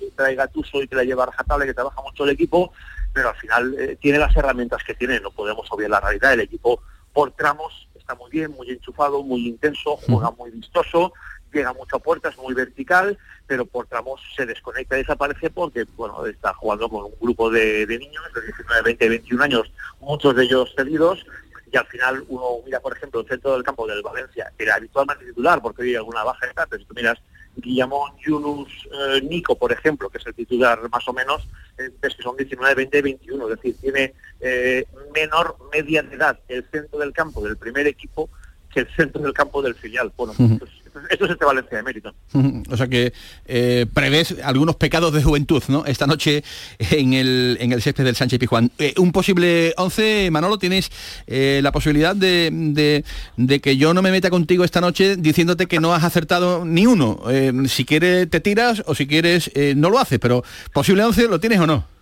que 0.00 0.10
trae 0.16 0.34
Gattuso 0.34 0.82
y 0.82 0.88
que 0.88 0.96
la 0.96 1.04
lleva 1.04 1.22
a 1.24 1.26
rajatabla, 1.26 1.64
que 1.66 1.74
trabaja 1.74 2.02
mucho 2.02 2.24
el 2.24 2.30
equipo, 2.30 2.72
pero 3.12 3.30
al 3.30 3.36
final 3.36 3.74
eh, 3.78 3.96
tiene 4.00 4.18
las 4.18 4.34
herramientas 4.36 4.82
que 4.84 4.94
tiene, 4.94 5.20
no 5.20 5.30
podemos 5.30 5.66
obviar 5.70 5.90
la 5.90 6.00
realidad, 6.00 6.32
el 6.32 6.40
equipo 6.40 6.82
por 7.12 7.32
tramos 7.32 7.85
está 8.06 8.14
muy 8.14 8.30
bien, 8.30 8.52
muy 8.52 8.70
enchufado, 8.70 9.24
muy 9.24 9.48
intenso, 9.48 9.96
juega 9.96 10.30
muy 10.30 10.52
vistoso, 10.52 11.12
llega 11.52 11.72
mucho 11.72 11.96
a 11.96 11.98
puertas, 11.98 12.38
muy 12.38 12.54
vertical, 12.54 13.18
pero 13.48 13.66
por 13.66 13.88
tramos 13.88 14.20
se 14.36 14.46
desconecta 14.46 14.94
y 14.94 15.00
desaparece 15.00 15.50
porque 15.50 15.84
bueno 15.96 16.24
está 16.26 16.54
jugando 16.54 16.88
con 16.88 17.06
un 17.06 17.14
grupo 17.20 17.50
de, 17.50 17.84
de 17.84 17.98
niños 17.98 18.22
de 18.32 18.42
19, 18.42 18.82
20, 18.82 19.08
21 19.08 19.42
años, 19.42 19.72
muchos 19.98 20.36
de 20.36 20.44
ellos 20.44 20.72
cedidos, 20.76 21.26
y 21.72 21.76
al 21.76 21.86
final 21.86 22.24
uno 22.28 22.62
mira, 22.64 22.78
por 22.78 22.96
ejemplo, 22.96 23.20
el 23.20 23.26
centro 23.26 23.54
del 23.54 23.64
campo 23.64 23.88
del 23.88 24.02
Valencia, 24.02 24.52
que 24.56 24.62
era 24.62 24.76
habitualmente 24.76 25.24
titular 25.24 25.60
porque 25.60 25.82
hoy 25.82 25.88
hay 25.88 25.96
alguna 25.96 26.22
baja 26.22 26.46
está, 26.46 26.64
pero 26.66 26.80
si 26.80 26.86
tú 26.86 26.94
miras 26.94 27.18
Guillamón, 27.56 28.12
Yunus, 28.18 28.68
eh, 28.92 29.20
Nico, 29.22 29.56
por 29.56 29.72
ejemplo, 29.72 30.08
que 30.10 30.18
es 30.18 30.26
el 30.26 30.34
titular 30.34 30.88
más 30.90 31.06
o 31.08 31.12
menos, 31.12 31.48
eh, 31.78 31.90
ves 32.00 32.14
que 32.14 32.22
son 32.22 32.36
19, 32.36 32.74
20, 32.74 33.02
21, 33.02 33.48
es 33.48 33.56
decir, 33.56 33.76
tiene 33.80 34.14
eh, 34.40 34.84
menor 35.14 35.56
media 35.72 36.02
de 36.02 36.16
edad 36.16 36.38
el 36.48 36.64
centro 36.70 36.98
del 36.98 37.12
campo 37.12 37.42
del 37.42 37.56
primer 37.56 37.86
equipo 37.86 38.28
que 38.72 38.80
el 38.80 38.88
centro 38.94 39.22
del 39.22 39.32
campo 39.32 39.62
del 39.62 39.74
filial. 39.74 40.12
Bueno, 40.16 40.34
Ujú. 40.38 40.58
pues, 40.58 40.70
esto 41.10 41.24
es 41.26 41.30
este 41.32 41.44
Valencia 41.44 41.76
de 41.76 41.82
mérito. 41.82 42.14
O 42.70 42.76
sea 42.76 42.86
que 42.88 43.12
eh, 43.46 43.86
prevés 43.92 44.34
algunos 44.42 44.76
pecados 44.76 45.12
de 45.12 45.22
juventud, 45.22 45.62
¿no? 45.68 45.84
Esta 45.86 46.06
noche 46.06 46.42
en 46.78 47.12
el, 47.14 47.56
en 47.60 47.72
el 47.72 47.82
césped 47.82 48.04
del 48.04 48.16
Sánchez 48.16 48.38
Pijuán. 48.38 48.70
Eh, 48.78 48.94
un 48.98 49.12
posible 49.12 49.72
11, 49.76 50.30
Manolo, 50.30 50.58
tienes 50.58 50.90
eh, 51.26 51.60
la 51.62 51.72
posibilidad 51.72 52.14
de, 52.16 52.50
de- 52.52 53.04
de 53.36 53.60
que 53.60 53.76
yo 53.76 53.94
no 53.94 54.02
me 54.02 54.10
meta 54.10 54.30
contigo 54.30 54.64
esta 54.64 54.80
noche 54.80 55.16
diciéndote 55.16 55.66
que 55.66 55.80
no 55.80 55.94
has 55.94 56.04
acertado 56.04 56.64
ni 56.64 56.86
uno. 56.86 57.20
Eh, 57.30 57.52
si 57.68 57.84
quieres 57.84 58.28
te 58.30 58.40
tiras 58.40 58.82
o 58.86 58.94
si 58.94 59.06
quieres 59.06 59.50
no 59.76 59.90
lo 59.90 59.98
haces, 59.98 60.18
pero 60.18 60.42
posible 60.72 61.04
11 61.04 61.28
lo 61.28 61.40
tienes 61.40 61.60
o 61.60 61.66
no. 61.66 61.95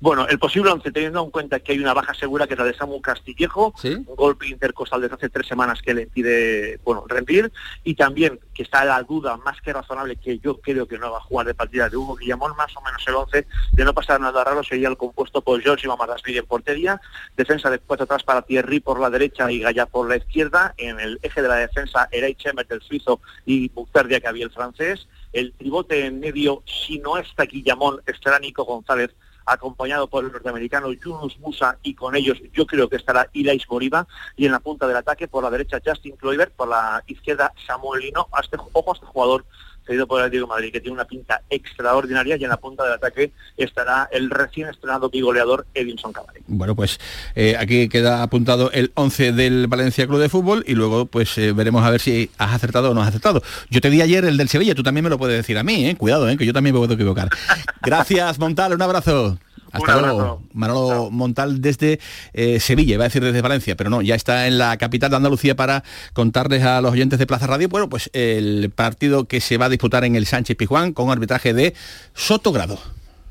Bueno, 0.00 0.26
el 0.28 0.38
posible 0.38 0.70
11, 0.70 0.90
teniendo 0.92 1.22
en 1.22 1.30
cuenta 1.30 1.60
que 1.60 1.72
hay 1.72 1.78
una 1.78 1.94
baja 1.94 2.14
segura 2.14 2.46
que 2.46 2.54
es 2.54 2.58
la 2.58 2.64
de 2.64 2.74
Samu 2.74 3.00
Castillejo, 3.00 3.74
un 3.82 4.04
golpe 4.16 4.48
intercostal 4.48 5.00
desde 5.00 5.14
hace 5.14 5.28
tres 5.28 5.46
semanas 5.46 5.80
que 5.82 5.94
le 5.94 6.02
impide 6.02 6.78
bueno, 6.84 7.04
rendir, 7.08 7.52
y 7.84 7.94
también 7.94 8.40
que 8.52 8.62
está 8.62 8.84
la 8.84 9.02
duda 9.02 9.36
más 9.38 9.60
que 9.60 9.72
razonable 9.72 10.16
que 10.16 10.38
yo 10.38 10.60
creo 10.60 10.86
que 10.86 10.98
no 10.98 11.10
va 11.10 11.18
a 11.18 11.22
jugar 11.22 11.46
de 11.46 11.54
partida 11.54 11.88
de 11.88 11.96
Hugo 11.96 12.16
Guillamón, 12.16 12.56
más 12.56 12.76
o 12.76 12.80
menos 12.82 13.02
el 13.06 13.14
11, 13.14 13.46
de 13.72 13.84
no 13.84 13.94
pasar 13.94 14.20
nada 14.20 14.44
raro 14.44 14.62
sería 14.62 14.88
el 14.88 14.96
compuesto 14.96 15.42
por 15.42 15.60
George 15.60 15.86
y 15.86 15.88
Mamadasvili 15.88 16.38
en 16.38 16.46
portería, 16.46 17.00
defensa 17.36 17.70
de 17.70 17.78
cuatro 17.78 18.04
atrás 18.04 18.22
para 18.22 18.42
Thierry 18.42 18.80
por 18.80 19.00
la 19.00 19.10
derecha 19.10 19.50
y 19.50 19.60
Gaya 19.60 19.86
por 19.86 20.08
la 20.08 20.16
izquierda, 20.16 20.74
en 20.76 21.00
el 21.00 21.18
eje 21.22 21.42
de 21.42 21.48
la 21.48 21.56
defensa 21.56 22.08
Erei 22.10 22.34
Chemet, 22.34 22.70
el 22.70 22.82
suizo, 22.82 23.20
y 23.44 23.68
Buctardia, 23.68 24.20
que 24.20 24.28
había 24.28 24.44
el 24.44 24.50
francés, 24.50 25.08
el 25.32 25.52
tribote 25.52 26.06
en 26.06 26.20
medio, 26.20 26.62
si 26.64 26.98
no 26.98 27.18
está 27.18 27.44
Guillamón, 27.44 28.00
estará 28.06 28.38
Nico 28.38 28.64
González, 28.64 29.10
acompañado 29.46 30.08
por 30.08 30.24
el 30.24 30.32
norteamericano 30.32 30.92
Yunus 30.92 31.38
Musa 31.38 31.78
y 31.82 31.94
con 31.94 32.16
ellos 32.16 32.38
yo 32.52 32.66
creo 32.66 32.88
que 32.88 32.96
estará 32.96 33.28
Ilais 33.32 33.64
Moriba 33.68 34.06
y 34.36 34.46
en 34.46 34.52
la 34.52 34.60
punta 34.60 34.86
del 34.86 34.96
ataque 34.96 35.28
por 35.28 35.44
la 35.44 35.50
derecha 35.50 35.80
Justin 35.84 36.16
Kluivert, 36.16 36.54
por 36.54 36.68
la 36.68 37.02
izquierda 37.06 37.52
Samuel 37.66 38.02
Lino, 38.02 38.28
a 38.32 38.40
este, 38.40 38.56
ojo 38.72 38.92
a 38.92 38.94
este 38.94 39.06
jugador 39.06 39.44
cedido 39.86 40.06
por 40.06 40.20
el 40.20 40.26
Atlético 40.26 40.46
de 40.46 40.54
Madrid 40.54 40.72
que 40.72 40.80
tiene 40.80 40.94
una 40.94 41.04
pinta 41.04 41.42
extraordinaria 41.50 42.36
y 42.36 42.44
en 42.44 42.50
la 42.50 42.56
punta 42.56 42.84
del 42.84 42.94
ataque 42.94 43.32
estará 43.56 44.08
el 44.12 44.30
recién 44.30 44.68
estrenado 44.68 45.10
bigoleador 45.10 45.66
Edinson 45.74 46.12
Cavani. 46.12 46.40
Bueno, 46.46 46.74
pues 46.74 46.98
eh, 47.34 47.56
aquí 47.58 47.88
queda 47.88 48.22
apuntado 48.22 48.70
el 48.72 48.92
11 48.94 49.32
del 49.32 49.66
Valencia 49.66 50.06
Club 50.06 50.20
de 50.20 50.28
Fútbol 50.28 50.64
y 50.66 50.74
luego 50.74 51.06
pues 51.06 51.36
eh, 51.38 51.52
veremos 51.52 51.84
a 51.84 51.90
ver 51.90 52.00
si 52.00 52.30
has 52.38 52.54
acertado 52.54 52.90
o 52.90 52.94
no 52.94 53.02
has 53.02 53.08
acertado. 53.08 53.42
Yo 53.70 53.80
te 53.80 53.90
di 53.90 54.00
ayer 54.00 54.24
el 54.24 54.36
del 54.36 54.48
Sevilla, 54.48 54.74
tú 54.74 54.82
también 54.82 55.04
me 55.04 55.10
lo 55.10 55.18
puedes 55.18 55.36
decir 55.36 55.58
a 55.58 55.62
mí, 55.62 55.86
¿eh? 55.86 55.96
cuidado, 55.96 56.26
que 56.36 56.46
yo 56.46 56.52
también 56.52 56.74
me 56.74 56.80
puedo 56.80 56.94
equivocar. 56.94 57.28
Gracias, 57.82 58.38
Montal, 58.38 58.74
un 58.74 58.82
abrazo. 58.82 59.38
Hasta 59.74 60.00
luego. 60.00 60.42
Manolo 60.52 61.10
Montal 61.10 61.60
desde 61.60 61.98
eh, 62.32 62.60
Sevilla, 62.60 62.94
iba 62.94 63.04
a 63.04 63.08
decir 63.08 63.24
desde 63.24 63.42
Valencia, 63.42 63.76
pero 63.76 63.90
no, 63.90 64.02
ya 64.02 64.14
está 64.14 64.46
en 64.46 64.56
la 64.56 64.76
capital 64.76 65.10
de 65.10 65.16
Andalucía 65.16 65.56
para 65.56 65.82
contarles 66.12 66.62
a 66.62 66.80
los 66.80 66.92
oyentes 66.92 67.18
de 67.18 67.26
Plaza 67.26 67.46
Radio, 67.46 67.68
bueno, 67.68 67.88
pues 67.88 68.08
el 68.12 68.70
partido 68.74 69.24
que 69.24 69.40
se 69.40 69.58
va 69.58 69.66
a 69.66 69.68
disputar 69.68 70.04
en 70.04 70.14
el 70.14 70.26
Sánchez 70.26 70.56
Pijuán 70.56 70.92
con 70.92 71.10
arbitraje 71.10 71.52
de 71.52 71.74
Sotogrado. 72.14 72.78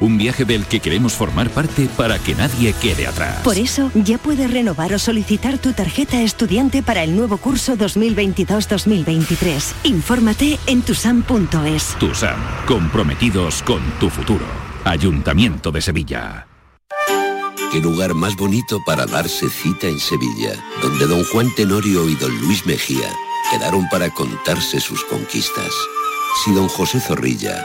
un 0.00 0.18
viaje 0.18 0.44
del 0.44 0.66
que 0.66 0.80
queremos 0.80 1.14
formar 1.14 1.50
parte 1.50 1.88
para 1.96 2.18
que 2.18 2.34
nadie 2.34 2.72
quede 2.74 3.06
atrás. 3.06 3.40
Por 3.42 3.58
eso, 3.58 3.90
ya 3.94 4.18
puedes 4.18 4.50
renovar 4.50 4.92
o 4.92 4.98
solicitar 4.98 5.58
tu 5.58 5.72
tarjeta 5.72 6.20
estudiante 6.22 6.82
para 6.82 7.02
el 7.02 7.16
nuevo 7.16 7.38
curso 7.38 7.76
2022-2023. 7.76 9.74
Infórmate 9.84 10.58
en 10.66 10.82
tusam.es. 10.82 11.96
TUSAM, 11.98 12.38
comprometidos 12.66 13.62
con 13.62 13.82
tu 14.00 14.10
futuro. 14.10 14.46
Ayuntamiento 14.84 15.72
de 15.72 15.80
Sevilla. 15.80 16.46
Qué 17.72 17.80
lugar 17.80 18.14
más 18.14 18.36
bonito 18.36 18.80
para 18.84 19.04
darse 19.04 19.48
cita 19.48 19.88
en 19.88 19.98
Sevilla, 19.98 20.52
donde 20.80 21.06
don 21.06 21.24
Juan 21.24 21.52
Tenorio 21.56 22.08
y 22.08 22.14
don 22.14 22.32
Luis 22.40 22.64
Mejía 22.66 23.08
quedaron 23.50 23.88
para 23.88 24.10
contarse 24.10 24.78
sus 24.80 25.04
conquistas. 25.04 25.72
Si 26.44 26.52
don 26.52 26.68
José 26.68 27.00
Zorrilla, 27.00 27.64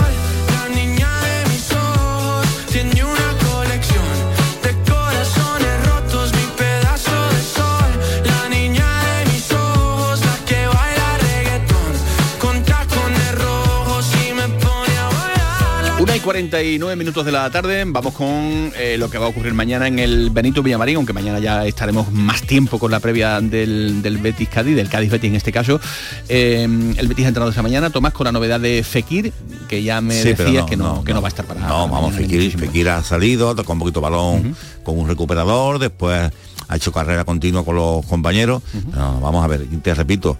49 16.31 16.95
minutos 16.95 17.25
de 17.25 17.31
la 17.33 17.49
tarde, 17.49 17.83
vamos 17.85 18.13
con 18.13 18.71
eh, 18.77 18.95
lo 18.97 19.09
que 19.09 19.17
va 19.17 19.25
a 19.25 19.27
ocurrir 19.27 19.53
mañana 19.53 19.85
en 19.85 19.99
el 19.99 20.29
Benito 20.29 20.63
Villamarín, 20.63 20.95
aunque 20.95 21.11
mañana 21.11 21.39
ya 21.39 21.65
estaremos 21.65 22.09
más 22.13 22.43
tiempo 22.43 22.79
con 22.79 22.89
la 22.89 23.01
previa 23.01 23.41
del, 23.41 24.01
del 24.01 24.17
Betis 24.17 24.47
Cádiz, 24.47 24.77
del 24.77 24.87
Cádiz 24.87 25.11
Betis 25.11 25.29
en 25.29 25.35
este 25.35 25.51
caso. 25.51 25.81
Eh, 26.29 26.63
el 26.63 27.07
Betis 27.09 27.25
ha 27.25 27.27
entrado 27.27 27.51
esa 27.51 27.61
mañana, 27.61 27.89
Tomás, 27.89 28.13
con 28.13 28.23
la 28.23 28.31
novedad 28.31 28.61
de 28.61 28.81
Fekir, 28.81 29.33
que 29.67 29.83
ya 29.83 29.99
me 29.99 30.13
Sí, 30.13 30.29
decías 30.29 30.63
no, 30.63 30.65
que, 30.67 30.77
no, 30.77 30.95
no, 30.95 31.03
que 31.03 31.13
no 31.13 31.21
va 31.21 31.27
a 31.27 31.31
estar 31.31 31.43
para 31.45 31.59
No, 31.67 31.89
vamos, 31.89 32.15
Fekir, 32.15 32.57
Fekir 32.57 32.87
ha 32.87 33.03
salido, 33.03 33.53
con 33.65 33.73
un 33.75 33.79
poquito 33.79 33.99
balón, 33.99 34.55
con 34.85 34.97
un 34.97 35.09
recuperador, 35.09 35.79
después 35.79 36.31
ha 36.69 36.75
hecho 36.77 36.93
carrera 36.93 37.25
continua 37.25 37.65
con 37.65 37.75
los 37.75 38.05
compañeros. 38.05 38.63
No, 38.95 39.19
vamos 39.19 39.43
a 39.43 39.49
ver, 39.49 39.67
te 39.83 39.93
repito, 39.93 40.37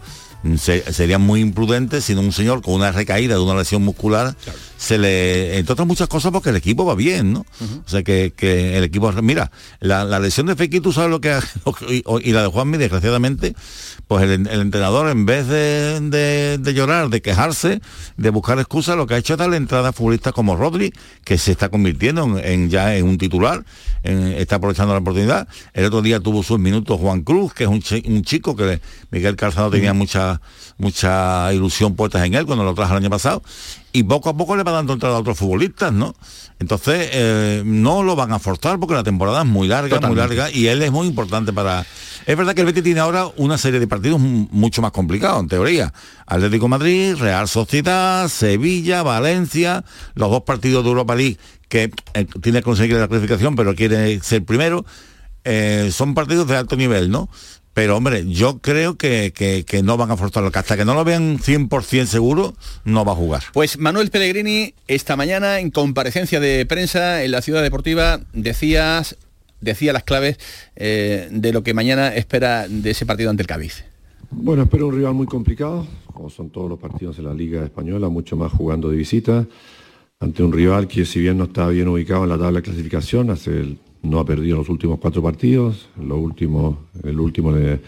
se- 0.57 0.91
sería 0.93 1.17
muy 1.19 1.39
imprudente 1.41 2.01
si 2.01 2.13
un 2.13 2.31
señor 2.31 2.61
con 2.61 2.73
una 2.75 2.91
recaída 2.91 3.35
de 3.35 3.41
una 3.41 3.55
lesión 3.55 3.83
muscular 3.83 4.35
se 4.77 4.97
le 4.97 5.57
entre 5.59 5.73
otras 5.73 5.87
muchas 5.87 6.07
cosas 6.07 6.31
porque 6.31 6.49
el 6.49 6.55
equipo 6.55 6.83
va 6.85 6.95
bien 6.95 7.33
no 7.33 7.45
o 7.85 7.89
sea 7.89 8.01
que, 8.03 8.33
que 8.35 8.77
el 8.77 8.83
equipo 8.83 9.11
mira 9.21 9.51
la, 9.79 10.03
la 10.03 10.19
lesión 10.19 10.47
de 10.47 10.55
Fekir 10.55 10.81
tú 10.81 10.91
sabes 10.91 11.09
lo 11.11 11.21
que 11.21 11.37
y, 11.89 12.03
y 12.23 12.31
la 12.31 12.41
de 12.41 12.47
Juanmi 12.47 12.77
desgraciadamente 12.77 13.53
pues 14.07 14.23
el, 14.23 14.47
el 14.47 14.61
entrenador 14.61 15.09
en 15.09 15.25
vez 15.25 15.47
de, 15.47 15.99
de- 16.01 16.57
de 16.57 16.73
llorar 16.73 17.09
de 17.09 17.21
quejarse 17.21 17.79
de 18.17 18.29
buscar 18.31 18.57
excusas 18.59 18.97
lo 18.97 19.05
que 19.07 19.13
ha 19.13 19.17
hecho 19.17 19.33
es 19.33 19.39
darle 19.39 19.57
entrada 19.57 19.89
a 19.89 19.93
futbolistas 19.93 20.33
como 20.33 20.55
Rodri 20.55 20.91
que 21.23 21.37
se 21.37 21.51
está 21.51 21.69
convirtiendo 21.69 22.23
en, 22.39 22.45
en 22.45 22.69
ya 22.69 22.95
en 22.95 23.05
un 23.07 23.17
titular 23.17 23.63
en- 24.03 24.27
está 24.33 24.55
aprovechando 24.55 24.93
la 24.93 24.99
oportunidad. 24.99 25.47
El 25.73 25.85
otro 25.85 26.01
día 26.01 26.19
tuvo 26.19 26.41
sus 26.43 26.57
minutos 26.59 26.99
Juan 26.99 27.21
Cruz 27.21 27.53
que 27.53 27.63
es 27.65 27.69
un, 27.69 27.81
chi- 27.81 28.03
un 28.07 28.23
chico 28.23 28.55
que 28.55 28.81
Miguel 29.11 29.35
Calzado 29.35 29.69
tenía 29.69 29.93
mucha 29.93 30.30
mucha 30.77 31.51
ilusión 31.53 31.95
puestas 31.95 32.25
en 32.25 32.33
él 32.35 32.45
cuando 32.45 32.63
lo 32.63 32.73
trajo 32.73 32.93
el 32.93 32.99
año 32.99 33.09
pasado 33.09 33.41
y 33.93 34.03
poco 34.03 34.29
a 34.29 34.37
poco 34.37 34.55
le 34.55 34.63
va 34.63 34.71
dando 34.71 34.93
entrada 34.93 35.17
a 35.17 35.19
otros 35.19 35.37
futbolistas, 35.37 35.91
¿no? 35.91 36.15
Entonces 36.59 37.09
eh, 37.11 37.63
no 37.65 38.03
lo 38.03 38.15
van 38.15 38.31
a 38.31 38.39
forzar 38.39 38.79
porque 38.79 38.93
la 38.93 39.03
temporada 39.03 39.41
es 39.41 39.47
muy 39.47 39.67
larga, 39.67 39.95
Totalmente. 39.97 40.07
muy 40.27 40.37
larga 40.37 40.51
y 40.55 40.67
él 40.67 40.81
es 40.81 40.91
muy 40.91 41.07
importante 41.07 41.51
para. 41.51 41.85
Es 42.25 42.37
verdad 42.37 42.53
que 42.53 42.61
el 42.61 42.67
Betis 42.67 42.83
tiene 42.83 42.99
ahora 42.99 43.27
una 43.37 43.57
serie 43.57 43.79
de 43.79 43.87
partidos 43.87 44.19
mucho 44.19 44.81
más 44.81 44.91
complicados, 44.91 45.41
en 45.41 45.47
teoría. 45.49 45.91
Atlético 46.27 46.67
Madrid, 46.67 47.15
Real 47.15 47.47
Sociedad, 47.47 48.27
Sevilla, 48.29 49.01
Valencia, 49.03 49.83
los 50.13 50.29
dos 50.29 50.43
partidos 50.43 50.83
de 50.83 50.89
Europa 50.89 51.15
League 51.15 51.37
que 51.67 51.91
eh, 52.13 52.25
tiene 52.41 52.59
que 52.59 52.63
conseguir 52.63 52.97
la 52.97 53.07
clasificación, 53.07 53.55
pero 53.55 53.75
quiere 53.75 54.19
ser 54.21 54.43
primero. 54.45 54.85
eh, 55.43 55.89
son 55.91 56.13
partidos 56.13 56.47
de 56.47 56.55
alto 56.57 56.75
nivel, 56.75 57.09
¿no? 57.09 57.27
Pero 57.73 57.95
hombre, 57.95 58.25
yo 58.29 58.59
creo 58.59 58.97
que, 58.97 59.31
que- 59.33 59.63
que 59.65 59.81
no 59.81 59.95
van 59.95 60.11
a 60.11 60.17
forzarlo, 60.17 60.51
que 60.51 60.59
hasta 60.59 60.75
que 60.75 60.83
no 60.85 60.93
lo 60.93 61.05
vean 61.05 61.39
100% 61.39 62.05
seguro, 62.05 62.53
no 62.83 63.05
va 63.05 63.13
a 63.13 63.15
jugar. 63.15 63.43
Pues 63.53 63.77
Manuel 63.79 64.09
Pellegrini, 64.11 64.73
esta 64.87 65.15
mañana 65.15 65.59
en 65.59 65.71
comparecencia 65.71 66.39
de 66.41 66.65
prensa 66.65 67.23
en 67.23 67.31
la 67.31 67.41
Ciudad 67.41 67.61
Deportiva, 67.63 68.19
decías, 68.33 69.15
decía 69.61 69.93
las 69.93 70.03
claves 70.03 70.37
eh, 70.75 71.29
de 71.31 71.53
lo 71.53 71.63
que 71.63 71.73
mañana 71.73 72.13
espera 72.13 72.67
de 72.67 72.89
ese 72.91 73.05
partido 73.05 73.29
ante 73.29 73.43
el 73.43 73.47
Cádiz. 73.47 73.85
Bueno, 74.31 74.63
espero 74.63 74.87
un 74.87 74.95
rival 74.95 75.13
muy 75.13 75.27
complicado, 75.27 75.87
como 76.13 76.29
son 76.29 76.49
todos 76.49 76.69
los 76.69 76.79
partidos 76.79 77.17
en 77.19 77.25
la 77.25 77.33
Liga 77.33 77.63
Española, 77.63 78.09
mucho 78.09 78.35
más 78.35 78.51
jugando 78.51 78.89
de 78.89 78.97
visita, 78.97 79.45
ante 80.19 80.43
un 80.43 80.51
rival 80.51 80.87
que 80.87 81.05
si 81.05 81.19
bien 81.19 81.37
no 81.37 81.45
está 81.45 81.67
bien 81.69 81.87
ubicado 81.87 82.23
en 82.23 82.29
la 82.29 82.37
tabla 82.37 82.59
de 82.59 82.63
clasificación, 82.63 83.29
hace 83.29 83.51
el- 83.51 83.77
no 84.03 84.19
ha 84.19 84.25
perdido 84.25 84.57
los 84.57 84.69
últimos 84.69 84.99
cuatro 84.99 85.21
partidos, 85.21 85.89
el 85.99 86.11
último 86.11 86.87
le, 87.51 87.79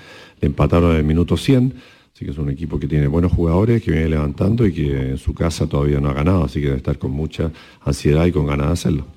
empataron 0.41 0.91
en 0.91 0.97
el 0.97 1.03
minuto 1.03 1.37
100, 1.37 1.73
así 2.13 2.25
que 2.25 2.31
es 2.31 2.37
un 2.37 2.49
equipo 2.49 2.79
que 2.79 2.87
tiene 2.87 3.07
buenos 3.07 3.31
jugadores, 3.31 3.81
que 3.81 3.91
viene 3.91 4.09
levantando 4.09 4.65
y 4.65 4.73
que 4.73 5.09
en 5.11 5.17
su 5.17 5.33
casa 5.33 5.67
todavía 5.67 5.99
no 5.99 6.09
ha 6.09 6.13
ganado, 6.13 6.43
así 6.43 6.59
que 6.59 6.67
debe 6.67 6.77
estar 6.77 6.97
con 6.97 7.11
mucha 7.11 7.51
ansiedad 7.81 8.25
y 8.25 8.31
con 8.31 8.45
ganas 8.45 8.67
de 8.67 8.73
hacerlo. 8.73 9.07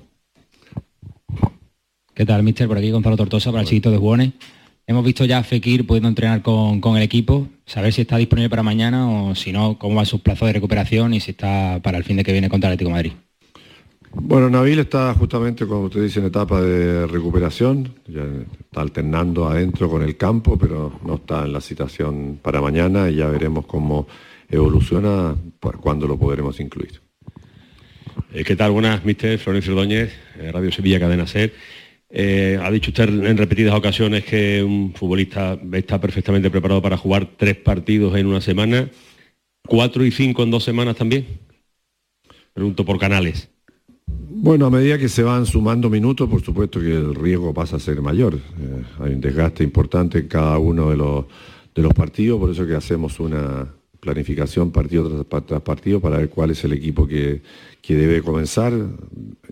¿Qué 2.13 2.25
tal, 2.25 2.41
mister? 2.41 2.67
Por 2.67 2.77
aquí 2.77 2.89
Gonzalo 2.89 3.15
Tortosa 3.15 3.51
para 3.51 3.61
el 3.61 3.67
chiquito 3.67 3.91
de 3.91 3.97
Jugones. 3.97 4.33
Hemos 4.87 5.05
visto 5.05 5.25
ya 5.25 5.39
a 5.39 5.43
Fekir 5.43 5.85
pudiendo 5.85 6.09
entrenar 6.09 6.41
con, 6.41 6.81
con 6.81 6.97
el 6.97 7.03
equipo, 7.03 7.47
saber 7.65 7.93
si 7.93 8.01
está 8.01 8.17
disponible 8.17 8.49
para 8.49 8.63
mañana 8.63 9.07
o 9.07 9.35
si 9.35 9.51
no, 9.51 9.77
cómo 9.77 9.95
van 9.95 10.05
sus 10.05 10.21
plazos 10.21 10.47
de 10.47 10.53
recuperación 10.53 11.13
y 11.13 11.19
si 11.19 11.31
está 11.31 11.79
para 11.83 11.97
el 11.97 12.05
fin 12.05 12.17
de 12.17 12.23
que 12.23 12.31
viene 12.31 12.49
contra 12.49 12.69
Atlético 12.69 12.89
de 12.89 12.93
Madrid. 12.93 13.11
Bueno, 14.13 14.49
Nabil 14.49 14.79
está 14.79 15.13
justamente, 15.13 15.67
como 15.67 15.85
usted 15.85 16.01
dice, 16.01 16.19
en 16.19 16.27
etapa 16.27 16.61
de 16.61 17.05
recuperación, 17.07 17.93
ya 18.07 18.23
está 18.59 18.81
alternando 18.81 19.47
adentro 19.47 19.89
con 19.89 20.01
el 20.01 20.17
campo, 20.17 20.57
pero 20.57 20.99
no 21.05 21.15
está 21.15 21.45
en 21.45 21.53
la 21.53 21.61
situación 21.61 22.39
para 22.41 22.61
mañana 22.61 23.09
y 23.09 23.15
ya 23.15 23.27
veremos 23.27 23.65
cómo 23.65 24.07
evoluciona, 24.49 25.35
por 25.59 25.79
cuándo 25.79 26.07
lo 26.07 26.17
podremos 26.17 26.59
incluir. 26.59 27.01
Eh, 28.33 28.43
¿Qué 28.43 28.55
tal? 28.55 28.71
Buenas, 28.71 29.03
mister 29.05 29.37
Florencio 29.37 29.73
Ordóñez, 29.73 30.13
eh, 30.39 30.51
Radio 30.51 30.71
Sevilla, 30.71 30.99
Cadena 30.99 31.27
Ser. 31.27 31.53
Eh, 32.09 32.57
ha 32.61 32.71
dicho 32.71 32.91
usted 32.91 33.09
en 33.09 33.37
repetidas 33.37 33.75
ocasiones 33.75 34.23
que 34.23 34.63
un 34.63 34.93
futbolista 34.93 35.59
está 35.73 35.99
perfectamente 35.99 36.49
preparado 36.49 36.81
para 36.81 36.95
jugar 36.97 37.31
tres 37.37 37.57
partidos 37.57 38.15
en 38.15 38.25
una 38.25 38.39
semana, 38.39 38.89
cuatro 39.67 40.05
y 40.05 40.11
cinco 40.11 40.43
en 40.43 40.51
dos 40.51 40.63
semanas 40.63 40.95
también. 40.95 41.27
Pregunto 42.53 42.85
por 42.85 42.97
canales. 42.97 43.49
Bueno, 44.39 44.67
a 44.67 44.69
medida 44.69 44.97
que 44.97 45.09
se 45.09 45.23
van 45.23 45.45
sumando 45.45 45.89
minutos, 45.89 46.29
por 46.29 46.41
supuesto 46.41 46.79
que 46.79 46.93
el 46.95 47.15
riesgo 47.15 47.53
pasa 47.53 47.77
a 47.77 47.79
ser 47.79 48.01
mayor. 48.01 48.35
Eh, 48.35 48.83
hay 48.99 49.13
un 49.13 49.21
desgaste 49.21 49.63
importante 49.63 50.19
en 50.19 50.27
cada 50.27 50.57
uno 50.59 50.91
de 50.91 50.97
los, 50.97 51.25
de 51.73 51.81
los 51.81 51.93
partidos, 51.93 52.39
por 52.39 52.51
eso 52.51 52.65
que 52.67 52.75
hacemos 52.75 53.19
una 53.19 53.67
planificación 53.99 54.71
partido 54.71 55.09
tras, 55.09 55.25
pa- 55.25 55.41
tras 55.41 55.61
partido 55.61 55.99
para 55.99 56.17
ver 56.19 56.29
cuál 56.29 56.51
es 56.51 56.63
el 56.63 56.73
equipo 56.73 57.07
que, 57.07 57.41
que 57.81 57.95
debe 57.95 58.21
comenzar 58.21 58.73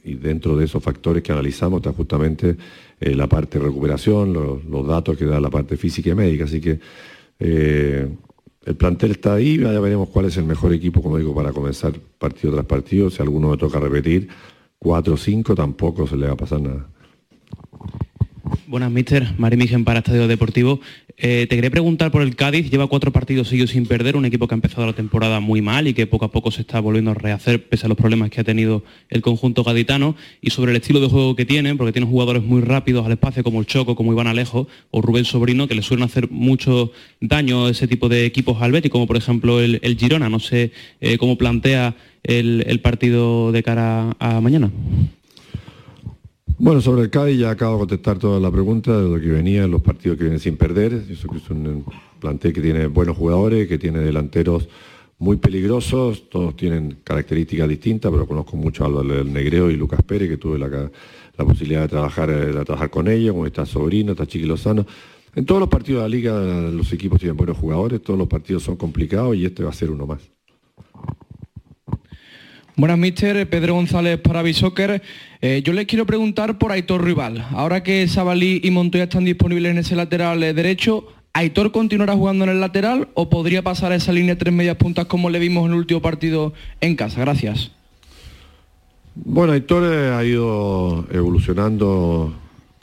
y 0.03 0.13
dentro 0.13 0.55
de 0.55 0.65
esos 0.65 0.83
factores 0.83 1.23
que 1.23 1.31
analizamos 1.31 1.79
está 1.79 1.91
justamente 1.91 2.55
eh, 2.99 3.15
la 3.15 3.27
parte 3.27 3.57
de 3.57 3.65
recuperación, 3.65 4.33
lo- 4.33 4.61
los 4.69 4.87
datos 4.87 5.17
que 5.17 5.25
da 5.25 5.39
la 5.39 5.49
parte 5.49 5.77
física 5.77 6.11
y 6.11 6.15
médica. 6.15 6.43
Así 6.43 6.61
que 6.61 6.79
eh, 7.39 8.07
el 8.65 8.75
plantel 8.75 9.11
está 9.11 9.33
ahí, 9.33 9.57
ya 9.57 9.79
veremos 9.79 10.09
cuál 10.09 10.25
es 10.27 10.37
el 10.37 10.45
mejor 10.45 10.73
equipo, 10.73 11.01
como 11.01 11.17
digo, 11.17 11.33
para 11.33 11.51
comenzar 11.51 11.93
partido 12.19 12.53
tras 12.53 12.65
partido. 12.65 13.09
Si 13.09 13.21
alguno 13.21 13.49
me 13.49 13.57
toca 13.57 13.79
repetir, 13.79 14.27
4 14.85 15.15
o 15.15 15.17
5 15.17 15.55
tampoco 15.55 16.05
se 16.05 16.15
le 16.15 16.27
va 16.27 16.33
a 16.33 16.37
pasar 16.37 16.61
nada. 16.61 16.85
Buenas, 18.67 18.91
mister. 18.91 19.33
Mari 19.39 19.57
Migen 19.57 19.83
para 19.83 19.99
Estadio 19.99 20.27
Deportivo. 20.27 20.79
Eh, 21.17 21.47
te 21.49 21.55
quería 21.55 21.69
preguntar 21.69 22.11
por 22.11 22.21
el 22.21 22.35
Cádiz. 22.35 22.69
Lleva 22.69 22.87
cuatro 22.87 23.11
partidos 23.11 23.47
seguidos 23.47 23.71
sin 23.71 23.85
perder, 23.85 24.17
un 24.17 24.25
equipo 24.25 24.47
que 24.47 24.53
ha 24.53 24.57
empezado 24.57 24.85
la 24.85 24.93
temporada 24.93 25.39
muy 25.39 25.61
mal 25.61 25.87
y 25.87 25.93
que 25.93 26.07
poco 26.07 26.25
a 26.25 26.31
poco 26.31 26.51
se 26.51 26.61
está 26.61 26.79
volviendo 26.79 27.11
a 27.11 27.13
rehacer 27.13 27.67
pese 27.67 27.85
a 27.85 27.89
los 27.89 27.97
problemas 27.97 28.29
que 28.29 28.41
ha 28.41 28.43
tenido 28.43 28.83
el 29.09 29.21
conjunto 29.21 29.63
gaditano. 29.63 30.15
Y 30.41 30.49
sobre 30.49 30.71
el 30.71 30.77
estilo 30.77 30.99
de 30.99 31.07
juego 31.07 31.35
que 31.35 31.45
tienen, 31.45 31.77
porque 31.77 31.93
tienen 31.93 32.09
jugadores 32.09 32.43
muy 32.43 32.61
rápidos 32.61 33.05
al 33.05 33.13
espacio 33.13 33.43
como 33.43 33.59
el 33.59 33.65
Choco, 33.65 33.95
como 33.95 34.11
Iván 34.11 34.27
Alejo 34.27 34.67
o 34.91 35.01
Rubén 35.01 35.25
Sobrino, 35.25 35.67
que 35.67 35.75
le 35.75 35.81
suelen 35.81 36.05
hacer 36.05 36.29
mucho 36.31 36.91
daño 37.21 37.65
a 37.65 37.69
ese 37.71 37.87
tipo 37.87 38.09
de 38.09 38.25
equipos 38.25 38.61
al 38.61 38.71
Betis, 38.71 38.91
como 38.91 39.07
por 39.07 39.17
ejemplo 39.17 39.61
el, 39.61 39.97
Girona. 39.97 40.29
No 40.29 40.39
sé 40.39 40.71
eh, 40.99 41.17
cómo 41.17 41.37
plantea 41.37 41.95
el 42.23 42.79
partido 42.81 43.51
de 43.51 43.63
cara 43.63 44.15
a 44.19 44.41
mañana. 44.41 44.71
Bueno, 46.57 46.79
sobre 46.79 47.01
el 47.01 47.09
Cádiz 47.09 47.37
ya 47.37 47.51
acabo 47.51 47.73
de 47.73 47.79
contestar 47.79 48.17
toda 48.17 48.39
la 48.39 48.49
pregunta 48.49 48.95
de 48.97 49.09
lo 49.09 49.19
que 49.19 49.27
venía 49.27 49.65
en 49.65 49.71
los 49.71 49.81
partidos 49.81 50.17
que 50.17 50.23
vienen 50.23 50.39
sin 50.39 50.55
perder. 50.55 50.93
Eso 51.09 51.27
que 51.27 51.37
es 51.37 51.49
un 51.49 51.83
plantel 52.19 52.53
que 52.53 52.61
tiene 52.61 52.87
buenos 52.87 53.17
jugadores, 53.17 53.67
que 53.67 53.77
tiene 53.77 53.99
delanteros 53.99 54.69
muy 55.17 55.35
peligrosos, 55.35 56.29
todos 56.29 56.55
tienen 56.55 56.99
características 57.03 57.67
distintas, 57.67 58.09
pero 58.09 58.25
conozco 58.25 58.55
mucho 58.55 58.85
a 58.85 59.03
del 59.03 59.31
Negreo 59.31 59.69
y 59.69 59.75
Lucas 59.75 60.01
Pérez, 60.03 60.29
que 60.29 60.37
tuve 60.37 60.57
la 60.57 60.89
posibilidad 61.37 61.81
de 61.81 61.87
trabajar, 61.89 62.29
eh, 62.29 62.53
de 62.53 62.65
trabajar 62.65 62.89
con 62.89 63.09
ellos, 63.09 63.33
como 63.33 63.45
está 63.45 63.65
Sobrino, 63.65 64.13
está 64.13 64.25
Chiqui 64.25 64.45
Lozano. 64.45 64.85
En 65.35 65.45
todos 65.45 65.59
los 65.59 65.69
partidos 65.69 66.03
de 66.03 66.09
la 66.09 66.15
liga 66.15 66.71
los 66.71 66.91
equipos 66.93 67.19
tienen 67.19 67.35
buenos 67.35 67.57
jugadores, 67.57 68.01
todos 68.01 68.17
los 68.17 68.29
partidos 68.29 68.63
son 68.63 68.77
complicados 68.77 69.35
y 69.35 69.45
este 69.45 69.63
va 69.63 69.71
a 69.71 69.73
ser 69.73 69.91
uno 69.91 70.07
más. 70.07 70.34
Buenas, 72.77 72.97
mister. 72.97 73.49
Pedro 73.49 73.75
González 73.75 74.19
para 74.19 74.41
Bisoccer. 74.41 75.01
Eh, 75.39 75.61
yo 75.63 75.71
les 75.71 75.85
quiero 75.85 76.05
preguntar 76.05 76.57
por 76.57 76.73
Aitor 76.73 77.05
Rival. 77.05 77.47
Ahora 77.51 77.83
que 77.83 78.05
Sabalí 78.09 78.59
y 78.65 78.69
Montoya 78.69 79.05
están 79.05 79.23
disponibles 79.23 79.71
en 79.71 79.77
ese 79.77 79.95
lateral 79.95 80.41
derecho, 80.41 81.07
¿Aitor 81.31 81.71
continuará 81.71 82.15
jugando 82.15 82.43
en 82.43 82.49
el 82.49 82.59
lateral 82.59 83.07
o 83.13 83.29
podría 83.29 83.61
pasar 83.61 83.93
a 83.93 83.95
esa 83.95 84.11
línea 84.11 84.37
tres 84.37 84.53
medias 84.53 84.75
puntas 84.75 85.05
como 85.05 85.29
le 85.29 85.39
vimos 85.39 85.65
en 85.65 85.71
el 85.71 85.77
último 85.77 86.01
partido 86.01 86.51
en 86.81 86.97
casa? 86.97 87.21
Gracias. 87.21 87.71
Bueno, 89.15 89.53
Aitor 89.53 89.83
eh, 89.85 90.13
ha 90.13 90.21
ido 90.25 91.07
evolucionando 91.13 92.35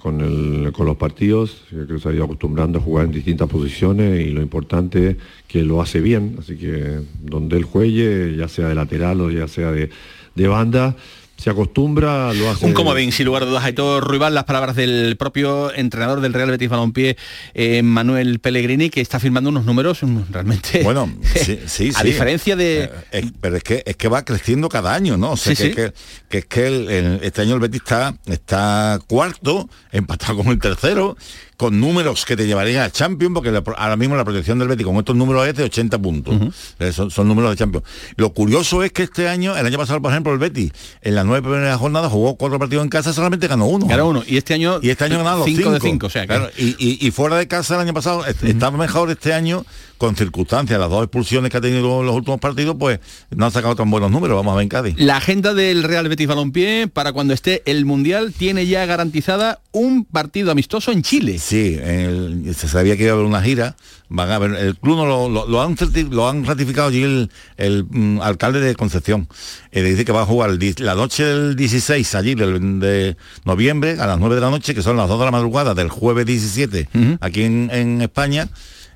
con, 0.03 0.21
el- 0.21 0.73
con 0.73 0.87
los 0.87 0.97
partidos, 0.97 1.63
que 1.89 1.99
se 1.99 2.09
ha 2.09 2.13
ido 2.13 2.25
acostumbrando 2.25 2.79
a 2.79 2.83
jugar 2.83 3.05
en 3.07 3.13
distintas 3.13 3.49
posiciones 3.49 4.27
y 4.27 4.31
lo 4.31 4.43
importante 4.43 5.11
es 5.11 5.17
que 5.47 5.63
lo 5.63 5.81
hace 5.81 6.01
bien, 6.01 6.37
así 6.41 6.57
que 6.57 7.01
donde 7.23 7.57
él 7.57 7.63
juegue, 7.65 8.35
ya 8.37 8.49
sea 8.49 8.69
de 8.69 8.75
lateral 8.75 9.21
o 9.21 9.31
ya 9.31 9.47
sea 9.47 9.71
de, 9.71 9.91
de 10.35 10.49
banda, 10.49 10.97
se 11.43 11.51
acostumbra, 11.51 12.33
lo 12.33 12.51
hace. 12.51 12.65
Un 12.65 12.73
comodín, 12.73 13.11
sin 13.13 13.27
lugar 13.27 13.43
a 13.43 13.47
dudas. 13.47 13.65
Aitor 13.65 14.03
Ruibal, 14.05 14.35
las 14.35 14.45
palabras 14.45 14.77
del 14.77 15.17
propio 15.17 15.75
entrenador 15.75 16.21
del 16.21 16.33
Real 16.33 16.51
Betis 16.51 16.69
Balompié, 16.69 17.17
eh, 17.55 17.83
Manuel 17.83 18.39
Pellegrini, 18.39 18.91
que 18.91 19.01
está 19.01 19.19
firmando 19.21 19.51
unos 19.51 19.65
números 19.65 20.01
realmente... 20.31 20.83
Bueno, 20.85 21.13
sí, 21.35 21.59
sí, 21.67 21.91
A 21.95 22.01
sí. 22.01 22.07
diferencia 22.07 22.57
de... 22.57 22.85
Eh, 22.85 22.91
es- 23.13 23.33
pero 23.41 23.57
es 23.57 23.63
que 23.65 23.83
es 23.85 23.97
que 23.97 24.09
va 24.09 24.25
creciendo 24.25 24.69
cada 24.69 24.95
año, 24.95 25.17
¿no? 25.17 25.33
O 25.33 25.37
sea, 25.37 25.55
Sí, 25.55 25.63
que, 25.63 25.69
sí. 25.71 25.75
que- 25.75 25.93
que 26.29 26.39
es 26.39 26.47
que 26.47 26.67
el- 26.67 26.91
el- 26.91 27.21
este 27.23 27.43
año 27.43 27.55
el 27.55 27.61
Betis 27.61 27.81
está, 27.83 28.15
está 28.27 29.01
cuarto, 29.09 29.69
empatado 29.91 30.37
con 30.39 30.49
el 30.49 30.59
tercero, 30.59 31.17
con 31.63 31.79
números 31.81 32.25
que 32.25 32.37
te 32.37 32.47
llevarían 32.47 32.83
a 32.83 32.91
Champions, 32.91 33.33
porque 33.35 33.53
la- 33.53 33.63
ahora 33.77 33.97
mismo 33.97 34.17
la 34.17 34.25
protección 34.25 34.59
del 34.59 34.67
Betis 34.69 34.85
con 34.85 34.97
estos 34.97 35.15
números 35.15 35.47
es 35.47 35.55
de 35.55 35.63
80 35.63 35.99
puntos. 35.99 36.35
Eh, 36.81 36.93
son, 36.93 37.11
son 37.11 37.29
números 37.29 37.51
de 37.53 37.57
Champions. 37.57 37.87
Lo 38.17 38.31
curioso 38.33 38.83
es 38.83 38.91
que 38.93 39.05
este 39.05 39.29
año, 39.29 39.57
el 39.57 39.65
año 39.65 39.79
pasado, 39.79 40.03
por 40.03 40.11
ejemplo, 40.11 40.33
el 40.33 40.39
Betis, 40.41 40.73
en 41.03 41.15
las 41.15 41.25
nueve 41.25 41.49
primeras 41.49 41.79
jornadas 41.79 42.11
jugó 42.11 42.35
cuatro 42.37 42.59
partidos 42.59 42.83
en 42.83 42.89
casa, 42.91 43.13
solamente 43.13 43.47
ganó 43.47 43.67
uno. 43.67 43.87
Ganó 43.87 44.09
uno. 44.09 44.23
Y 44.27 44.37
este 44.39 44.55
año... 44.55 44.81
Y 44.83 44.91
este 44.91 45.05
año 45.05 45.19
ganaron 45.19 45.39
los 45.41 45.47
cinco 45.47 45.61
cinco. 45.63 45.73
de 45.75 45.81
cinco, 45.81 46.07
o 46.07 46.11
sea 46.11 46.23
que- 46.23 46.29
Claro, 46.29 46.51
y, 46.59 46.71
y- 46.79 46.99
y 47.07 47.11
fuera 47.13 47.37
de 47.37 47.47
casa 47.47 47.77
el 47.77 47.81
año 47.83 47.95
pasado 47.95 48.27
est- 48.27 48.43
estaba 48.43 48.77
mejor 48.77 49.11
este 49.11 49.33
año 49.33 49.65
con 50.03 50.17
circunstancias, 50.17 50.81
las 50.81 50.91
dos 50.91 51.05
expulsiones 51.05 51.49
que 51.49 51.59
ha 51.59 51.61
tenido 51.61 52.01
en 52.01 52.07
los 52.07 52.17
últimos 52.17 52.41
partidos, 52.41 52.75
pues 52.77 52.99
no 53.31 53.47
ha 53.47 53.53
sacado 53.53 53.77
tan 53.77 53.89
buenos 53.89 54.11
números, 54.11 54.37
vamos 54.37 54.53
a 54.53 54.57
ver 54.57 54.65
en 54.65 54.69
Cádiz. 54.69 54.95
La 54.99 55.19
agenda 55.19 55.55
del 55.55 55.85
Real 55.85 56.09
Betis 56.09 56.27
Balompié 56.27 56.89
para 56.89 57.13
cuando 57.13 57.33
esté 57.35 57.63
el 57.67 57.85
Mundial 57.85 58.33
tiene 58.37 58.67
ya 58.67 58.85
garantizada 58.85 59.61
un 59.71 60.05
partido 60.05 60.51
amistoso 60.51 60.91
en 60.91 61.03
Chile. 61.03 61.39
Sí, 61.39 61.79
el- 61.81 62.53
se 62.57 62.67
sabía 62.67 62.97
que 62.97 63.05
iba 63.05 63.13
a 63.13 63.15
haber 63.15 63.27
una 63.27 63.43
gira, 63.43 63.77
van 64.09 64.29
a 64.33 64.39
ver, 64.41 64.55
el 64.57 64.77
club 64.77 64.97
no 64.97 65.07
lo, 65.07 65.29
lo- 65.29 65.47
lo 65.47 65.63
han, 65.63 65.77
lo 66.11 66.29
han 66.29 66.45
ratificado 66.47 66.89
allí 66.89 67.05
el, 67.05 67.31
el, 67.57 67.85
mm, 67.89 68.21
alcalde 68.23 68.59
de 68.59 68.75
Concepción. 68.75 69.29
Eh, 69.71 69.83
dice 69.85 70.05
que 70.05 70.11
va 70.11 70.23
a 70.23 70.27
jugar 70.27 70.51
el 70.51 70.75
la 70.79 70.97
noche 70.97 71.23
del 71.25 71.55
16 71.55 72.15
allí 72.17 72.35
del, 72.35 72.81
de 72.81 73.17
noviembre 73.45 73.93
a 74.01 74.07
las 74.09 74.19
9 74.19 74.35
de 74.35 74.41
la 74.41 74.51
noche, 74.51 74.75
que 74.75 74.83
son 74.83 74.97
las 74.97 75.09
2 75.09 75.21
de 75.21 75.25
la 75.27 75.31
madrugada 75.31 75.75
del 75.75 75.91
jueves 75.91 76.27
17 76.27 76.89
aquí 77.21 77.43
en, 77.45 77.71
en 77.73 78.03
España, 78.03 78.49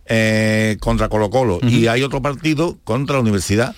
eh, 0.08 0.76
contra 0.80 1.08
Colo 1.08 1.30
Colo. 1.30 1.58
Y 1.62 1.86
hay 1.86 2.02
otro 2.02 2.22
partido 2.22 2.78
contra 2.84 3.16
la 3.16 3.22
Universidad 3.22 3.74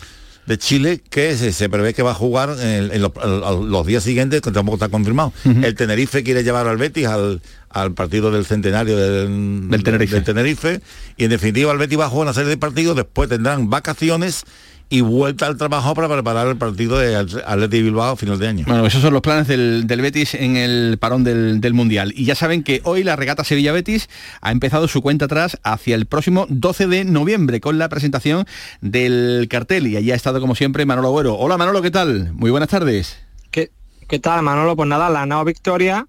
de 0.47 0.57
Chile 0.57 1.03
que 1.11 1.37
se, 1.37 1.53
se 1.53 1.69
prevé 1.69 1.93
que 1.93 2.03
va 2.03 2.13
a 2.13 2.15
jugar 2.15 2.57
en, 2.59 2.91
en 2.91 3.03
los, 3.03 3.87
días 3.87 4.03
siguientes, 4.03 4.41
que 4.41 4.51
tampoco 4.51 4.77
está 4.77 4.89
confirmado. 4.89 5.33
El 5.45 5.75
Tenerife 5.75 6.23
quiere 6.25 6.43
llevar 6.43 6.67
al 6.67 6.79
Betis 6.79 7.07
al, 7.07 7.43
al 7.69 7.93
partido 7.93 8.31
del 8.31 8.47
centenario 8.47 8.97
del, 8.97 9.69
Del 9.69 9.83
Tenerife. 9.83 10.15
del 10.15 10.25
Tenerife. 10.25 10.81
Y 11.19 11.25
en 11.25 11.31
definitiva 11.31 11.71
el 11.71 11.79
Betis 11.79 11.99
va 11.99 12.07
a 12.07 12.09
jugar 12.09 12.27
una 12.29 12.35
serie 12.35 12.49
de 12.49 12.57
partidos, 12.57 12.97
después 12.97 13.29
tendrán 13.29 13.69
vacaciones 13.69 14.45
y 14.91 15.03
vuelta 15.03 15.47
al 15.47 15.57
trabajo 15.59 15.95
para 15.95 16.09
preparar 16.09 16.47
el 16.49 16.57
partido 16.57 16.99
de 16.99 17.15
Atleti 17.15 17.83
Bilbao 17.83 18.13
a 18.13 18.17
final 18.17 18.39
de 18.39 18.49
año. 18.49 18.65
Bueno, 18.67 18.87
esos 18.87 19.03
son 19.03 19.13
los 19.13 19.21
planes 19.21 19.47
del, 19.47 19.87
del 19.87 20.01
Betis 20.01 20.35
en 20.35 20.57
el 20.57 20.97
parón 20.99 21.25
del, 21.25 21.61
del 21.61 21.75
Mundial. 21.75 22.13
Y 22.17 22.25
ya 22.25 22.35
saben 22.35 22.63
que 22.63 22.81
hoy 22.85 23.05
la 23.05 23.15
regata 23.15 23.45
Sevilla-Betis 23.45 24.09
ha 24.41 24.51
empezado 24.51 24.89
su 24.89 25.03
cuenta 25.03 25.27
atrás 25.27 25.59
hacia 25.63 25.95
el 25.95 26.07
próximo 26.07 26.47
12 26.49 26.87
de 26.87 27.05
noviembre 27.05 27.61
con 27.61 27.77
la 27.79 27.89
presentación 27.91 28.47
del 28.81 29.47
cartel. 29.51 29.87
Y 29.89 29.97
allí 29.97 30.11
ha 30.13 30.15
estado 30.15 30.41
como 30.41 30.55
siempre 30.55 30.87
Manolo 30.87 31.09
Agüero. 31.09 31.35
Hola 31.37 31.59
Manolo, 31.59 31.83
¿qué 31.83 31.91
tal? 31.91 32.33
Muy 32.33 32.51
buenas 32.51 32.71
tardes. 32.71 33.19
¿Qué, 33.51 33.71
qué 34.09 34.19
tal, 34.19 34.43
Manolo? 34.43 34.75
Pues 34.77 34.89
nada, 34.89 35.11
la 35.11 35.27
nueva 35.27 35.45
victoria, 35.45 36.07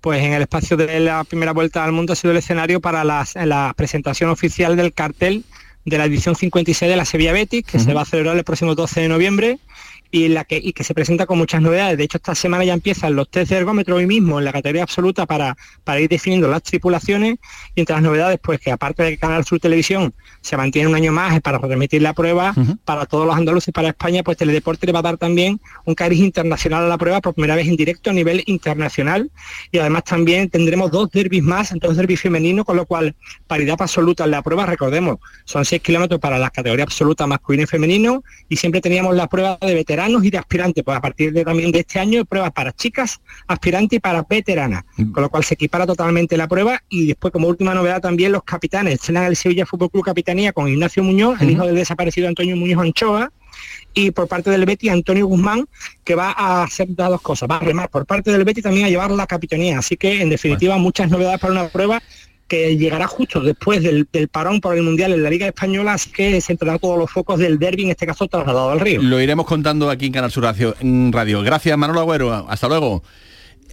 pues 0.00 0.22
en 0.22 0.32
el 0.34 0.42
espacio 0.42 0.76
de 0.76 1.00
la 1.00 1.24
primera 1.24 1.52
vuelta 1.52 1.84
al 1.84 1.92
mundo 1.92 2.12
ha 2.12 2.16
sido 2.16 2.30
el 2.30 2.36
escenario 2.38 2.80
para 2.80 3.02
las- 3.04 3.34
la 3.34 3.74
presentación 3.76 4.30
oficial 4.30 4.76
del 4.76 4.92
cartel 4.92 5.44
de 5.84 5.98
la 5.98 6.04
edición 6.04 6.36
56 6.36 6.90
de 6.90 6.96
la 6.96 7.04
Sevilla 7.04 7.32
Betis, 7.32 7.64
que 7.64 7.78
se 7.78 7.94
va 7.94 8.02
a 8.02 8.04
celebrar 8.04 8.36
el 8.36 8.44
próximo 8.44 8.74
12 8.74 9.00
de 9.00 9.08
noviembre 9.08 9.58
y, 10.10 10.28
la 10.28 10.44
que, 10.44 10.56
y 10.62 10.72
que 10.72 10.84
se 10.84 10.94
presenta 10.94 11.26
con 11.26 11.38
muchas 11.38 11.62
novedades. 11.62 11.96
De 11.96 12.04
hecho, 12.04 12.18
esta 12.18 12.34
semana 12.34 12.64
ya 12.64 12.74
empiezan 12.74 13.14
los 13.14 13.28
test 13.28 13.50
de 13.50 13.58
ergómetro 13.58 13.96
hoy 13.96 14.06
mismo 14.06 14.38
en 14.38 14.44
la 14.44 14.52
categoría 14.52 14.82
absoluta 14.82 15.26
para, 15.26 15.56
para 15.84 16.00
ir 16.00 16.08
definiendo 16.08 16.48
las 16.48 16.62
tripulaciones 16.62 17.38
y 17.74 17.80
entre 17.80 17.94
las 17.94 18.02
novedades, 18.02 18.38
pues 18.42 18.60
que 18.60 18.72
aparte 18.72 19.02
de 19.02 19.10
que 19.10 19.18
Canal 19.18 19.44
Sur 19.44 19.60
Televisión 19.60 20.12
se 20.40 20.56
mantiene 20.56 20.88
un 20.88 20.94
año 20.94 21.12
más 21.12 21.40
para 21.40 21.58
remitir 21.58 22.02
la 22.02 22.12
prueba, 22.12 22.54
para 22.84 23.06
todos 23.06 23.26
los 23.26 23.36
andaluces 23.36 23.68
y 23.68 23.72
para 23.72 23.88
España, 23.88 24.22
pues 24.22 24.36
Teledeporte 24.36 24.86
le 24.86 24.92
va 24.92 24.98
a 25.00 25.02
dar 25.02 25.16
también 25.16 25.60
un 25.84 25.94
cariz 25.94 26.20
internacional 26.20 26.84
a 26.84 26.88
la 26.88 26.98
prueba 26.98 27.20
por 27.20 27.34
primera 27.34 27.54
vez 27.54 27.68
en 27.68 27.76
directo 27.76 28.10
a 28.10 28.12
nivel 28.12 28.42
internacional. 28.46 29.30
Y 29.70 29.78
además 29.78 30.04
también 30.04 30.50
tendremos 30.50 30.90
dos 30.90 31.10
derbis 31.10 31.42
más, 31.42 31.72
dos 31.80 31.96
derbis 31.96 32.20
femeninos, 32.20 32.64
con 32.64 32.76
lo 32.76 32.86
cual 32.86 33.14
paridad 33.46 33.76
absoluta 33.80 34.24
en 34.24 34.32
la 34.32 34.42
prueba, 34.42 34.66
recordemos, 34.66 35.18
son 35.44 35.64
6 35.64 35.82
kilómetros 35.82 36.20
para 36.20 36.38
la 36.38 36.50
categoría 36.50 36.84
absoluta 36.84 37.26
masculino 37.26 37.64
y 37.64 37.66
femenino 37.66 38.24
y 38.48 38.56
siempre 38.56 38.80
teníamos 38.80 39.14
la 39.14 39.28
prueba 39.28 39.58
de 39.60 39.74
veteranos 39.74 39.99
y 40.08 40.30
de 40.30 40.38
aspirantes, 40.38 40.82
pues 40.84 40.96
a 40.96 41.00
partir 41.00 41.32
de 41.32 41.44
también 41.44 41.72
de 41.72 41.80
este 41.80 41.98
año 41.98 42.24
pruebas 42.24 42.52
para 42.52 42.72
chicas, 42.72 43.20
aspirantes 43.46 43.98
y 43.98 44.00
para 44.00 44.22
veteranas, 44.22 44.84
con 44.96 45.22
lo 45.22 45.28
cual 45.28 45.44
se 45.44 45.54
equipara 45.54 45.86
totalmente 45.86 46.36
la 46.36 46.48
prueba. 46.48 46.82
Y 46.88 47.08
después 47.08 47.32
como 47.32 47.48
última 47.48 47.74
novedad 47.74 48.00
también 48.00 48.32
los 48.32 48.42
capitanes, 48.44 48.94
estrenan 48.94 49.24
el 49.24 49.36
Sevilla 49.36 49.66
Fútbol 49.66 49.90
Club 49.90 50.04
Capitanía 50.04 50.52
con 50.52 50.68
Ignacio 50.68 51.02
Muñoz, 51.02 51.40
el 51.40 51.50
hijo 51.50 51.66
del 51.66 51.74
desaparecido 51.74 52.28
Antonio 52.28 52.56
Muñoz 52.56 52.80
Anchoa, 52.80 53.32
y 53.92 54.10
por 54.12 54.28
parte 54.28 54.50
del 54.50 54.64
Betis 54.64 54.90
Antonio 54.90 55.26
Guzmán 55.26 55.66
que 56.04 56.14
va 56.14 56.30
a 56.30 56.62
hacer 56.62 56.88
las 56.96 57.10
dos 57.10 57.20
cosas, 57.20 57.50
va 57.50 57.56
a 57.56 57.60
remar 57.60 57.90
por 57.90 58.06
parte 58.06 58.30
del 58.30 58.44
Betis 58.44 58.62
también 58.62 58.86
a 58.86 58.88
llevar 58.88 59.10
la 59.10 59.26
capitanía, 59.26 59.78
así 59.78 59.96
que 59.96 60.22
en 60.22 60.30
definitiva 60.30 60.78
muchas 60.78 61.10
novedades 61.10 61.40
para 61.40 61.52
una 61.52 61.68
prueba 61.68 62.00
que 62.50 62.76
llegará 62.76 63.06
justo 63.06 63.40
después 63.40 63.82
del, 63.82 64.06
del 64.12 64.28
parón 64.28 64.60
por 64.60 64.76
el 64.76 64.82
Mundial 64.82 65.12
en 65.14 65.22
la 65.22 65.30
Liga 65.30 65.46
Española, 65.46 65.94
así 65.94 66.10
que 66.10 66.38
se 66.42 66.52
entrará 66.52 66.78
todos 66.78 66.98
los 66.98 67.10
focos 67.10 67.38
del 67.38 67.58
derby, 67.58 67.84
en 67.84 67.90
este 67.90 68.04
caso 68.06 68.26
trasladado 68.26 68.70
al 68.70 68.80
río. 68.80 69.00
Lo 69.00 69.20
iremos 69.20 69.46
contando 69.46 69.88
aquí 69.88 70.06
en 70.06 70.12
Canal 70.12 70.30
Sur 70.30 70.42
Radio. 70.42 70.74
en 70.80 71.12
Radio. 71.12 71.40
Gracias 71.42 71.78
Manolo 71.78 72.00
Agüero. 72.00 72.46
Hasta 72.50 72.68
luego. 72.68 73.02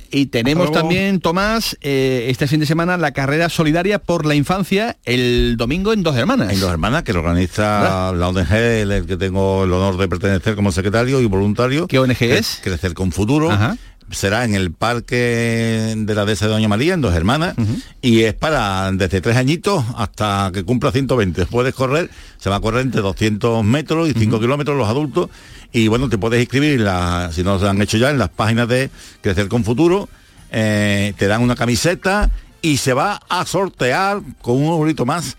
Y 0.09 0.27
tenemos 0.27 0.71
también, 0.71 1.19
Tomás, 1.19 1.75
eh, 1.81 2.27
este 2.29 2.47
fin 2.47 2.61
de 2.61 2.65
semana 2.65 2.95
la 2.95 3.11
carrera 3.11 3.49
solidaria 3.49 3.99
por 3.99 4.25
la 4.25 4.35
infancia 4.35 4.95
el 5.03 5.55
domingo 5.57 5.91
en 5.91 6.01
Dos 6.01 6.15
Hermanas. 6.15 6.53
En 6.53 6.61
Dos 6.61 6.71
Hermanas, 6.71 7.03
que 7.03 7.11
lo 7.11 7.19
organiza 7.19 8.13
la 8.13 8.29
ONG, 8.29 8.53
el, 8.53 8.91
el 8.93 9.05
que 9.05 9.17
tengo 9.17 9.65
el 9.65 9.73
honor 9.73 9.97
de 9.97 10.07
pertenecer 10.07 10.55
como 10.55 10.71
secretario 10.71 11.19
y 11.19 11.25
voluntario. 11.25 11.87
¿Qué 11.87 11.99
ONG 11.99 12.11
Cre- 12.13 12.37
es? 12.37 12.61
Crecer 12.63 12.93
con 12.93 13.11
Futuro. 13.11 13.49
Será 14.09 14.45
en 14.45 14.55
el 14.55 14.71
parque 14.71 15.93
de 15.97 16.15
la 16.15 16.23
dehesa 16.25 16.45
de 16.47 16.53
Doña 16.53 16.67
María, 16.69 16.93
en 16.93 17.01
Dos 17.01 17.13
Hermanas, 17.13 17.55
y 18.01 18.21
es 18.21 18.33
para 18.33 18.89
desde 18.93 19.19
tres 19.21 19.35
añitos 19.35 19.83
hasta 19.97 20.49
que 20.53 20.63
cumpla 20.63 20.91
120. 20.91 21.45
Puedes 21.47 21.73
correr, 21.73 22.09
se 22.37 22.49
va 22.49 22.55
a 22.57 22.59
correr 22.61 22.81
entre 22.83 23.01
200 23.01 23.63
metros 23.65 24.07
y 24.09 24.13
5 24.13 24.39
kilómetros 24.39 24.77
los 24.77 24.87
adultos, 24.87 25.29
y 25.73 25.89
bueno, 25.89 26.07
te 26.07 26.17
puedes 26.17 26.39
inscribir, 26.39 26.79
la- 26.79 27.29
si 27.33 27.43
no 27.43 27.59
se 27.59 27.67
han 27.67 27.81
hecho 27.81 27.97
ya, 27.97 28.09
en 28.09 28.17
las 28.17 28.29
páginas 28.29 28.69
de 28.69 28.89
Crecer 29.21 29.49
con 29.49 29.63
Futuro, 29.65 30.07
eh, 30.51 31.13
te 31.17 31.27
dan 31.27 31.41
una 31.41 31.55
camiseta 31.55 32.31
y 32.61 32.77
se 32.77 32.93
va 32.93 33.19
a 33.27 33.45
sortear 33.45 34.21
con 34.41 34.55
un 34.55 34.67
eurito 34.71 35.05
más 35.05 35.35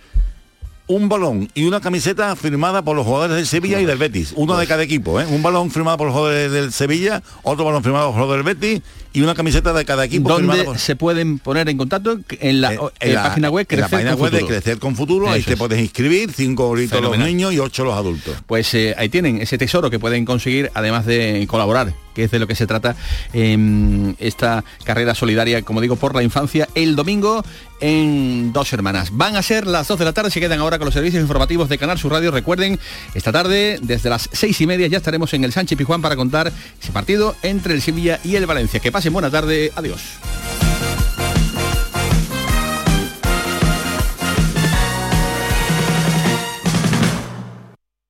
un 0.88 1.08
balón 1.08 1.48
y 1.54 1.64
una 1.64 1.80
camiseta 1.80 2.34
firmada 2.34 2.82
por 2.82 2.96
los 2.96 3.06
jugadores 3.06 3.36
del 3.36 3.46
Sevilla 3.46 3.80
y 3.80 3.84
del 3.84 3.98
Betis. 3.98 4.32
Uno 4.34 4.56
de 4.56 4.66
cada 4.66 4.82
equipo, 4.82 5.20
¿eh? 5.20 5.26
Un 5.26 5.42
balón 5.42 5.70
firmado 5.70 5.98
por 5.98 6.06
los 6.08 6.16
jugadores 6.16 6.50
del 6.50 6.72
Sevilla, 6.72 7.22
otro 7.42 7.64
balón 7.64 7.84
firmado 7.84 8.10
por 8.10 8.16
los 8.16 8.24
jugadores 8.24 8.44
del 8.44 8.54
Betis 8.54 8.82
y 9.18 9.22
una 9.22 9.34
camiseta 9.34 9.72
de 9.72 9.84
cada 9.84 10.04
equipo 10.04 10.28
¿Dónde 10.28 10.62
por... 10.62 10.78
se 10.78 10.94
pueden 10.94 11.40
poner 11.40 11.68
en 11.68 11.76
contacto? 11.76 12.20
En 12.40 12.60
la, 12.60 12.72
en 12.74 12.80
eh, 13.00 13.12
la- 13.14 13.22
página 13.24 13.50
web 13.50 13.66
en 13.68 13.80
la 13.80 13.86
Crecer 13.88 13.90
página 13.90 14.10
con 14.12 14.20
web 14.22 14.30
de 14.32 14.38
Futuro. 14.38 14.54
Crecer 14.60 14.78
con 14.78 14.96
Futuro, 14.96 15.30
ahí 15.30 15.42
te 15.42 15.52
es. 15.54 15.58
puedes 15.58 15.80
inscribir, 15.80 16.32
cinco 16.32 16.68
euritos 16.68 17.00
los 17.02 17.18
niños 17.18 17.52
y 17.52 17.58
ocho 17.58 17.84
los 17.84 17.94
adultos. 17.94 18.36
Pues 18.46 18.72
eh, 18.74 18.94
ahí 18.96 19.08
tienen 19.08 19.40
ese 19.42 19.58
tesoro 19.58 19.90
que 19.90 19.98
pueden 19.98 20.24
conseguir 20.24 20.70
además 20.74 21.04
de 21.04 21.44
colaborar, 21.48 21.92
que 22.14 22.24
es 22.24 22.30
de 22.30 22.38
lo 22.38 22.46
que 22.46 22.54
se 22.54 22.66
trata 22.68 22.94
en 23.32 24.16
esta 24.20 24.64
carrera 24.84 25.14
solidaria, 25.14 25.62
como 25.62 25.80
digo, 25.80 25.96
por 25.96 26.14
la 26.14 26.22
infancia, 26.22 26.68
el 26.74 26.94
domingo 26.96 27.42
en 27.80 28.52
Dos 28.52 28.72
Hermanas. 28.72 29.10
Van 29.12 29.36
a 29.36 29.42
ser 29.42 29.66
las 29.66 29.86
2 29.88 29.98
de 30.00 30.04
la 30.04 30.12
tarde, 30.12 30.30
se 30.30 30.40
quedan 30.40 30.58
ahora 30.60 30.78
con 30.78 30.86
los 30.86 30.94
servicios 30.94 31.22
informativos 31.22 31.68
de 31.68 31.78
Canal 31.78 31.98
Sur 31.98 32.12
Radio. 32.12 32.30
Recuerden, 32.30 32.78
esta 33.14 33.30
tarde, 33.32 33.78
desde 33.82 34.10
las 34.10 34.28
seis 34.32 34.60
y 34.60 34.66
media, 34.66 34.86
ya 34.88 34.96
estaremos 34.98 35.32
en 35.34 35.44
el 35.44 35.52
Sánchez 35.52 35.78
Pijuán 35.78 36.02
para 36.02 36.16
contar 36.16 36.52
ese 36.82 36.92
partido 36.92 37.36
entre 37.42 37.74
el 37.74 37.82
Sevilla 37.82 38.18
y 38.24 38.34
el 38.34 38.46
Valencia. 38.46 38.80
Que 38.80 38.90
pasen 39.08 39.12
buena 39.12 39.30
tarde, 39.30 39.72
adiós. 39.74 40.57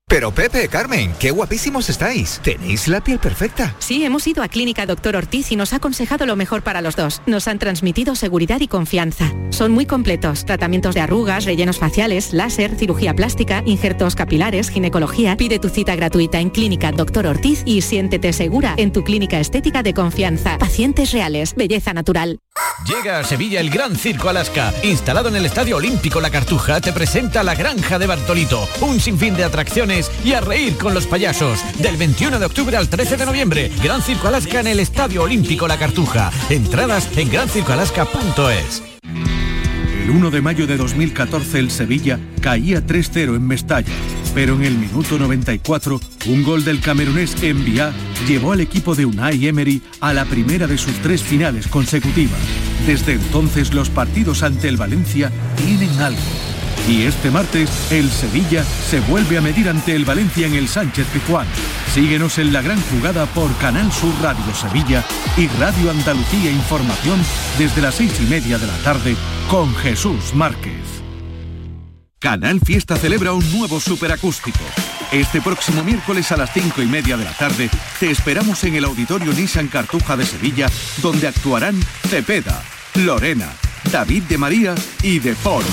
Pero 0.09 0.33
Pepe, 0.33 0.69
Carmen, 0.69 1.13
qué 1.21 1.31
guapísimos 1.31 1.91
estáis. 1.91 2.41
Tenéis 2.43 2.89
la 2.89 3.05
piel 3.05 3.19
perfecta. 3.19 3.75
Sí, 3.79 4.07
hemos 4.07 4.27
ido 4.27 4.43
a 4.43 4.49
Clínica 4.49 4.87
Doctor 4.87 5.17
Ortiz 5.17 5.53
y 5.53 5.57
nos 5.57 5.75
ha 5.75 5.77
aconsejado 5.77 6.25
lo 6.25 6.35
mejor 6.35 6.63
para 6.63 6.81
los 6.81 6.97
dos. 6.97 7.21
Nos 7.27 7.47
han 7.47 7.59
transmitido 7.59 8.17
seguridad 8.17 8.59
y 8.61 8.69
confianza. 8.69 9.31
Son 9.51 9.71
muy 9.71 9.85
completos. 9.85 10.47
Tratamientos 10.47 10.95
de 10.95 11.03
arrugas, 11.03 11.45
rellenos 11.45 11.77
faciales, 11.77 12.33
láser, 12.33 12.75
cirugía 12.77 13.15
plástica, 13.15 13.63
injertos 13.67 14.15
capilares, 14.15 14.71
ginecología. 14.71 15.37
Pide 15.37 15.59
tu 15.59 15.69
cita 15.69 15.95
gratuita 15.95 16.41
en 16.41 16.49
Clínica 16.49 16.91
Doctor 16.91 17.27
Ortiz 17.27 17.63
y 17.67 17.83
siéntete 17.83 18.33
segura 18.33 18.75
en 18.79 18.93
tu 18.93 19.05
clínica 19.05 19.39
estética 19.39 19.83
de 19.83 19.93
confianza. 19.93 20.57
Pacientes 20.57 21.13
reales, 21.13 21.55
belleza 21.55 21.93
natural. 21.93 22.39
Llega 22.87 23.19
a 23.19 23.25
Sevilla 23.25 23.61
el 23.61 23.69
Gran 23.69 23.95
Circo 23.95 24.31
Alaska. 24.31 24.73
Instalado 24.83 25.29
en 25.29 25.37
el 25.37 25.45
Estadio 25.45 25.77
Olímpico 25.77 26.21
La 26.21 26.31
Cartuja, 26.31 26.81
te 26.81 26.93
presenta 26.93 27.43
la 27.43 27.55
Granja 27.55 27.99
de 27.99 28.07
Bartolito. 28.07 28.67
Un 28.81 29.01
sinfín 29.01 29.37
de 29.37 29.45
atracciones 29.45 29.98
y 30.25 30.33
a 30.33 30.41
reír 30.41 30.77
con 30.77 30.95
los 30.95 31.07
payasos. 31.07 31.61
Del 31.79 31.97
21 31.97 32.39
de 32.39 32.47
octubre 32.47 32.77
al 32.77 32.89
13 32.89 33.17
de 33.17 33.27
noviembre, 33.27 33.71
Gran 33.83 34.03
Circo 34.03 34.29
Alaska 34.29 34.61
en 34.61 34.69
el 34.69 34.81
Estadio 34.81 35.23
Olímpico 35.23 35.67
La 35.67 35.79
Cartuja. 35.79 36.31
Entradas 36.51 37.09
en 37.17 37.31
grancircoalaska.es. 37.31 38.83
El 40.05 40.11
1 40.11 40.31
de 40.31 40.41
mayo 40.41 40.67
de 40.67 40.79
2014 40.79 41.59
el 41.59 41.71
Sevilla 41.71 42.19
caía 42.41 42.87
3-0 42.87 43.37
en 43.37 43.47
Mestalla, 43.47 43.93
pero 44.35 44.55
en 44.55 44.65
el 44.65 44.79
minuto 44.79 45.19
94 45.19 46.01
un 46.29 46.43
gol 46.43 46.65
del 46.65 46.81
camerunés 46.81 47.43
Envía 47.43 47.93
llevó 48.27 48.53
al 48.53 48.61
equipo 48.61 48.95
de 48.95 49.05
Unai 49.05 49.47
Emery 49.47 49.83
a 50.01 50.15
la 50.15 50.25
primera 50.25 50.67
de 50.67 50.79
sus 50.79 50.95
tres 51.03 51.23
finales 51.23 51.67
consecutivas. 51.67 52.39
Desde 52.87 53.13
entonces 53.13 53.75
los 53.75 53.91
partidos 53.91 54.43
ante 54.43 54.69
el 54.69 54.79
Valencia 54.79 55.31
tienen 55.57 55.91
algo. 56.01 56.48
Y 56.89 57.03
este 57.03 57.31
martes 57.31 57.93
el 57.93 58.11
Sevilla 58.11 58.65
se 58.65 59.01
vuelve 59.01 59.37
a 59.37 59.43
medir 59.43 59.69
ante 59.69 59.95
el 59.95 60.07
Valencia 60.07 60.47
en 60.47 60.55
el 60.55 60.69
Sánchez 60.69 61.07
Pizjuán. 61.13 61.47
Síguenos 61.93 62.39
en 62.39 62.51
la 62.51 62.63
gran 62.63 62.81
jugada 62.81 63.27
por 63.27 63.55
Canal 63.59 63.93
Sur 63.93 64.15
Radio 64.23 64.55
Sevilla 64.55 65.05
y 65.37 65.49
Radio 65.61 65.91
Andalucía 65.91 66.51
Información 66.51 67.21
desde 67.59 67.83
las 67.83 67.97
seis 67.97 68.19
y 68.23 68.25
media 68.25 68.57
de 68.57 68.67
la 68.67 68.77
tarde 68.79 69.17
con 69.51 69.75
Jesús 69.77 70.33
Márquez. 70.35 71.03
Canal 72.19 72.59
Fiesta 72.61 72.97
celebra 72.97 73.35
un 73.35 73.53
nuevo 73.53 73.81
superacústico. 73.81 74.65
Este 75.13 75.43
próximo 75.43 75.85
miércoles 75.85 76.33
a 76.33 76.39
las 76.39 76.55
cinco 76.55 76.81
y 76.81 76.87
media 76.87 77.19
de 77.19 77.25
la 77.25 77.33
tarde 77.33 77.69
te 78.01 78.11
esperamos 78.11 78.65
en 78.65 78.77
el 78.77 78.85
Auditorio 78.87 79.35
Nissan 79.35 79.69
Cartuja 79.69 80.17
de 80.17 80.25
Sevilla, 80.25 80.71
donde 81.03 81.29
actuarán 81.29 81.79
Cepeda, 82.09 82.63
Lorena, 82.95 83.49
David 83.91 84.25
de 84.25 84.39
María 84.39 84.75
y 85.03 85.19
De 85.19 85.35
Foro. 85.35 85.67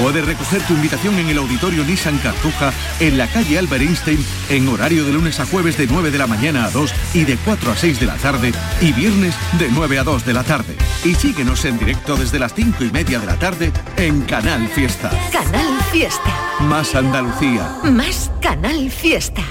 Puedes 0.00 0.26
recoger 0.26 0.60
tu 0.62 0.74
invitación 0.74 1.18
en 1.18 1.28
el 1.28 1.38
Auditorio 1.38 1.82
Nissan 1.84 2.18
Cartuja 2.18 2.72
en 3.00 3.16
la 3.16 3.26
calle 3.28 3.58
Albert 3.58 3.82
Einstein 3.82 4.22
en 4.50 4.68
horario 4.68 5.04
de 5.04 5.12
lunes 5.12 5.40
a 5.40 5.46
jueves 5.46 5.78
de 5.78 5.86
9 5.86 6.10
de 6.10 6.18
la 6.18 6.26
mañana 6.26 6.66
a 6.66 6.70
2 6.70 6.92
y 7.14 7.24
de 7.24 7.36
4 7.36 7.72
a 7.72 7.76
6 7.76 8.00
de 8.00 8.06
la 8.06 8.16
tarde 8.16 8.52
y 8.82 8.92
viernes 8.92 9.34
de 9.58 9.70
9 9.70 9.98
a 9.98 10.04
2 10.04 10.26
de 10.26 10.32
la 10.34 10.44
tarde. 10.44 10.76
Y 11.04 11.14
síguenos 11.14 11.64
en 11.64 11.78
directo 11.78 12.16
desde 12.16 12.38
las 12.38 12.52
5 12.54 12.84
y 12.84 12.90
media 12.90 13.18
de 13.18 13.26
la 13.26 13.38
tarde 13.38 13.72
en 13.96 14.20
Canal 14.22 14.68
Fiesta. 14.68 15.10
Canal 15.32 15.80
Fiesta. 15.90 16.60
Más 16.60 16.94
Andalucía. 16.94 17.76
Más 17.84 18.30
Canal 18.42 18.90
Fiesta. 18.90 19.42